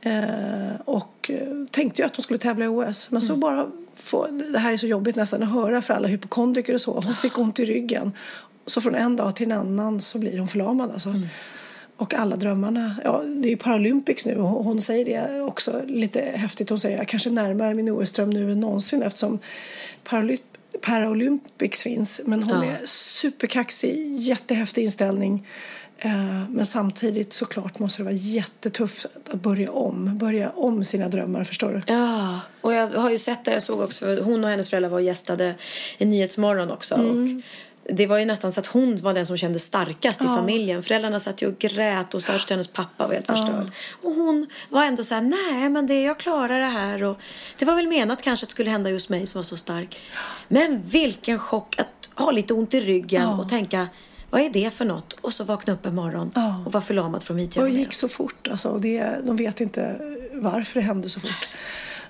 Eh, 0.00 0.80
och 0.84 1.30
eh, 1.34 1.48
tänkte 1.70 2.02
ju 2.02 2.06
att 2.06 2.16
hon 2.16 2.22
skulle 2.22 2.38
tävla 2.38 2.64
i 2.64 2.68
OS. 2.68 3.10
Men 3.10 3.20
så 3.20 3.32
Mm. 3.32 3.40
bara, 3.40 3.66
få, 3.96 4.26
det 4.52 4.58
här 4.58 4.72
är 4.72 4.76
så 4.76 4.86
jobbigt 4.86 5.16
nästan 5.16 5.42
att 5.42 5.52
höra 5.52 5.82
för 5.82 5.94
alla 5.94 6.08
hypokondriker 6.08 6.74
och 6.74 6.80
så. 6.80 6.92
Hon 7.04 7.14
fick 7.14 7.38
ont 7.38 7.58
i 7.60 7.64
ryggen. 7.64 8.12
Så 8.66 8.80
från 8.80 8.94
en 8.94 9.16
dag 9.16 9.36
till 9.36 9.52
en 9.52 9.58
annan 9.58 10.00
så 10.00 10.18
blir 10.18 10.38
hon 10.38 10.48
förlamad 10.48 10.90
alltså. 10.90 11.08
Mm. 11.08 11.22
Och 11.96 12.14
alla 12.14 12.36
drömmarna, 12.36 12.96
ja 13.04 13.22
det 13.22 13.48
är 13.48 13.50
ju 13.50 13.56
Paralympics 13.56 14.26
nu 14.26 14.36
och 14.36 14.64
hon 14.64 14.80
säger 14.80 15.04
det 15.04 15.40
också 15.42 15.82
lite 15.86 16.20
häftigt. 16.20 16.68
Hon 16.68 16.78
säger 16.78 16.96
jag 16.98 17.08
kanske 17.08 17.30
närmare 17.30 17.74
min 17.74 17.88
OS-dröm 17.90 18.30
nu 18.30 18.52
än 18.52 18.60
någonsin 18.60 19.02
eftersom 19.02 19.38
Paraly- 20.04 20.38
Paralympics 20.82 21.82
finns. 21.82 22.20
Men 22.24 22.42
hon 22.42 22.66
Ja. 22.66 22.72
är 22.72 22.86
superkaxig, 22.86 24.16
jättehäftig 24.16 24.82
inställning. 24.82 25.46
Eh, 25.98 26.50
Men 26.50 26.66
samtidigt 26.66 27.32
såklart 27.32 27.78
måste 27.78 28.00
det 28.02 28.04
vara 28.04 28.14
jättetufft 28.14 29.06
att 29.30 29.42
börja 29.42 29.70
om. 29.72 30.18
Börja 30.18 30.50
om 30.50 30.84
sina 30.84 31.08
drömmar, 31.08 31.44
förstår 31.44 31.72
du? 31.72 31.92
Ja, 31.92 32.40
och 32.60 32.74
jag 32.74 32.88
har 32.88 33.10
ju 33.10 33.18
sett 33.18 33.44
det. 33.44 33.52
Jag 33.52 33.62
såg 33.62 33.80
också, 33.80 34.20
hon 34.22 34.44
och 34.44 34.50
hennes 34.50 34.70
föräldrar 34.70 34.90
var 34.90 35.00
gästade 35.00 35.54
i 35.98 36.04
Nyhetsmorgon 36.04 36.70
också. 36.70 36.94
Och 36.94 37.26
det 37.92 38.06
var 38.06 38.18
ju 38.18 38.24
nästan 38.24 38.52
så 38.52 38.60
att 38.60 38.66
hon 38.66 38.96
var 38.96 39.14
den 39.14 39.26
som 39.26 39.36
kände 39.36 39.58
starkast 39.58 40.20
i 40.20 40.24
Ja. 40.24 40.36
familjen. 40.36 40.82
Föräldrarna 40.82 41.18
satt 41.18 41.42
ju 41.42 41.46
och 41.46 41.58
grät 41.58 42.14
och 42.14 42.22
störst 42.22 42.50
hennes 42.50 42.68
pappa 42.68 43.06
var 43.06 43.14
helt 43.14 43.26
förstörd. 43.26 43.70
Och 44.02 44.12
hon 44.14 44.46
var 44.68 44.84
ändå 44.84 45.04
så 45.04 45.14
här, 45.14 45.22
nej 45.22 45.68
men 45.70 45.86
det, 45.86 46.02
jag 46.02 46.18
klarar 46.18 46.60
det 46.60 46.66
här. 46.66 47.02
Och 47.02 47.18
det 47.58 47.64
var 47.64 47.74
väl 47.76 47.86
menat 47.88 48.22
kanske 48.22 48.44
att 48.44 48.48
det 48.48 48.52
skulle 48.52 48.70
hända 48.70 48.90
just 48.90 49.08
mig 49.08 49.26
som 49.26 49.38
var 49.38 49.42
så 49.44 49.56
stark. 49.56 50.02
Men 50.48 50.82
vilken 50.82 51.38
chock 51.38 51.80
att 51.80 52.10
ha 52.24 52.30
lite 52.30 52.54
ont 52.54 52.74
i 52.74 52.80
ryggen 52.80 53.22
Ja. 53.22 53.38
och 53.38 53.48
tänka, 53.48 53.88
vad 54.30 54.40
är 54.40 54.50
det 54.50 54.74
för 54.74 54.84
något? 54.84 55.12
Och 55.12 55.32
så 55.32 55.44
vakna 55.44 55.72
upp 55.72 55.86
en 55.86 55.94
morgon 55.94 56.32
Ja. 56.34 56.62
och 56.66 56.72
vara 56.72 56.82
förlamad 56.84 57.22
från 57.22 57.34
Och 57.36 57.40
midjan. 57.42 57.64
det 57.64 57.72
ner. 57.72 57.78
gick 57.78 57.94
så 57.94 58.08
fort. 58.08 58.48
Alltså, 58.50 58.68
och 58.68 58.80
det, 58.80 59.16
de 59.24 59.36
vet 59.36 59.60
inte 59.60 59.96
varför 60.32 60.80
det 60.80 60.86
hände 60.86 61.08
så 61.08 61.20
fort. 61.20 61.48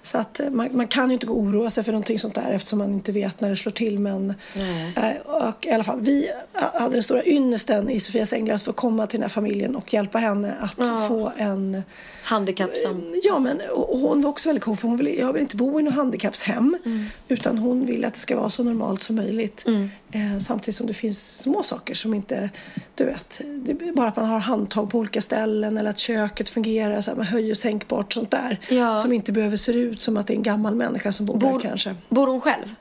Så 0.02 0.18
att 0.18 0.40
eh, 0.40 0.50
man, 0.50 0.68
man 0.72 0.86
kan 0.86 1.08
ju 1.08 1.14
inte 1.14 1.26
gå 1.26 1.32
och 1.34 1.40
oroa 1.40 1.70
sig 1.70 1.84
för 1.84 1.92
någonting 1.92 2.18
sånt 2.18 2.34
där 2.34 2.50
eftersom 2.50 2.78
man 2.78 2.92
inte 2.92 3.12
vet 3.12 3.40
när 3.40 3.50
det 3.50 3.56
slår 3.56 3.72
till. 3.72 3.98
Men 3.98 4.34
Nej. 4.56 4.92
eh, 4.96 5.30
och 5.32 5.66
i 5.66 5.70
alla 5.70 5.84
fall, 5.84 6.00
vi 6.00 6.30
hade 6.52 6.94
den 6.96 7.02
stora 7.02 7.24
ynnesten 7.24 7.90
i 7.90 8.00
Sofias 8.00 8.32
Änglar 8.32 8.54
att 8.54 8.62
få 8.62 8.72
komma 8.72 9.06
till 9.06 9.18
den 9.20 9.24
här 9.24 9.28
familjen 9.28 9.76
och 9.76 9.92
hjälpa 9.94 10.18
henne 10.18 10.54
att 10.60 10.74
Ja. 10.78 11.04
få 11.08 11.32
en 11.36 11.82
Handikappsam. 12.22 13.14
Ja, 13.22 13.38
men 13.38 13.60
och 13.72 13.92
och 13.92 13.98
hon 13.98 14.20
var 14.20 14.30
också 14.30 14.48
väldigt 14.48 14.64
cool 14.64 14.76
för 14.76 14.88
hon 14.88 14.96
vill, 14.96 15.18
jag 15.18 15.32
vill 15.32 15.42
inte 15.42 15.56
bo 15.56 15.80
i 15.80 15.82
något 15.82 15.94
handikappshem 15.94 16.76
Mm. 16.84 17.04
utan 17.28 17.58
hon 17.58 17.86
vill 17.86 18.04
att 18.04 18.14
det 18.14 18.20
ska 18.20 18.36
vara 18.36 18.50
så 18.50 18.62
normalt 18.64 19.02
som 19.02 19.16
möjligt. 19.16 19.64
Eh, 20.12 20.38
samtidigt 20.40 20.76
som 20.76 20.86
det 20.86 20.94
finns 20.94 21.38
små 21.38 21.62
saker 21.62 21.94
som 21.94 22.14
inte, 22.14 22.50
du 22.94 23.04
vet, 23.04 23.40
det 23.46 23.72
är 23.72 23.92
bara 23.92 24.08
att 24.08 24.16
man 24.16 24.26
har 24.28 24.38
handtag 24.38 24.90
på 24.90 24.98
olika 24.98 25.20
ställen 25.20 25.78
eller 25.78 25.90
att 25.90 25.98
köket 25.98 26.50
fungerar 26.50 27.00
så 27.00 27.10
här 27.10 27.16
med 27.18 27.26
höj 27.26 27.50
och 27.50 27.56
sänkbart 27.56 28.12
sånt 28.12 28.30
där. 28.30 28.60
Ja. 28.70 28.96
Som 28.96 29.12
inte 29.12 29.32
behöver 29.32 29.56
se 29.56 29.72
ut 29.72 29.89
som 29.98 30.16
att 30.16 30.26
det 30.26 30.32
är 30.32 30.36
en 30.36 30.42
gammal 30.42 30.74
människa 30.74 31.12
som 31.12 31.26
bor, 31.26 31.38
Bor- 31.38 31.52
där 31.52 31.60
kanske. 31.68 31.94
Bor 32.08 32.26
hon 32.26 32.40
själv? 32.40 32.74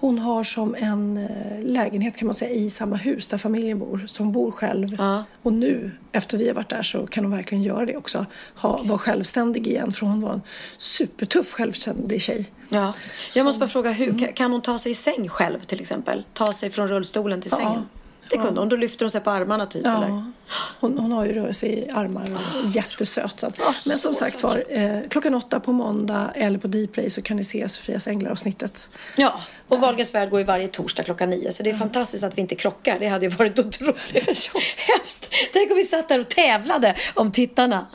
Hon 0.00 0.18
har 0.18 0.44
som 0.44 0.74
en 0.78 1.16
eh, 1.16 1.62
lägenhet 1.64 2.16
kan 2.16 2.26
man 2.26 2.34
säga 2.34 2.50
i 2.50 2.70
samma 2.70 2.96
hus 2.96 3.28
där 3.28 3.38
familjen 3.38 3.78
bor. 3.78 4.04
Så 4.08 4.22
hon 4.22 4.32
bor 4.32 4.50
själv. 4.50 4.96
Ja. 4.98 5.24
Och 5.42 5.52
nu, 5.52 5.90
efter 6.12 6.38
vi 6.38 6.48
har 6.48 6.54
varit 6.54 6.68
där, 6.68 6.82
så 6.82 7.06
kan 7.06 7.24
hon 7.24 7.32
verkligen 7.36 7.64
göra 7.64 7.86
det 7.86 7.96
också. 7.96 8.26
Ha, 8.54 8.80
Vara 8.84 8.98
självständig 8.98 9.66
igen. 9.66 9.92
För 9.92 10.06
hon 10.06 10.20
var 10.20 10.32
en 10.32 10.42
supertuff 10.78 11.52
självständig 11.52 12.22
tjej. 12.22 12.46
Ja. 12.68 12.92
Jag 13.36 13.44
måste 13.44 13.58
bara 13.60 13.68
fråga, 13.68 13.90
hur, 13.92 14.18
kan- 14.18 14.32
kan 14.32 14.52
hon 14.52 14.60
ta 14.62 14.78
sig 14.78 14.92
i 14.92 14.94
säng 14.94 15.28
själv 15.28 15.58
till 15.58 15.80
exempel? 15.80 16.24
Ta 16.32 16.52
sig 16.52 16.70
från 16.70 16.88
rullstolen 16.88 17.40
till 17.42 17.50
Ja. 17.60 17.82
Det 18.32 18.38
kunde 18.38 18.60
hon. 18.60 18.68
Då 18.68 18.76
lyfter 18.76 19.04
hon 19.04 19.10
sig 19.10 19.20
på 19.20 19.30
armarna 19.30 19.66
typ 19.66 19.86
eller? 19.86 20.08
Ja, 20.08 20.24
hon, 20.80 20.98
hon 20.98 21.12
har 21.12 21.24
ju 21.24 21.32
rörelse 21.32 21.66
i 21.66 21.90
armar 21.94 22.22
och 22.22 22.28
är 22.64 22.76
jättesöt. 22.76 23.40
Så 23.40 23.46
att, 23.46 23.60
Ah, 23.60 23.64
men 23.64 23.74
så 23.74 23.98
som 23.98 24.14
sagt 24.14 24.42
var, 24.42 24.64
eh, 24.68 24.98
klockan 25.10 25.34
åtta 25.34 25.60
på 25.60 25.72
måndag 25.72 26.30
eller 26.34 26.58
på 26.58 26.66
Dplay 26.66 27.10
så 27.10 27.22
kan 27.22 27.36
ni 27.36 27.44
se 27.44 27.68
Sofias 27.68 28.06
Änglar-avsnittet. 28.06 28.88
Ja, 29.16 29.40
och 29.68 29.80
Wahlgrens 29.80 30.14
värld 30.14 30.30
går 30.30 30.40
ju 30.40 30.46
varje 30.46 30.68
torsdag 30.68 31.02
klockan 31.02 31.30
nio. 31.30 31.52
Så 31.52 31.62
det 31.62 31.70
är 31.70 31.74
fantastiskt 31.74 32.24
att 32.24 32.38
vi 32.38 32.40
inte 32.40 32.54
krockar. 32.54 32.98
Det 32.98 33.08
hade 33.08 33.26
ju 33.26 33.30
varit 33.30 33.58
otroligt 33.58 34.12
hemskt. 34.76 35.34
Tänk 35.52 35.70
om 35.70 35.76
vi 35.76 35.84
satt 35.84 36.08
där 36.08 36.18
och 36.18 36.28
tävlade 36.28 36.94
om 37.14 37.30
tittarna. 37.32 37.86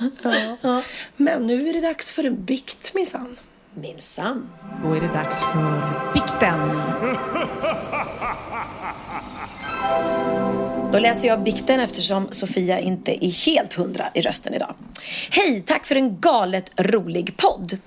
Ja. 0.62 0.82
Men 1.18 1.48
nu 1.48 1.70
är 1.70 1.74
det 1.74 1.82
dags 1.82 2.12
för 2.12 2.24
en 2.24 2.46
bikt 2.46 2.94
minsann. 2.96 3.38
Minsann. 3.74 4.50
Då 4.84 4.94
är 4.94 5.02
det 5.02 5.08
dags 5.08 5.44
för 5.44 6.14
bikten. 6.14 6.60
Då 10.92 11.00
läser 11.00 11.28
jag 11.28 11.44
bikten 11.44 11.80
eftersom 11.80 12.28
Sofia 12.32 12.80
inte 12.80 13.26
är 13.26 13.46
helt 13.46 13.74
hundra 13.74 14.10
i 14.14 14.22
rösten 14.22 14.54
idag. 14.54 14.76
Hej, 15.32 15.64
tack 15.66 15.86
för 15.86 15.96
en 15.96 16.20
galet 16.20 16.72
rolig 16.78 17.38
podd. 17.38 17.78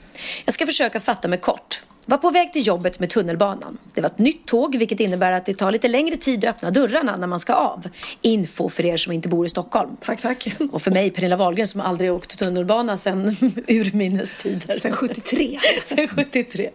Jag 0.45 0.55
ska 0.55 0.67
försöka 0.67 1.01
fatta 1.01 1.29
mig 1.29 1.39
kort. 1.39 1.83
Var 2.07 2.19
på 2.19 2.31
väg 2.31 2.53
till 2.53 2.67
jobbet 2.67 3.01
med 3.01 3.11
tunnelbanan. 3.11 3.79
Det 3.95 4.01
var 4.01 4.09
ett 4.09 4.19
nytt 4.19 4.47
tåg 4.47 4.77
vilket 4.77 5.01
innebär 5.01 5.33
att 5.33 5.47
det 5.47 5.55
tar 5.55 5.73
lite 5.73 5.89
längre 5.89 6.17
tid 6.17 6.45
att 6.45 6.57
öppna 6.57 6.71
dörrarna 6.71 7.17
när 7.17 7.27
man 7.27 7.41
ska 7.41 7.55
av. 7.55 7.89
Info 8.21 8.69
för 8.69 8.87
er 8.87 8.97
som 8.97 9.13
inte 9.13 9.29
bor 9.29 9.47
i 9.47 9.49
Stockholm. 9.49 9.91
Tack, 10.01 10.21
tack. 10.21 10.49
Och 10.73 10.83
för 10.83 10.91
mig, 10.91 11.11
Pernilla 11.11 11.37
Wahlgren, 11.37 11.67
som 11.67 11.81
aldrig 11.81 12.13
åkt 12.13 12.39
tunnelbana 12.39 12.97
sedan 12.97 13.29
urminnes 13.69 14.35
tider. 14.43 14.77
Sen 14.77 14.93
73. 14.93 15.59
Sen 15.87 16.09
73. 16.09 16.71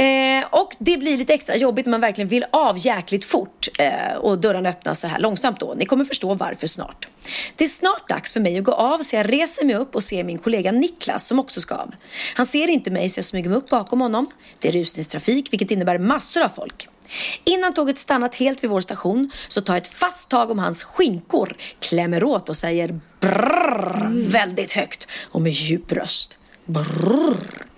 Eh, 0.00 0.44
och 0.50 0.76
det 0.78 0.96
blir 0.96 1.16
lite 1.16 1.34
extra 1.34 1.56
jobbigt 1.56 1.86
när 1.86 1.90
man 1.90 2.00
verkligen 2.00 2.28
vill 2.28 2.44
av 2.50 2.76
jäkligt 2.78 3.24
fort 3.24 3.68
eh, 3.78 4.16
och 4.16 4.38
dörrarna 4.38 4.68
öppnas 4.68 5.00
så 5.00 5.06
här 5.06 5.18
långsamt 5.18 5.60
då. 5.60 5.74
Ni 5.74 5.86
kommer 5.86 6.04
förstå 6.04 6.34
varför 6.34 6.66
snart. 6.66 7.08
Det 7.56 7.64
är 7.64 7.68
snart 7.68 8.08
dags 8.08 8.32
för 8.32 8.40
mig 8.40 8.58
att 8.58 8.64
gå 8.64 8.72
av 8.72 8.98
så 8.98 9.16
jag 9.16 9.32
reser 9.32 9.64
mig 9.64 9.74
upp 9.74 9.94
och 9.94 10.02
ser 10.02 10.24
min 10.24 10.38
kollega 10.38 10.72
Niklas 10.72 11.26
som 11.26 11.38
också 11.38 11.60
ska 11.60 11.74
av. 11.74 11.94
Han 12.34 12.46
ser 12.46 12.70
inte 12.70 12.90
mig 12.90 13.08
så 13.08 13.18
jag 13.18 13.24
smyger 13.24 13.48
mig 13.48 13.58
upp 13.58 13.68
bakom 13.68 14.00
honom. 14.00 14.26
Det 14.58 14.68
är 14.68 14.72
rusningstrafik 14.72 15.52
vilket 15.52 15.70
innebär 15.70 15.98
massor 15.98 16.42
av 16.42 16.48
folk. 16.48 16.88
Innan 17.44 17.74
tåget 17.74 17.98
stannat 17.98 18.34
helt 18.34 18.64
vid 18.64 18.70
vår 18.70 18.80
station 18.80 19.30
så 19.48 19.60
tar 19.60 19.74
jag 19.74 19.80
ett 19.80 19.86
fast 19.88 20.28
tag 20.28 20.50
om 20.50 20.58
hans 20.58 20.84
skinkor, 20.84 21.56
klämmer 21.78 22.24
åt 22.24 22.48
och 22.48 22.56
säger 22.56 23.00
brrrr 23.20 24.10
väldigt 24.30 24.72
högt 24.72 25.08
och 25.30 25.42
med 25.42 25.52
djup 25.52 25.92
röst. 25.92 26.36
Brrrr. 26.64 27.69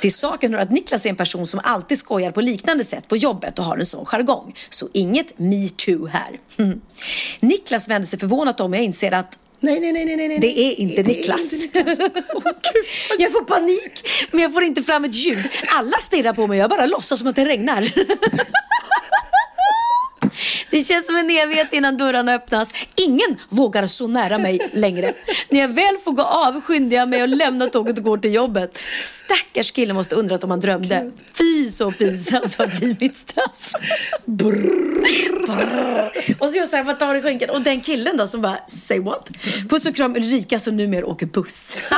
Till 0.00 0.14
saken 0.14 0.54
hör 0.54 0.60
att 0.60 0.70
Niklas 0.70 1.06
är 1.06 1.10
en 1.10 1.16
person 1.16 1.46
som 1.46 1.60
alltid 1.64 1.98
skojar 1.98 2.30
på 2.30 2.40
liknande 2.40 2.84
sätt 2.84 3.08
på 3.08 3.16
jobbet 3.16 3.58
och 3.58 3.64
har 3.64 3.78
en 3.78 3.86
sån 3.86 4.04
jargong. 4.06 4.54
Så 4.68 4.88
inget 4.92 5.38
me 5.38 5.68
too 5.68 6.06
här. 6.06 6.40
Mm. 6.58 6.80
Niklas 7.40 7.88
vänder 7.88 8.08
sig 8.08 8.18
förvånat 8.18 8.60
om 8.60 8.74
jag 8.74 8.82
inser 8.82 9.12
att 9.14 9.38
Nej, 9.60 9.80
nej, 9.80 9.92
nej, 9.92 10.16
nej, 10.16 10.28
nej. 10.28 10.38
det 10.38 10.60
är 10.60 10.80
inte 10.80 11.02
Det 11.02 11.12
är 11.12 11.16
Niklas. 11.16 11.52
inte 11.64 11.78
Niklas. 11.84 11.98
Åh, 12.34 12.42
Gud. 12.44 12.84
jag 13.20 13.32
får 13.32 13.44
panik, 13.44 13.92
men 14.30 14.42
jag 14.42 14.52
får 14.52 14.64
inte 14.64 14.82
fram 14.82 15.04
ett 15.04 15.14
ljud. 15.14 15.48
Alla 15.68 15.96
stirrar 15.98 16.32
på 16.32 16.46
mig, 16.46 16.58
jag 16.58 16.70
bara 16.70 16.86
låtsas 16.86 17.18
som 17.18 17.28
att 17.28 17.36
det 17.36 17.44
regnar. 17.44 17.82
Det 20.70 20.80
känns 20.80 21.06
som 21.06 21.16
en 21.16 21.30
evighet 21.30 21.72
innan 21.72 21.96
dörrarna 21.96 22.34
öppnas. 22.34 22.68
Ingen 22.96 23.36
vågar 23.48 23.86
så 23.86 24.06
nära 24.06 24.38
mig 24.38 24.70
längre. 24.72 25.14
När 25.48 25.60
jag 25.60 25.68
väl 25.68 25.96
får 26.04 26.12
gå 26.12 26.22
av 26.22 26.60
skyndar 26.60 26.96
jag 26.96 27.08
mig 27.08 27.22
och 27.22 27.28
lämnar 27.28 27.66
tåget 27.66 27.98
och 27.98 28.04
går 28.04 28.18
till 28.18 28.34
jobbet. 28.34 28.78
Stackars 29.00 29.72
kille 29.72 29.92
måste 29.92 30.14
undrat 30.14 30.44
om 30.44 30.50
han 30.50 30.60
drömde. 30.60 31.10
Fy 31.38 31.68
så 31.68 31.92
pinsamt, 31.92 32.58
vad 32.58 32.70
blir 32.70 32.96
mitt 33.00 33.16
straff? 33.16 33.72
Brrr. 34.24 34.84
Och 36.38 36.50
så 36.50 36.58
just 36.58 36.72
här, 36.72 36.82
vad 36.84 36.98
tar 36.98 37.14
i 37.14 37.22
skänken? 37.22 37.50
Och 37.50 37.60
den 37.60 37.80
killen 37.80 38.16
då 38.16 38.26
som 38.26 38.42
bara, 38.42 38.58
say 38.66 39.00
what? 39.00 39.30
Puss 39.68 39.86
och 39.86 39.96
kram 39.96 40.16
Ulrika 40.16 40.58
som 40.58 40.76
numera 40.76 41.06
åker 41.06 41.26
buss. 41.26 41.82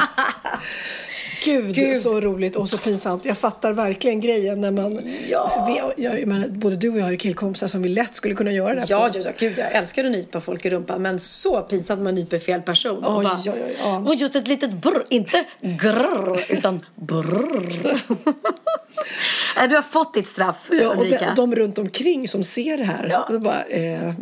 Gud, 1.47 1.75
Gud. 1.75 1.97
så 1.97 2.21
roligt 2.21 2.57
och 2.57 2.69
så 2.69 2.79
pinsamt. 2.79 3.25
Jag 3.25 3.39
fattar 3.39 3.73
verkligen 3.73 4.21
grejen 4.21 4.61
när 4.61 4.71
man... 4.71 5.01
Ja. 5.29 5.39
Alltså, 5.39 5.65
vi, 5.97 6.03
jag, 6.05 6.27
menar, 6.27 6.49
både 6.49 6.77
du 6.77 6.89
och 6.91 6.99
jag 6.99 7.05
har 7.05 7.11
ju 7.11 7.17
killkompisar 7.17 7.67
som 7.69 7.83
vi 7.83 7.89
lätt 7.89 8.15
skulle 8.15 8.35
kunna 8.35 8.53
göra 8.53 8.75
det 8.75 8.81
här 8.81 8.87
Ja, 8.91 9.09
på. 9.13 9.19
ja, 9.19 9.23
ja, 9.25 9.31
gud, 9.39 9.59
jag 9.59 9.73
älskar 9.73 10.05
att 10.05 10.11
nypa 10.13 10.41
folk 10.41 10.65
i 10.65 10.71
rumpan 10.71 11.03
men 11.03 11.19
så 11.21 11.61
pinsamt 11.61 11.99
när 11.99 12.05
man 12.05 12.15
nyper 12.15 12.39
fel 12.39 12.63
person. 12.63 13.05
och, 13.05 13.19
Oj, 13.19 13.25
bara, 13.25 13.39
oj, 13.45 13.53
oj, 13.67 13.77
ja. 13.83 13.97
och 13.99 14.15
just 14.15 14.37
ett 14.37 14.49
litet 14.49 14.73
brr, 14.73 15.05
inte 15.09 15.45
grrr, 15.61 16.41
utan 16.49 16.81
brrr. 16.95 17.97
Du 19.69 19.75
har 19.75 19.83
fått 19.83 20.15
ditt 20.15 20.27
straff, 20.27 20.71
Ja, 20.73 20.89
och 20.95 21.01
Ulrika. 21.03 21.33
de, 21.37 21.51
de 21.51 21.55
runt 21.57 21.79
omkring 21.79 22.29
som 22.29 22.43
ser 22.43 22.79
det 22.79 22.85
här. 22.85 23.09
Ja. 23.11 23.27
Så 23.31 23.39
bara, 23.39 23.63
eh? 23.63 24.13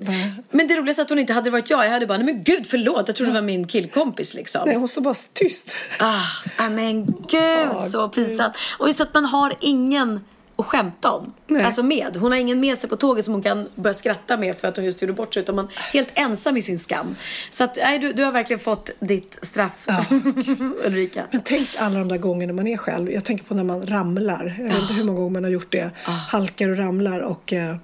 Men 0.51 0.67
det 0.67 0.77
roligaste 0.77 1.03
är 1.03 1.05
att 1.05 1.11
hon 1.11 1.19
inte 1.19 1.33
hade 1.33 1.51
varit 1.51 1.71
jag. 1.71 1.85
Jag 1.87 1.91
hade 1.91 2.07
bara, 2.07 2.19
nej 2.19 2.35
men 2.35 2.43
gud 2.45 2.67
förlåt, 2.67 3.03
jag 3.07 3.17
trodde 3.17 3.31
det 3.33 3.35
var 3.35 3.47
min 3.47 3.67
killkompis 3.67 4.35
liksom. 4.35 4.63
Nej, 4.67 4.77
hon 4.77 4.89
står 4.89 5.03
bara 5.03 5.15
tyst. 5.33 5.77
Ah, 5.99 6.69
men 6.71 7.14
gud 7.29 7.83
så 7.83 8.09
pinsamt. 8.09 8.57
Och 8.79 8.89
just 8.89 9.01
att 9.01 9.15
man 9.15 9.25
har 9.25 9.55
ingen 9.61 10.21
att 10.57 10.67
skämta 10.67 11.11
om. 11.11 11.33
Nej. 11.47 11.65
Alltså 11.65 11.83
med. 11.83 12.17
Hon 12.17 12.33
har 12.33 12.39
ingen 12.39 12.61
med 12.61 12.79
sig 12.79 12.91
på 12.91 12.97
tåget 12.97 13.25
som 13.25 13.35
hon 13.35 13.43
kan 13.43 13.69
börja 13.75 13.95
skratta 13.95 14.37
med 14.37 14.57
för 14.57 14.69
att 14.69 14.77
hon 14.77 14.85
just 14.85 15.03
gjorde 15.03 15.13
bort 15.13 15.35
sig. 15.35 15.43
Utan 15.43 15.55
man 15.55 15.65
är 15.65 15.93
helt 15.93 16.13
ensam 16.15 16.57
i 16.57 16.63
sin 16.63 16.79
skam. 16.79 17.17
Så 17.51 17.65
att, 17.65 17.77
nej, 17.77 17.99
du, 17.99 18.13
du 18.13 18.25
har 18.25 18.33
verkligen 18.33 18.61
fått 18.61 18.91
ditt 18.99 19.39
straff, 19.43 19.87
Ulrika. 20.85 21.25
Men 21.31 21.41
tänk 21.45 21.69
alla 21.79 21.99
de 21.99 22.09
där 22.09 22.19
gångerna 22.19 22.53
man 22.53 22.67
är 22.67 22.77
själv. 22.77 23.11
Jag 23.11 23.25
tänker 23.25 23.45
på 23.45 23.55
när 23.55 23.65
man 23.65 23.87
ramlar. 23.87 24.55
Jag 24.59 24.65
vet 24.65 24.81
inte 24.81 24.95
hur 24.95 25.05
många 25.05 25.19
gånger 25.19 25.33
man 25.33 25.45
har 25.45 25.51
gjort 25.51 25.73
det. 25.73 25.91
Halkar 26.05 26.69
och 26.69 26.77
ramlar 26.77 27.21
och, 27.21 27.53
eh, 27.53 27.77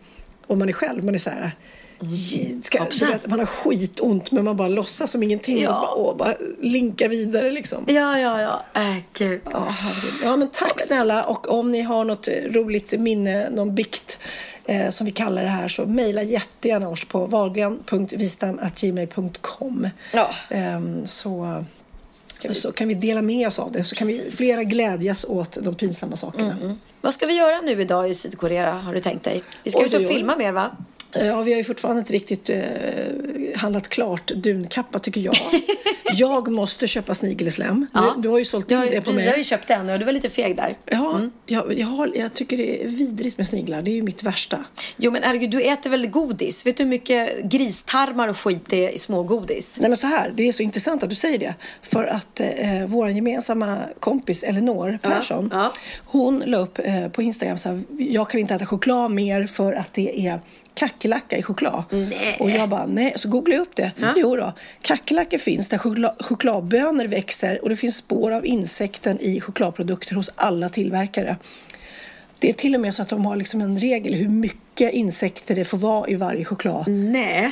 och 0.46 0.58
man 0.58 0.68
är 0.68 0.72
själv. 0.72 1.04
Man 1.04 1.14
är 1.14 1.18
så 1.18 1.30
här... 1.30 1.52
Ska, 2.62 2.86
så 2.90 3.06
man 3.24 3.38
har 3.38 3.46
skitont 3.46 4.32
men 4.32 4.44
man 4.44 4.56
bara 4.56 4.68
låtsas 4.68 5.10
som 5.10 5.22
ingenting. 5.22 5.62
Ja. 5.62 5.68
Och 5.68 5.74
så 5.74 5.80
bara, 5.80 5.94
åh, 5.94 6.16
bara 6.16 6.34
linka 6.60 7.08
vidare 7.08 7.50
liksom. 7.50 7.84
Ja, 7.86 8.18
ja, 8.18 8.40
ja. 8.40 8.64
Äh, 8.82 8.96
gud. 9.12 9.40
Ja, 9.52 9.74
herregud. 9.78 10.12
ja, 10.22 10.36
men 10.36 10.48
tack 10.48 10.80
snälla. 10.80 11.24
Och 11.24 11.48
om 11.50 11.70
ni 11.72 11.80
har 11.82 12.04
något 12.04 12.28
roligt 12.50 13.00
minne, 13.00 13.50
någon 13.50 13.74
bikt 13.74 14.18
eh, 14.64 14.90
som 14.90 15.04
vi 15.04 15.12
kallar 15.12 15.42
det 15.42 15.48
här 15.48 15.68
så 15.68 15.86
mejla 15.86 16.22
jättegärna 16.22 16.88
oss 16.88 17.04
på 17.04 17.26
valgren.vistam.gmail.com 17.26 19.88
Ja. 20.12 20.30
Ehm, 20.50 21.06
så, 21.06 21.64
vi- 22.42 22.54
så 22.54 22.72
kan 22.72 22.88
vi 22.88 22.94
dela 22.94 23.22
med 23.22 23.46
oss 23.48 23.58
av 23.58 23.72
det. 23.72 23.84
Så 23.84 23.96
kan 23.96 24.06
vi 24.06 24.30
flera 24.30 24.64
glädjas 24.64 25.24
åt 25.28 25.58
de 25.62 25.74
pinsamma 25.74 26.16
sakerna. 26.16 26.76
Vad 27.00 27.14
ska 27.14 27.26
vi 27.26 27.36
göra 27.36 27.60
nu 27.60 27.80
idag 27.82 28.10
i 28.10 28.14
Sydkorea, 28.14 28.72
har 28.72 28.94
du 28.94 29.00
tänkt 29.00 29.24
dig? 29.24 29.42
Vi 29.62 29.70
ska 29.70 29.80
Oj, 29.80 29.86
ut 29.86 29.94
och 29.94 30.02
filma 30.08 30.36
mer, 30.36 30.52
va? 30.52 30.70
Eh, 31.16 31.26
Ja, 31.26 31.42
vi 31.42 31.52
har 31.52 31.58
ju 31.58 31.64
fortfarande 31.64 32.00
inte 32.00 32.12
riktigt 32.12 32.50
eh, 32.50 32.58
handlat 33.56 33.88
klart 33.88 34.26
dunkappa 34.26 34.98
tycker 34.98 35.20
jag. 35.20 35.36
jag 36.14 36.50
måste 36.50 36.86
köpa 36.86 37.14
snigeleslem. 37.14 37.86
Ja. 37.92 38.12
Du, 38.16 38.22
du 38.22 38.28
har 38.28 38.38
ju 38.38 38.44
sålt 38.44 38.70
Jag, 38.70 38.90
det 38.90 39.00
på 39.00 39.10
precis, 39.10 39.20
jag 39.20 39.30
har 39.30 39.36
ju 39.36 39.38
mig. 39.38 39.44
köpt 39.44 39.70
en 39.70 39.88
och 39.90 39.98
du 39.98 40.04
var 40.04 40.12
lite 40.12 40.28
feg 40.28 40.56
där. 40.56 40.76
Ja, 40.84 41.20
jag, 41.46 41.78
jag, 41.78 41.86
har, 41.86 42.12
jag 42.14 42.34
tycker 42.34 42.56
det 42.56 42.84
är 42.84 42.88
vidrigt 42.88 43.36
med 43.38 43.46
sniglar. 43.46 43.82
Det 43.82 43.90
är 43.90 43.94
ju 43.94 44.02
mitt 44.02 44.22
värsta. 44.22 44.64
Jo 44.96 45.12
men 45.12 45.22
herregud, 45.22 45.50
du 45.50 45.62
äter 45.62 45.90
väl 45.90 46.06
godis? 46.06 46.66
Vet 46.66 46.76
du 46.76 46.82
hur 46.82 46.90
mycket 46.90 47.42
gristarmar 47.44 48.28
och 48.28 48.36
skit 48.38 48.64
det 48.68 48.86
är 48.86 48.90
i 48.90 48.98
smågodis? 48.98 49.78
Nej 49.80 49.90
men 49.90 49.96
så 49.96 50.06
här, 50.06 50.32
det 50.34 50.48
är 50.48 50.52
så 50.52 50.62
intressant 50.62 51.02
att 51.02 51.08
du 51.08 51.14
säger 51.14 51.38
det. 51.38 51.54
För 51.82 52.04
att 52.04 52.40
eh, 52.40 52.86
vår 52.86 53.08
gemensamma 53.08 53.78
kompis 54.00 54.42
Elinor 54.42 54.98
Persson, 55.02 55.50
ja. 55.52 55.72
hon 56.04 56.42
la 56.46 56.58
upp 56.58 56.78
eh, 56.84 57.08
på 57.08 57.22
Instagram 57.22 57.58
så 57.58 57.68
här, 57.68 57.82
jag 57.98 58.30
kan 58.30 58.40
inte 58.40 58.54
äta 58.54 58.66
choklad 58.66 59.10
mer 59.10 59.46
för 59.46 59.72
att 59.72 59.94
det 59.94 60.26
är 60.26 60.40
kackerlacka 60.74 61.36
i 61.36 61.42
choklad. 61.42 61.84
Nej. 61.90 62.36
Och 62.40 62.50
jag 62.50 62.68
bara, 62.68 62.86
nej. 62.86 63.12
Så 63.16 63.28
googlade 63.28 63.54
jag 63.54 63.62
upp 63.62 63.76
det. 63.76 63.92
Jo 64.16 64.36
då, 64.36 64.52
kackerlackor 64.82 65.38
finns 65.38 65.68
där 65.68 65.78
choklad, 65.78 66.16
chokladbönor 66.20 67.04
växer 67.04 67.62
och 67.62 67.68
det 67.68 67.76
finns 67.76 67.96
spår 67.96 68.30
av 68.30 68.46
insekten 68.46 69.20
i 69.20 69.40
chokladprodukter 69.40 70.14
hos 70.14 70.30
alla 70.36 70.68
tillverkare. 70.68 71.36
Det 72.38 72.48
är 72.48 72.52
till 72.52 72.74
och 72.74 72.80
med 72.80 72.94
så 72.94 73.02
att 73.02 73.08
de 73.08 73.26
har 73.26 73.36
liksom 73.36 73.60
en 73.60 73.78
regel 73.78 74.14
hur 74.14 74.28
mycket 74.28 74.92
insekter 74.92 75.54
det 75.54 75.64
får 75.64 75.78
vara 75.78 76.08
i 76.08 76.14
varje 76.14 76.44
choklad. 76.44 76.88
Nej. 76.88 77.50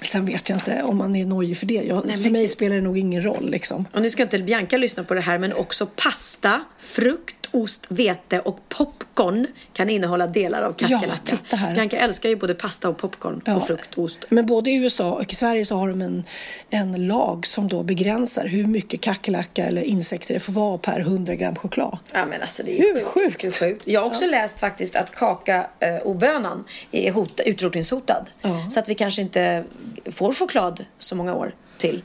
Sen 0.00 0.26
vet 0.26 0.48
jag 0.48 0.56
inte 0.56 0.82
om 0.82 0.96
man 0.96 1.16
är 1.16 1.26
nojig 1.26 1.56
för 1.56 1.66
det. 1.66 1.74
Jag, 1.74 2.06
Nej, 2.06 2.16
för 2.16 2.30
mig 2.30 2.48
spelar 2.48 2.76
det 2.76 2.82
nog 2.82 2.98
ingen 2.98 3.24
roll 3.24 3.50
liksom. 3.50 3.84
Och 3.92 4.02
nu 4.02 4.10
ska 4.10 4.22
inte 4.22 4.38
Bianca 4.38 4.76
lyssna 4.76 5.04
på 5.04 5.14
det 5.14 5.20
här 5.20 5.38
men 5.38 5.52
också 5.52 5.86
pasta, 5.86 6.60
frukt, 6.78 7.37
ost, 7.52 7.86
vete 7.88 8.40
och 8.40 8.58
popcorn 8.68 9.46
kan 9.72 9.90
innehålla 9.90 10.26
delar 10.26 10.62
av 10.62 10.72
kackerlacka. 10.72 11.06
Ja, 11.08 11.14
titta 11.36 11.56
här. 11.56 11.74
Bianca 11.74 11.96
älskar 11.98 12.28
ju 12.28 12.36
både 12.36 12.54
pasta 12.54 12.88
och 12.88 12.98
popcorn 12.98 13.40
Ja. 13.44 13.54
och 13.56 13.66
frukt 13.66 13.94
och 13.94 14.04
ost. 14.04 14.18
Men 14.28 14.46
både 14.46 14.70
i 14.70 14.74
USA 14.74 15.12
och 15.12 15.32
i 15.32 15.34
Sverige 15.34 15.64
så 15.64 15.76
har 15.76 15.88
de 15.88 16.02
en, 16.02 16.24
en 16.70 17.06
lag 17.06 17.46
som 17.46 17.68
då 17.68 17.82
begränsar 17.82 18.46
hur 18.46 18.66
mycket 18.66 19.00
kackerlacka 19.00 19.64
eller 19.64 19.82
insekter 19.82 20.34
det 20.34 20.40
får 20.40 20.52
vara 20.52 20.78
per 20.78 21.00
100 21.00 21.34
gram 21.34 21.56
choklad. 21.56 21.98
Ja 22.12 22.26
men 22.26 22.40
alltså 22.42 22.62
det 22.62 22.78
är 22.80 22.94
Hur 22.94 23.04
sjukt? 23.04 23.44
Är 23.44 23.50
sjukt. 23.50 23.86
Jag 23.86 24.00
har 24.00 24.06
också 24.06 24.26
läst 24.26 24.60
faktiskt 24.60 24.96
att 24.96 25.14
kakaobönan 25.14 26.64
är 26.92 27.12
hota, 27.12 27.42
utrotningshotad. 27.42 28.30
Ja. 28.40 28.66
Så 28.70 28.80
att 28.80 28.88
vi 28.88 28.94
kanske 28.94 29.20
inte 29.22 29.64
får 30.10 30.32
choklad 30.34 30.84
så 30.98 31.16
många 31.16 31.34
år 31.34 31.54
till. 31.76 32.02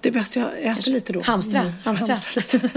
Det 0.00 0.08
är 0.08 0.12
bäst 0.12 0.36
jag 0.36 0.46
äter 0.62 0.92
lite 0.92 1.12
då. 1.12 1.20
Hamstra, 1.22 1.60
Mm, 1.60 1.72
hamstra. 1.84 2.16
lite. 2.36 2.60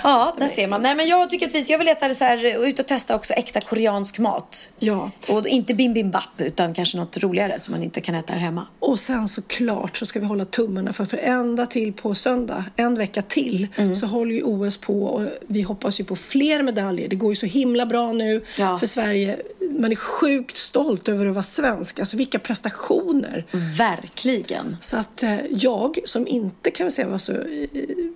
Ja, 0.10 0.34
där 0.38 0.48
ser 0.48 0.66
man. 0.68 0.82
Nej, 0.82 0.94
men 0.94 1.08
jag 1.08 1.30
tycker 1.30 1.46
att 1.46 1.54
vi, 1.54 1.60
jag 1.72 1.78
vill 1.78 1.88
äta 1.88 2.08
det 2.08 2.14
så 2.14 2.24
här, 2.24 2.58
och 2.58 2.64
ut 2.64 2.78
och 2.78 2.86
testa 2.86 3.14
också 3.14 3.32
äkta 3.34 3.60
koreansk 3.60 4.18
mat. 4.18 4.68
Ja. 4.78 5.10
Och 5.28 5.46
inte 5.46 5.74
bibimbap, 5.74 6.24
utan 6.38 6.74
kanske 6.74 6.98
något 6.98 7.16
roligare 7.22 7.58
som 7.58 7.72
man 7.72 7.82
inte 7.82 8.00
kan 8.00 8.14
äta 8.14 8.32
här 8.32 8.40
hemma. 8.40 8.66
Och 8.78 8.98
sen 8.98 9.28
såklart 9.28 9.96
så 9.96 10.06
ska 10.06 10.20
vi 10.20 10.26
hålla 10.26 10.44
tummarna 10.44 10.92
för, 10.92 11.04
för 11.04 11.16
ända 11.16 11.66
till 11.66 11.92
på 11.92 12.14
söndag, 12.14 12.64
en 12.76 12.94
vecka 12.94 13.22
till, 13.22 13.66
Mm. 13.76 13.94
så 13.94 14.06
håller 14.06 14.34
ju 14.34 14.42
OS 14.42 14.76
på 14.76 15.04
och 15.04 15.26
vi 15.46 15.62
hoppas 15.62 16.00
ju 16.00 16.04
på 16.04 16.16
fler 16.16 16.62
medaljer. 16.62 17.08
Det 17.08 17.16
går 17.16 17.30
ju 17.32 17.36
så 17.36 17.46
himla 17.46 17.86
bra 17.86 18.12
nu 18.12 18.44
Ja. 18.58 18.78
för 18.78 18.86
Sverige. 18.86 19.36
Man 19.78 19.90
är 19.92 19.96
sjukt 19.96 20.56
stolt 20.56 21.08
över 21.08 21.26
att 21.26 21.34
vara 21.34 21.42
svensk. 21.42 21.98
Alltså 21.98 22.16
vilka 22.16 22.38
prestationer. 22.38 23.44
Verkligen. 23.78 24.76
Så 24.80 24.96
att 24.96 25.22
eh, 25.22 25.36
jag, 25.50 25.98
som 26.04 26.26
inte 26.26 26.70
kan 26.70 26.90
säga 26.90 27.08
var 27.08 27.18
så 27.18 27.32
eh, 27.32 27.68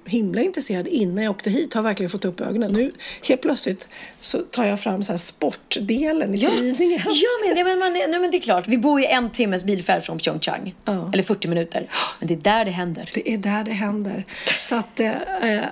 himla 0.05 0.43
intresserad 0.43 0.87
innan 0.89 1.25
jag 1.25 1.31
åkte 1.31 1.51
hit 1.51 1.74
har 1.75 1.83
verkligen 1.83 2.11
fått 2.11 2.25
upp 2.25 2.41
ögonen. 2.41 2.73
Nu 2.73 2.93
helt 3.29 3.43
plötsligt 3.43 3.89
så 4.21 4.39
tar 4.39 4.65
jag 4.65 4.81
fram 4.81 5.03
så 5.03 5.13
här 5.13 5.19
sportdelen 5.19 6.35
i 6.35 6.39
Ja, 6.39 6.51
tidningen. 6.51 7.01
ja 7.05 7.29
men, 7.49 7.57
ja, 7.59 7.65
men, 7.65 7.79
man, 7.79 7.93
nej, 7.93 8.21
men 8.21 8.31
det 8.31 8.37
är 8.37 8.41
klart. 8.41 8.69
Vi 8.69 8.79
bor 8.79 9.01
ju 9.01 9.07
en 9.07 9.31
timmes 9.31 9.65
bilfärd 9.65 10.03
från 10.03 10.19
Pyeongchang. 10.19 10.75
Eller 11.13 11.23
40 11.23 11.49
minuter. 11.49 11.91
Men 12.19 12.29
det 12.29 12.35
är 12.35 12.39
där 12.39 12.65
det 12.65 12.71
händer. 12.71 13.11
Det 13.15 13.31
är 13.33 13.39
där 13.39 13.65
det 13.65 13.73
händer. 13.73 14.25
Så 14.59 14.77
att 14.77 15.01
eh, 15.01 15.13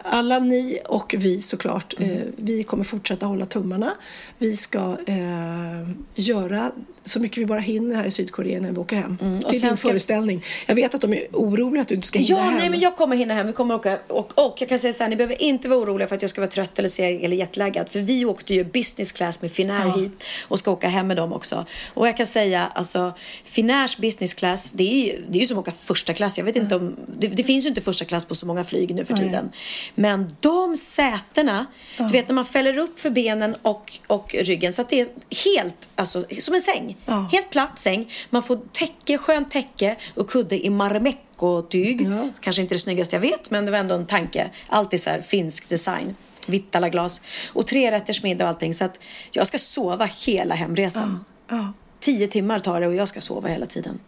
alla 0.03 0.39
ni 0.39 0.79
och 0.89 1.15
vi 1.19 1.43
såklart, 1.43 1.95
eh, 1.99 2.09
vi 2.37 2.63
kommer 2.63 2.85
fortsätta 2.85 3.27
hålla 3.27 3.47
tummarna. 3.47 3.95
Vi 4.39 4.57
ska 4.57 4.97
eh, 5.07 5.89
göra 6.15 6.73
så 7.05 7.21
mycket 7.21 7.39
vi 7.39 7.47
bara 7.47 7.61
hinner 7.61 7.97
här 7.97 8.05
i 8.05 8.11
Sydkorea 8.11 8.61
när 8.61 8.73
vi 8.73 8.79
åker 8.79 8.97
hem. 8.97 9.19
Mm, 9.21 9.39
och 9.45 9.51
till 9.51 9.61
sen 9.61 9.69
din 9.69 9.77
ska- 9.77 9.89
föreställning. 9.89 10.45
Jag 10.67 10.75
vet 10.75 10.95
att 10.95 11.01
de 11.01 11.13
är 11.15 11.27
oroliga 11.33 11.83
att 11.83 11.89
du 11.89 11.95
inte 11.95 12.09
ska 12.09 12.19
hinna 12.19 12.39
Ja, 12.41 12.45
hem. 12.45 12.55
nej, 12.57 12.71
men 12.71 12.81
jag 12.81 12.97
kommer 12.97 13.17
hinna 13.17 13.35
hem. 13.35 13.47
Vi 13.47 13.53
kommer 13.53 13.75
åka. 13.75 13.99
Och, 14.09 14.39
och 14.47 14.57
jag 14.59 14.69
kan 14.69 14.79
säga 14.79 14.93
så 14.93 15.03
här, 15.03 15.11
ni 15.11 15.17
behöver 15.17 15.43
inte 15.43 15.69
vara 15.69 15.81
oroliga 15.81 16.09
för 16.09 16.17
att 16.17 16.23
jag 16.23 16.31
ska 16.31 16.41
vara 16.41 16.51
trött 16.51 16.79
eller, 16.79 16.89
se, 16.89 17.25
eller 17.25 17.37
jetlaggad. 17.37 17.89
För 17.89 18.01
vi 18.01 18.25
åkte 18.25 18.55
ju 18.55 18.65
business 18.65 19.13
class 19.13 19.43
med 19.43 19.53
Finnair 19.53 19.87
Ja. 19.87 19.97
hit 20.01 20.25
och 20.49 20.59
ska 20.59 20.71
åka 20.71 20.89
hem 20.89 21.07
med 21.07 21.17
dem 21.17 21.33
också. 21.33 21.67
Och 21.95 22.09
jag 22.09 22.17
kan 22.17 22.27
säga, 22.27 22.73
alltså 22.75 23.13
Finnairs 23.45 23.97
business 23.97 24.35
class, 24.35 24.71
det 24.73 24.85
är 24.93 25.07
ju, 25.07 25.23
det 25.29 25.39
är 25.39 25.41
ju 25.41 25.47
som 25.47 25.59
att 25.59 25.63
åka 25.63 25.73
första 25.73 26.15
klass. 26.15 26.39
Jag 26.39 26.45
vet 26.45 26.57
inte 26.57 26.77
om, 26.77 26.97
det, 27.19 27.27
det 27.29 27.45
finns 27.45 27.65
ju 27.65 27.69
inte 27.69 27.81
första 27.81 28.05
klass 28.05 28.25
på 28.25 28.35
så 28.35 28.47
många 28.47 28.65
flyg 28.65 28.95
nu 28.95 29.05
för 29.05 29.15
tiden. 29.15 29.53
Men 29.95 30.31
de 30.41 30.77
sätena, 30.77 31.67
du 31.99 32.09
vet 32.09 32.29
när 32.29 32.35
man 32.35 32.45
fäller 32.45 32.79
upp 32.79 32.99
för 33.01 33.11
benen 33.11 33.55
och, 33.63 33.93
och 34.07 34.35
ryggen 34.39 34.73
så 34.73 34.83
att 34.83 34.89
det 34.89 35.01
är 35.01 35.09
helt, 35.57 35.89
alltså 35.95 36.25
som 36.41 36.55
en 36.55 36.61
säng. 36.61 36.92
Helt 37.33 37.51
platt 37.51 37.79
säng. 37.79 38.13
Man 38.31 38.43
får 38.43 38.59
täcke, 38.73 39.19
skönt 39.19 39.51
täcke 39.51 39.97
och 40.15 40.31
kudde 40.31 40.67
i 40.67 40.71
marmecco-tyg. 40.71 42.09
Kanske 42.41 42.63
inte 42.63 42.75
det 42.75 42.79
snyggaste 42.79 43.17
jag 43.17 43.21
vet, 43.21 43.51
men 43.51 43.65
det 43.65 43.71
var 43.71 43.79
ändå 43.79 43.95
en 43.95 44.07
tanke. 44.07 44.51
Allt 44.69 44.95
är 44.95 44.99
så 44.99 45.11
här 45.11 45.21
finsk 45.21 45.69
design. 45.69 46.17
Vitt 46.47 46.75
alla 46.77 46.89
glas. 46.89 47.21
Och 47.53 47.67
tre 47.67 47.91
rätters 47.91 48.23
middag 48.23 48.45
och 48.45 48.51
allting. 48.51 48.75
Så 48.75 48.85
att 48.85 49.01
jag 49.31 49.47
ska 49.47 49.59
sova 49.59 50.09
hela 50.27 50.55
hemresan. 50.55 51.25
Ja. 51.51 51.73
Tio 52.01 52.27
timmar 52.27 52.59
tar 52.59 52.81
det 52.81 52.87
och 52.87 52.95
jag 52.95 53.09
ska 53.09 53.21
sova 53.21 53.49
hela 53.49 53.67
tiden. 53.67 53.99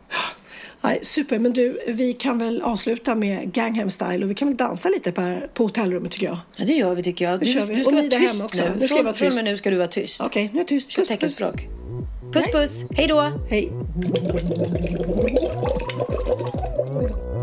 Nej, 0.80 0.99
super, 1.03 1.39
men 1.39 1.53
du, 1.53 1.78
vi 1.89 2.12
kan 2.12 2.39
väl 2.39 2.62
avsluta 2.62 3.14
med 3.14 3.53
Gangnam 3.53 3.91
style 3.91 4.24
och 4.24 4.30
vi 4.30 4.35
kan 4.35 4.49
väl 4.49 4.57
dansa 4.57 4.89
lite 4.89 5.12
på, 5.12 5.39
på 5.55 5.62
hotellrummet 5.62 6.12
tycker 6.12 6.26
jag. 6.26 6.39
Ja, 6.57 6.64
det 6.64 6.72
gör 6.72 6.95
vi 6.95 7.03
tycker 7.03 7.30
jag. 7.30 7.41
Du, 7.41 7.45
vi. 7.45 7.74
du 7.74 7.82
ska 7.82 7.91
Och 7.91 7.97
vara 7.97 8.03
tyst 8.03 8.32
hemma 8.35 8.45
också. 8.45 8.62
nu. 8.62 8.72
Nu 8.78 8.89
ska 8.89 8.97
jag 8.97 8.99
från, 8.99 9.05
vara 9.05 9.14
från 9.14 9.26
och 9.26 9.30
tyst. 9.30 9.37
med 9.37 9.45
nu 9.45 9.57
ska 9.57 9.70
du 9.70 9.76
vara 9.76 9.89
tyst. 9.89 10.20
Okej, 10.20 10.51
nu 10.53 10.59
är 10.59 10.61
jag 10.61 10.66
tyst. 10.66 10.91
Kör 10.91 11.16
Puss, 11.16 11.39
puss. 11.39 11.53
Puss 12.35 12.51
puss. 12.51 12.85
Hej 12.97 13.07
då. 13.07 13.22
Hej. 13.49 13.70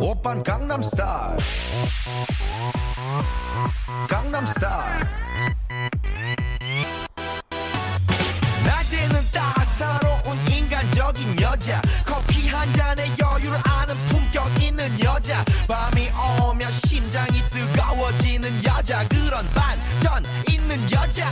오빤 0.02 0.44
강남스타일. 0.44 1.38
강남스타일. 4.10 5.08
낮에는 8.66 9.22
따사로운 9.32 10.38
인간적인 10.50 11.40
여자. 11.40 11.82
커피 12.06 12.50
한 12.50 12.74
잔에 12.74 13.06
여유를 13.18 13.60
아는 13.64 13.96
품격 14.10 14.62
있는 14.62 14.90
여자. 15.00 15.46
밤이 15.70 16.10
오면 16.44 16.70
심장이 16.70 17.40
뜨거워지는 17.50 18.50
여자. 18.66 19.08
그런 19.08 19.48
반전 19.54 20.26
있는 20.50 20.78
여자 20.92 21.30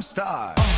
star. 0.00 0.69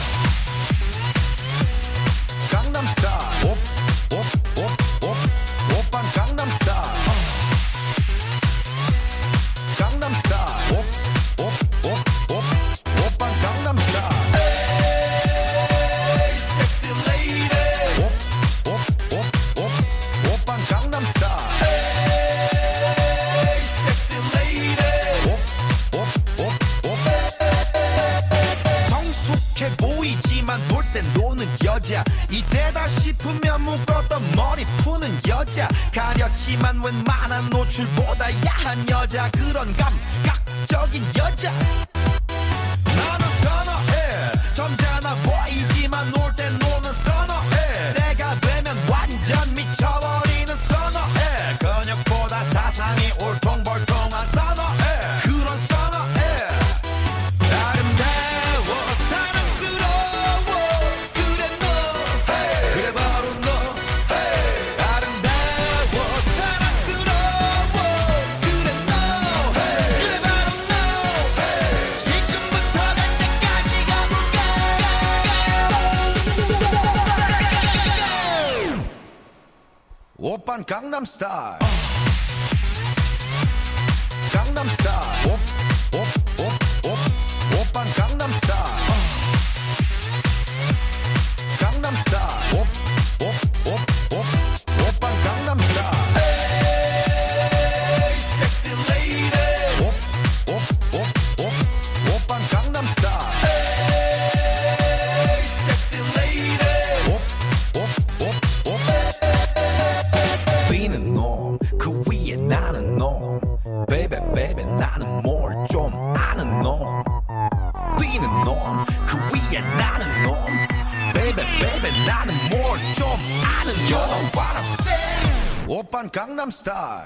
star. 126.53 127.03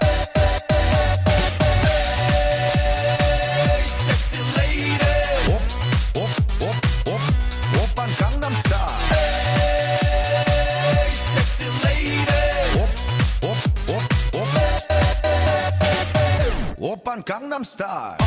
Open 16.79 17.23
Gangnam 17.23 17.65
Style. 17.65 18.17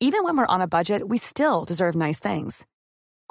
Even 0.00 0.24
when 0.24 0.36
we're 0.36 0.46
on 0.46 0.60
a 0.60 0.68
budget, 0.68 1.08
we 1.08 1.18
still 1.18 1.64
deserve 1.64 1.94
nice 1.94 2.18
things. 2.18 2.66